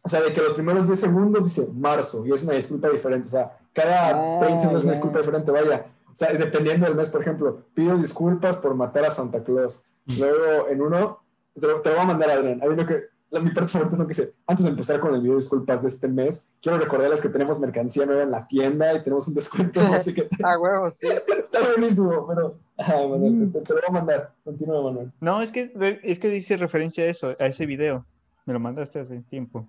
[0.02, 3.26] o sea, de que los primeros 10 segundos dice marzo y es una disculpa diferente,
[3.26, 5.86] o sea, cada Ah, 30 segundos es una disculpa diferente, vaya.
[6.12, 9.84] O sea, dependiendo del mes, por ejemplo, pido disculpas por matar a Santa Claus.
[10.04, 11.20] Luego, en uno,
[11.58, 12.60] te, lo- te lo voy a mandar a Adrián.
[12.62, 15.14] Hay uno que, la, mi parte favorita es lo que dice, antes de empezar con
[15.14, 18.46] el video de disculpas de este mes, quiero recordarles que tenemos mercancía nueva en la
[18.46, 21.06] tienda y tenemos un descuento, así que Ah, huevo, sí.
[21.40, 24.34] está buenísimo, pero, ay, Manuel, te, te lo voy a mandar.
[24.44, 25.12] Continúa, Manuel.
[25.20, 25.72] No, es que,
[26.04, 28.06] es que dice referencia a eso, a ese video.
[28.44, 29.66] Me lo mandaste hace tiempo.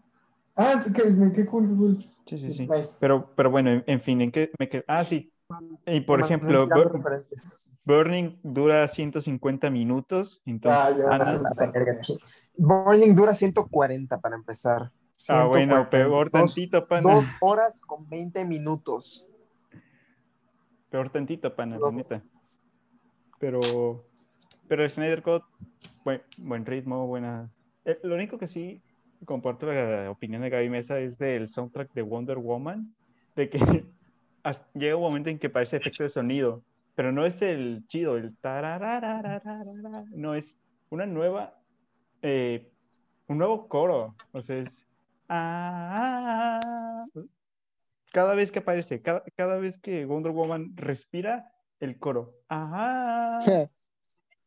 [0.56, 1.03] Ah, qué,
[1.34, 2.06] qué cool, cool.
[2.27, 2.68] Sí, sí, sí.
[2.68, 2.98] Nice.
[2.99, 4.85] Pero, pero bueno, en, en fin, ¿en qué me quedé?
[4.88, 5.32] Ah, sí.
[5.85, 7.01] Y por ejemplo, Bur-.
[7.84, 10.81] Burning dura 150 minutos, entonces...
[10.81, 12.85] Ah, ya ah, no.
[12.85, 14.91] Burning dura 140 para empezar.
[15.30, 15.89] Ah, bueno, 140.
[15.89, 17.13] peor Dos- tantito, pana.
[17.13, 19.25] Dos horas con 20 minutos.
[20.89, 21.93] Peor tantito, pana, la Dos.
[21.93, 22.23] neta.
[23.39, 24.05] Pero,
[24.67, 25.43] pero el Snyder Code,
[26.03, 27.49] buen, buen ritmo, buena...
[27.85, 28.81] Eh, lo único que sí
[29.25, 32.93] comparto la opinión de Gaby Mesa es del soundtrack de Wonder Woman,
[33.35, 33.85] de que
[34.73, 36.63] llega un momento en que parece efecto de sonido,
[36.95, 38.35] pero no es el chido, el
[40.11, 40.55] no, es
[40.89, 41.59] una nueva,
[42.21, 42.71] eh,
[43.27, 44.87] un nuevo coro, o sea, es...
[45.29, 46.59] ah, ah,
[47.15, 47.21] ah.
[48.11, 52.35] cada vez que aparece, cada, cada vez que Wonder Woman respira, el coro.
[52.47, 53.39] Ajá.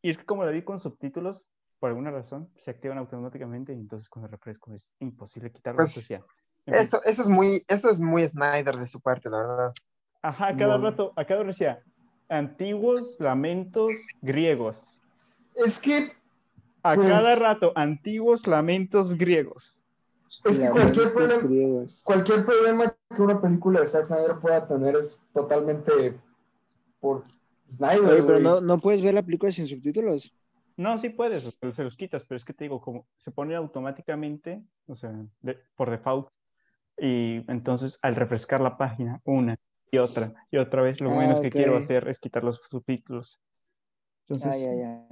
[0.03, 1.43] Y es que como la vi con subtítulos,
[1.79, 5.77] por alguna razón, se activan automáticamente y entonces el refresco es imposible quitarlo.
[5.77, 6.11] Pues.
[6.65, 9.73] Eso, eso es muy, eso es muy Snyder de su parte, la verdad.
[10.27, 10.83] Ajá, a cada No.
[10.83, 11.81] rato, a cada rato decía,
[12.27, 14.99] antiguos lamentos griegos.
[15.55, 16.11] Es que,
[16.83, 19.77] A Pues- cada rato, antiguos lamentos griegos.
[20.45, 22.03] es que cualquier problema, griegos.
[22.05, 26.17] cualquier problema que una película de Zack Snyder pueda tener es totalmente
[27.01, 27.23] por
[27.69, 28.03] Snyder.
[28.05, 30.33] Oye, pero no, no puedes ver la película sin subtítulos.
[30.77, 33.31] No, sí puedes, o sea, se los quitas, pero es que te digo, como se
[33.31, 36.29] pone automáticamente, o sea, de- por default,
[36.97, 39.57] y entonces al refrescar la página una
[39.91, 43.39] y otra y otra vez, lo Ah, menos que quiero hacer es quitar los subtítulos.
[44.27, 45.07] Entonces, Ah, ya, ya.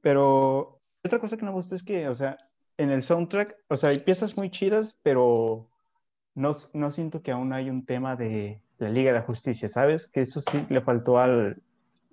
[0.00, 2.36] pero otra cosa que no me gusta es que, o sea,
[2.76, 5.68] en el soundtrack, o sea, hay piezas muy chidas, pero
[6.34, 10.06] no, no siento que aún hay un tema de la Liga de la Justicia, ¿sabes?
[10.06, 11.60] Que eso sí le faltó al,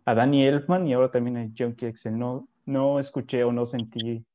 [0.06, 2.18] a Danny Elfman y ahora también a John Excel.
[2.18, 4.26] No, no escuché o no sentí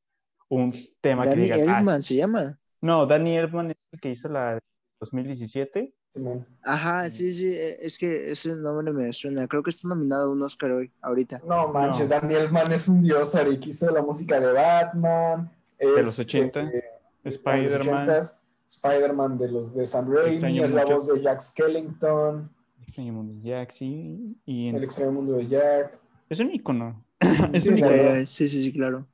[0.49, 2.59] un tema que Danny digas, ah, Elfman se llama.
[2.81, 4.61] no, Danny Elfman es el que hizo la de
[5.01, 5.93] 2017.
[6.13, 6.47] Simón.
[6.63, 9.47] Ajá, sí, sí, eh, es que ese nombre me suena.
[9.47, 11.41] Creo que está nominado a un Oscar hoy, ahorita.
[11.47, 12.21] No manches, No.
[12.21, 15.51] Daniel Mann es un dios, Ari, que hizo la música de Batman.
[15.79, 16.85] De es, los 80, eh,
[17.25, 20.95] Spider-Man, de los 80s, Spider-Man de los de Sam Raimi, es la mucho.
[20.95, 22.51] voz de Jack Skellington,
[22.83, 25.99] Extraño Mundo de Jack, sí, y en- El extraño mundo de Jack.
[26.29, 27.05] es un icono.
[27.53, 27.93] es Sí, un icono.
[27.95, 29.07] Eh, sí, sí, sí, claro.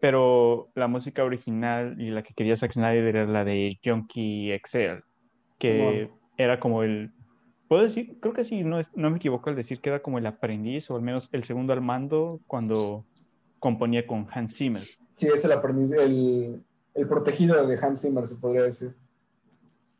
[0.00, 5.02] pero la música original y la que quería Zack Snyder era la de Junkie Excel,
[5.58, 6.19] que Simón.
[6.42, 7.12] Era como el,
[7.68, 10.18] puedo decir, creo que sí, no, es- no me equivoco al decir que era como
[10.18, 13.04] el aprendiz o al menos el segundo al mando cuando
[13.58, 14.82] componía con Hans Zimmer.
[15.14, 16.62] Sí, es el aprendiz, el,
[16.94, 18.94] el protegido de Hans Zimmer, se podría decir.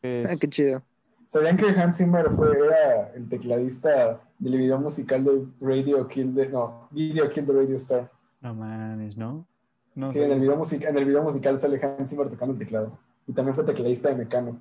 [0.03, 0.83] Es- Ah, qué chido.
[1.29, 6.49] ¿Sabían que Hans Zimmer fue, era el tecladista del video musical de Radio Kill the,
[6.49, 8.11] no, Video Kill the Radio Star?
[8.41, 9.47] no mames, ¿no?
[9.95, 12.59] No Sí, en el, video music- en el video musical sale Hans Zimmer tocando el
[12.59, 12.99] teclado.
[13.29, 14.61] Y también fue tecladista de Mecano.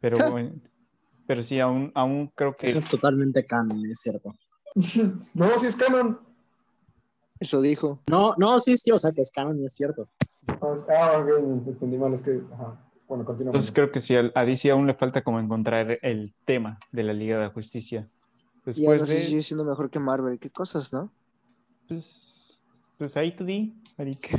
[0.00, 0.52] Pero, bueno,
[1.26, 2.66] pero sí, aún, aún creo que...
[2.66, 4.34] Eso es totalmente canon, es cierto.
[5.34, 6.18] no, sí es canon.
[7.40, 8.00] Eso dijo.
[8.08, 10.08] No, no, sí, sí, o sea que es canon y es cierto.
[10.48, 12.84] Ah, ok, entendí mal, es que, ajá.
[13.06, 13.50] Bueno, continúa.
[13.50, 17.14] Entonces creo que sí, a DC aún le falta como encontrar el tema de la
[17.14, 18.06] Liga de la Justicia.
[18.66, 19.20] Después sé de...
[19.20, 20.38] si sigue siendo mejor que Marvel.
[20.38, 21.10] Qué cosas, ¿no?
[21.88, 22.58] Pues,
[22.98, 24.38] pues ahí tú di, Arik.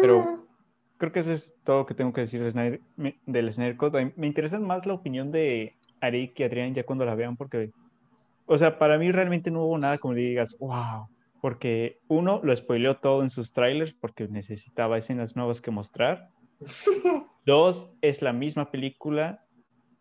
[0.00, 0.45] Pero
[0.98, 2.80] creo que eso es todo lo que tengo que decir del Snyder,
[3.26, 7.14] del Snyder mí Me interesa más la opinión de Arik y Adrián ya cuando la
[7.14, 7.70] vean, porque,
[8.46, 11.08] o sea, para mí realmente no hubo nada como digas, wow,
[11.40, 16.30] porque uno lo spoileó todo en sus trailers porque necesitaba escenas nuevas que mostrar.
[17.46, 19.44] Dos, es la misma película,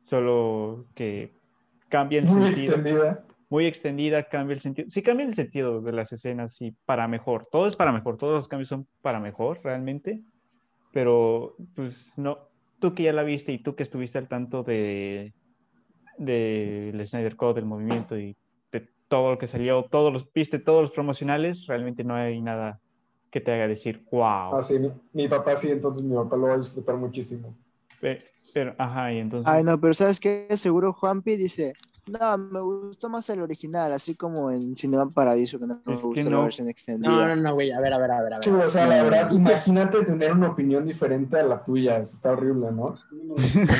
[0.01, 1.33] solo que
[1.89, 3.25] cambia el Muy sentido extendida.
[3.49, 4.89] muy extendida, cambia el sentido.
[4.89, 7.47] Sí, cambia el sentido de las escenas y para mejor.
[7.51, 10.23] Todo es para mejor, todos los cambios son para mejor realmente.
[10.95, 12.37] Pero, pues no,
[12.79, 15.33] tú que ya la viste y tú que estuviste al tanto de
[16.17, 18.37] del Snyder Code, del movimiento y
[18.71, 22.79] de todo lo que salió, todos los, viste todos los promocionales, realmente no hay nada
[23.29, 24.55] que te haga decir, wow.
[24.55, 27.53] Ah, sí, mi, mi papá sí, entonces mi papá lo va a disfrutar muchísimo.
[27.99, 28.23] Pe-
[28.53, 29.51] Pero, ajá, y entonces...
[29.53, 30.47] Ay, no, pero ¿sabes qué?
[30.51, 31.73] Seguro Juanpi dice,
[32.07, 36.01] no, me gustó más el original, así como en Cinema Paradiso, que no me Es
[36.01, 36.37] gustó no.
[36.37, 37.11] la versión extendida.
[37.11, 38.43] No, no, no, güey, a ver, a ver, a ver, a ver.
[38.43, 41.97] Sí, o sea, la verdad, imagínate tener una opinión diferente a la tuya.
[41.97, 42.95] Eso está horrible, ¿no?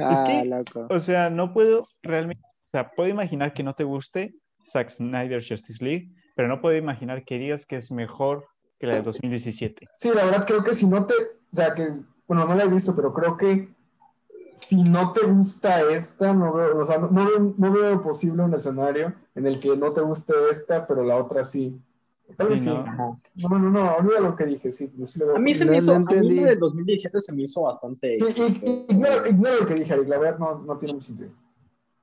[0.00, 0.86] Ah, que- loco.
[0.94, 4.32] O sea, no puedo realmente, o sea, puedo imaginar que no te guste
[4.70, 8.46] Zack Snyder's Justice League, pero no puedo imaginar que digas que es mejor
[8.78, 9.88] que la de 2017.
[9.96, 11.16] Sí, la verdad creo que si no te, o
[11.56, 11.88] sea, que,
[12.28, 13.74] bueno, no la he visto, pero creo que
[14.66, 18.42] si no te gusta esta, no veo, o sea, no, no veo, no veo posible
[18.42, 21.80] un escenario en el que no te guste esta, pero la otra sí.
[22.36, 22.68] Tal vez Sí.
[22.68, 23.20] ¿no?
[23.36, 24.88] No, no, no, no, olvida lo que dije, sí.
[24.88, 27.20] pues sí lo veo A mí se No, me hizo, no a mí de 2017
[27.20, 28.18] se me hizo bastante...
[28.18, 31.30] Sí, y- ignora, ignora lo que dije, Eric, la verdad no, no tiene mucho sentido.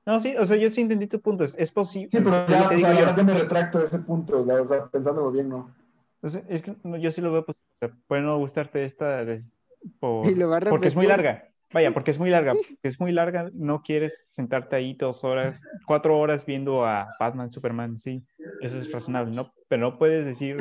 [0.04, 2.08] No, sí, o sea, yo sí entendí tu punto, es, es posible.
[2.10, 3.06] Sí, pero es ya, o sea, yo.
[3.06, 5.74] verdad me retracto de ese punto, la verdad, pensándolo bien, no.
[6.22, 7.64] O sea, es que no, yo sí lo veo posible.
[7.82, 9.64] O sea, puede no gustarte esta des-
[10.00, 11.50] por- Y lo va a porque es muy larga.
[11.72, 12.54] Vaya, porque es muy larga.
[12.82, 17.98] es muy larga, no quieres sentarte ahí dos horas, cuatro horas viendo a Batman, Superman,
[17.98, 18.24] sí,
[18.60, 19.52] eso es razonable, ¿no?
[19.68, 20.56] Pero no puedes decir,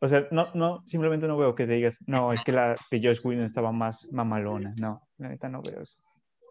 [0.00, 3.00] o sea, no, no, simplemente no veo que te digas, no, es que la de
[3.02, 4.74] Josh Whedon estaba más mamalona.
[4.78, 5.98] No, la neta no veo eso,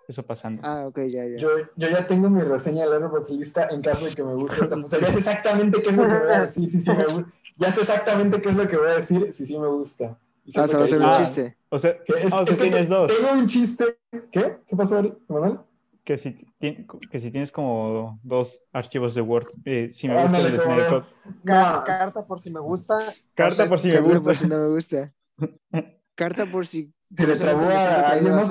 [0.07, 0.61] eso pasando.
[0.63, 1.37] Ah, ok, ya, ya.
[1.37, 4.61] Yo, yo ya tengo mi reseña de Letterboxd lista en caso de que me guste
[4.61, 4.75] esta.
[4.75, 6.69] O sea, ya sé exactamente qué es lo que voy a decir.
[6.69, 7.25] Sí, sí, me
[7.57, 9.33] Ya sé exactamente qué es lo que voy a decir.
[9.33, 10.19] Sí, sí, me gusta.
[10.55, 11.17] Ah, siento se va a que- hacer un Ah.
[11.17, 11.57] chiste.
[11.69, 13.11] O sea, es- ah, o sea, es que tienes dos.
[13.15, 13.85] Tengo un chiste.
[14.31, 14.57] ¿Qué?
[14.67, 15.13] ¿Qué pasó, Ari?
[15.27, 15.59] ¿Manuel?
[16.05, 20.47] que si, que si tienes como dos archivos de Word, eh, si me gusta Ándale,
[20.47, 21.03] el
[21.43, 22.97] No, carta por si me gusta.
[23.35, 24.23] Carta por si me Carta gusta.
[24.23, 25.13] por si no me gusta.
[26.15, 26.91] Carta por si.
[27.15, 28.49] Se le trabó a alguien más.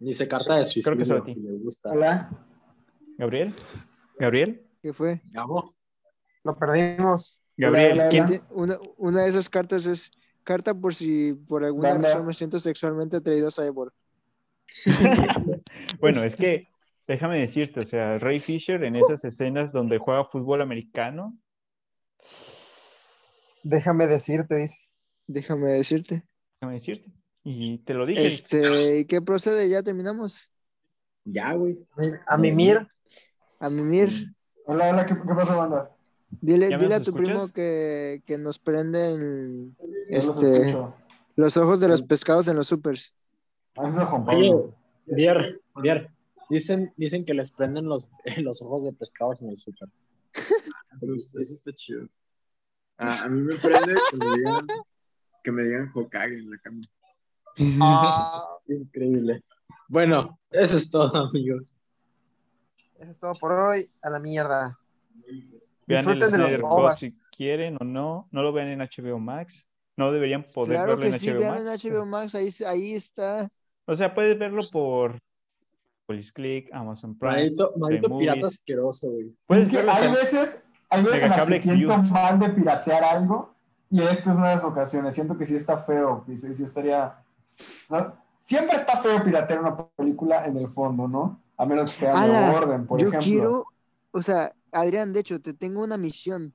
[0.00, 1.34] Dice carta de suicidio, solo a ti.
[1.34, 1.90] si le gusta.
[1.90, 2.30] Hola.
[3.16, 3.52] Gabriel,
[4.18, 5.22] Gabriel, ¿Qué fue?
[5.26, 5.72] Gabo.
[6.42, 7.40] Lo perdimos.
[7.56, 8.32] Gabriel, Hola, hola, ¿quién hola.
[8.38, 10.10] Ti- Una, una de esas cartas es
[10.44, 12.10] carta por si por alguna Banda.
[12.10, 13.92] razón me siento sexualmente atraído a Cyborg.
[16.00, 16.62] Bueno, es que
[17.06, 21.36] déjame decirte, o sea, Ray Fisher en esas escenas donde juega fútbol americano,
[23.62, 24.78] Déjame decirte, dice.
[25.26, 26.22] Déjame decirte.
[26.60, 27.10] déjame decirte,
[27.42, 29.68] y te lo dije, Este, ¿y ¿qué procede?
[29.68, 30.50] ¿Ya terminamos?
[31.24, 31.78] Ya, güey.
[32.26, 32.86] A mimir.
[33.58, 34.34] A mimir.
[34.66, 35.93] Hola, hola, ¿qué, qué pasa, banda?
[36.40, 37.26] Dile, ¿Ya me dile a tu escuchas?
[37.26, 39.76] primo que, que nos prenden
[40.08, 40.76] este,
[41.36, 43.12] los ojos de los pescados en los supers.
[43.74, 44.74] Ese es Juan Oye, Pablo.
[45.06, 46.10] Vier, Vier.
[46.50, 48.08] Dicen, dicen que les prenden los,
[48.42, 49.88] los ojos de pescados en el súper.
[50.32, 52.06] Eso está chido.
[52.98, 54.66] Ah, a mí me prende que me digan,
[55.42, 56.80] que me digan Hokage en la cama.
[57.80, 59.42] Ah, Increíble.
[59.88, 61.76] Bueno, eso es todo, amigos.
[62.98, 63.90] eso es todo por hoy.
[64.02, 64.78] A la mierda.
[65.86, 66.98] Vean el Disfruten de los ovas.
[66.98, 69.66] si quieren o no, no lo vean en HBO Max,
[69.96, 71.84] no deberían poder Claro verlo que en sí, HBO vean Max.
[71.84, 73.48] en HBO Max, ahí, ahí está.
[73.86, 75.18] O sea, puedes verlo por
[76.06, 77.34] Police Click, Amazon Prime.
[77.34, 78.20] Maldito, maldito Movies.
[78.28, 79.34] pirata asqueroso, güey.
[79.46, 82.12] Puedes Es que hay veces, hay veces en las que siento View.
[82.12, 83.54] mal de piratear algo
[83.90, 85.14] y esto es una de esas ocasiones.
[85.14, 87.16] Siento que sí está feo, que sí, sí estaría...
[87.90, 88.16] ¿no?
[88.38, 91.40] Siempre está feo piratear una película en el fondo, ¿no?
[91.56, 93.20] A menos que sea de orden, por Yo ejemplo.
[93.20, 93.66] quiero,
[94.10, 96.52] o sea, Adrián, de hecho, te tengo una misión.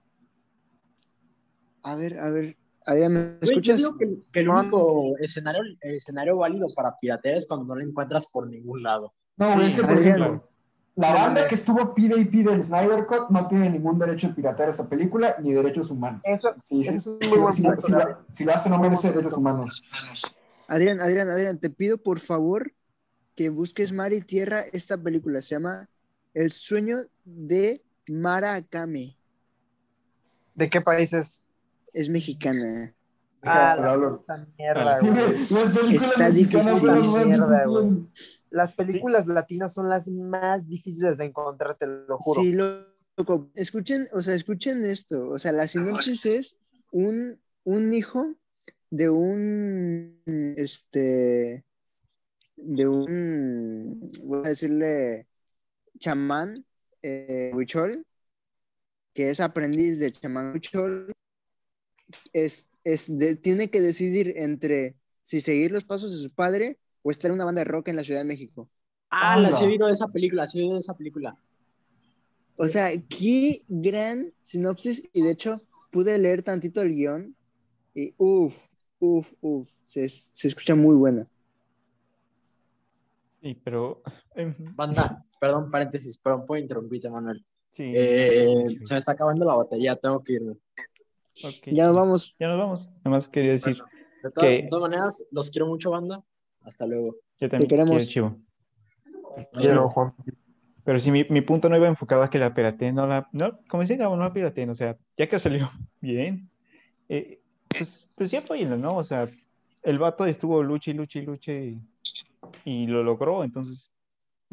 [1.84, 3.78] A ver, a ver, Adrián, ¿me Güey, yo escuchas?
[3.78, 7.88] digo que, que el único escenario, el escenario válido para piratear es cuando no lo
[7.88, 9.14] encuentras por ningún lado.
[9.38, 10.20] No, güey, es que, por Adrián.
[10.22, 10.50] ejemplo,
[10.96, 14.34] la banda que estuvo pide y pide el Snyder Cut no tiene ningún derecho de
[14.34, 16.22] piratear esa película ni derechos humanos.
[16.26, 18.18] Eso, Sí, sí, eso es si, muy buen si- punto, si- Gabriel.
[18.32, 19.82] si lo hace no merece derechos humanos.
[20.68, 22.74] Adrián, Adrián, Adrián, te pido por favor
[23.36, 25.41] que busques Mar y Tierra esta película.
[25.41, 25.90] Se llama
[26.34, 29.18] El sueño de Mara Akame.
[30.56, 31.49] ¿De qué países?
[31.94, 32.94] Es mexicana.
[33.41, 35.26] Ah, Déjalo, la puta mierda, Sí, güey.
[35.26, 37.27] güey, las películas Está son las difícil.
[37.27, 38.44] Mierda, difíciles.
[38.49, 42.41] Las películas latinas son las más difíciles de encontrar, te lo juro.
[42.41, 43.49] Sí, loco.
[43.56, 45.30] Escuchen, o sea, escuchen esto.
[45.30, 46.57] O sea, la sinopsis es
[46.91, 48.36] un, un hijo
[48.90, 50.22] de un,
[50.57, 51.64] este,
[52.57, 55.27] de un, voy a decirle,
[55.99, 56.65] chamán,
[57.04, 58.06] eh, huichol,
[59.14, 61.12] que es aprendiz de chamán huichol,
[62.34, 67.12] es, es de- tiene que decidir entre si seguir los pasos de su padre o
[67.12, 68.70] estar en una banda de rock en la Ciudad de México.
[69.12, 69.58] Ah, la Anda.
[69.58, 71.38] sí he visto esa película, sí he visto esa película.
[72.58, 75.02] O sea, qué gran sinopsis.
[75.14, 75.62] Y de hecho,
[75.92, 77.36] pude leer tantito el guion.
[77.96, 78.68] Y uff,
[79.00, 79.70] uff, uff.
[79.82, 81.28] Se, se escucha muy buena.
[83.42, 84.02] Sí, pero...
[84.76, 87.44] Banda, perdón, paréntesis, perdón por interrumpirte, Manuel.
[87.74, 90.56] sí, Eh, se me está acabando la batería, tengo que irme.
[91.68, 92.36] Ya nos vamos.
[92.40, 92.88] Ya nos vamos.
[92.88, 93.90] Nada más quería decir, Bueno,
[94.24, 96.24] de, todas, que- de todas maneras, los quiero mucho, banda.
[96.61, 97.16] Hasta luego.
[97.40, 97.95] yo también queremos.
[97.95, 98.38] quiero chivo.
[99.53, 100.14] Quiero, Juan.
[100.84, 103.60] Pero sí, mi, mi punto no iba enfocado a que la pirateen, no la, no,
[103.70, 105.70] como Gabo, no la pirateen, o sea, ya que salió
[106.02, 106.49] bien,
[107.07, 108.98] eh, pues, pues ya fue, ¿no?
[108.98, 109.30] O sea,
[109.84, 111.82] el vato estuvo luche y luche y luche y,
[112.66, 113.91] y lo logró, entonces,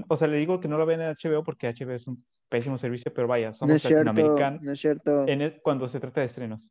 [0.09, 2.79] o sea, le digo que no lo vean en HBO porque HBO es un pésimo
[2.79, 4.05] servicio, pero vaya, No somos es cierto.
[4.13, 5.27] latinoamericanos No es cierto.
[5.27, 6.71] en el- cuando se trata de estrenos.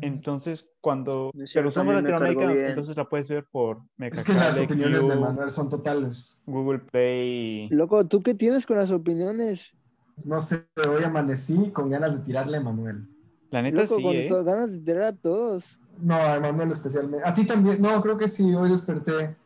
[0.00, 4.32] Entonces, cuando, No pero cierto, a somos latinoamericanos, entonces la puedes ver por Es que
[4.34, 6.40] las opiniones de Manuel son totales.
[6.46, 7.68] Google Play.
[7.70, 9.72] Loco, ¿tú qué tienes con las opiniones?
[10.26, 13.08] No sé, hoy amanecí con ganas de tirarle a Manuel.
[13.50, 14.28] La neta Loco, sí, con ¿eh?
[14.44, 15.78] ganas de tirar a todos.
[15.98, 17.26] No, a Manuel especialmente.
[17.26, 17.82] A ti también.
[17.82, 19.36] No, creo que sí, hoy desperté.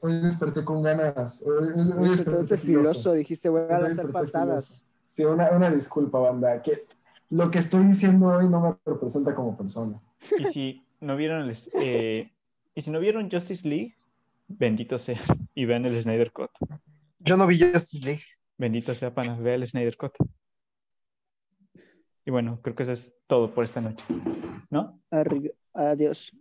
[0.00, 1.42] Hoy desperté con ganas.
[1.46, 2.90] Hoy, hoy- hoy desperté filoso.
[2.90, 3.12] filoso.
[3.12, 4.84] Dijiste, voy a lanzar patadas.
[5.06, 6.60] Sí, una, una disculpa, banda.
[6.62, 6.80] Que
[7.30, 10.00] lo que estoy diciendo hoy no me representa como persona.
[10.38, 12.32] Y si no vieron el, eh,
[12.74, 13.94] y si no vieron Justice League,
[14.48, 15.20] bendito sea
[15.54, 16.50] y vean el Snyder Cut.
[17.20, 18.22] Yo no vi Justice League.
[18.58, 20.12] Bendito sea pana, vea el Snyder Cut.
[22.24, 24.04] Y bueno, creo que eso es todo por esta noche.
[24.70, 25.00] ¿No?
[25.10, 26.32] Arri- Adiós.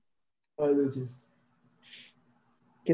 [0.57, 1.23] Ay, Dios.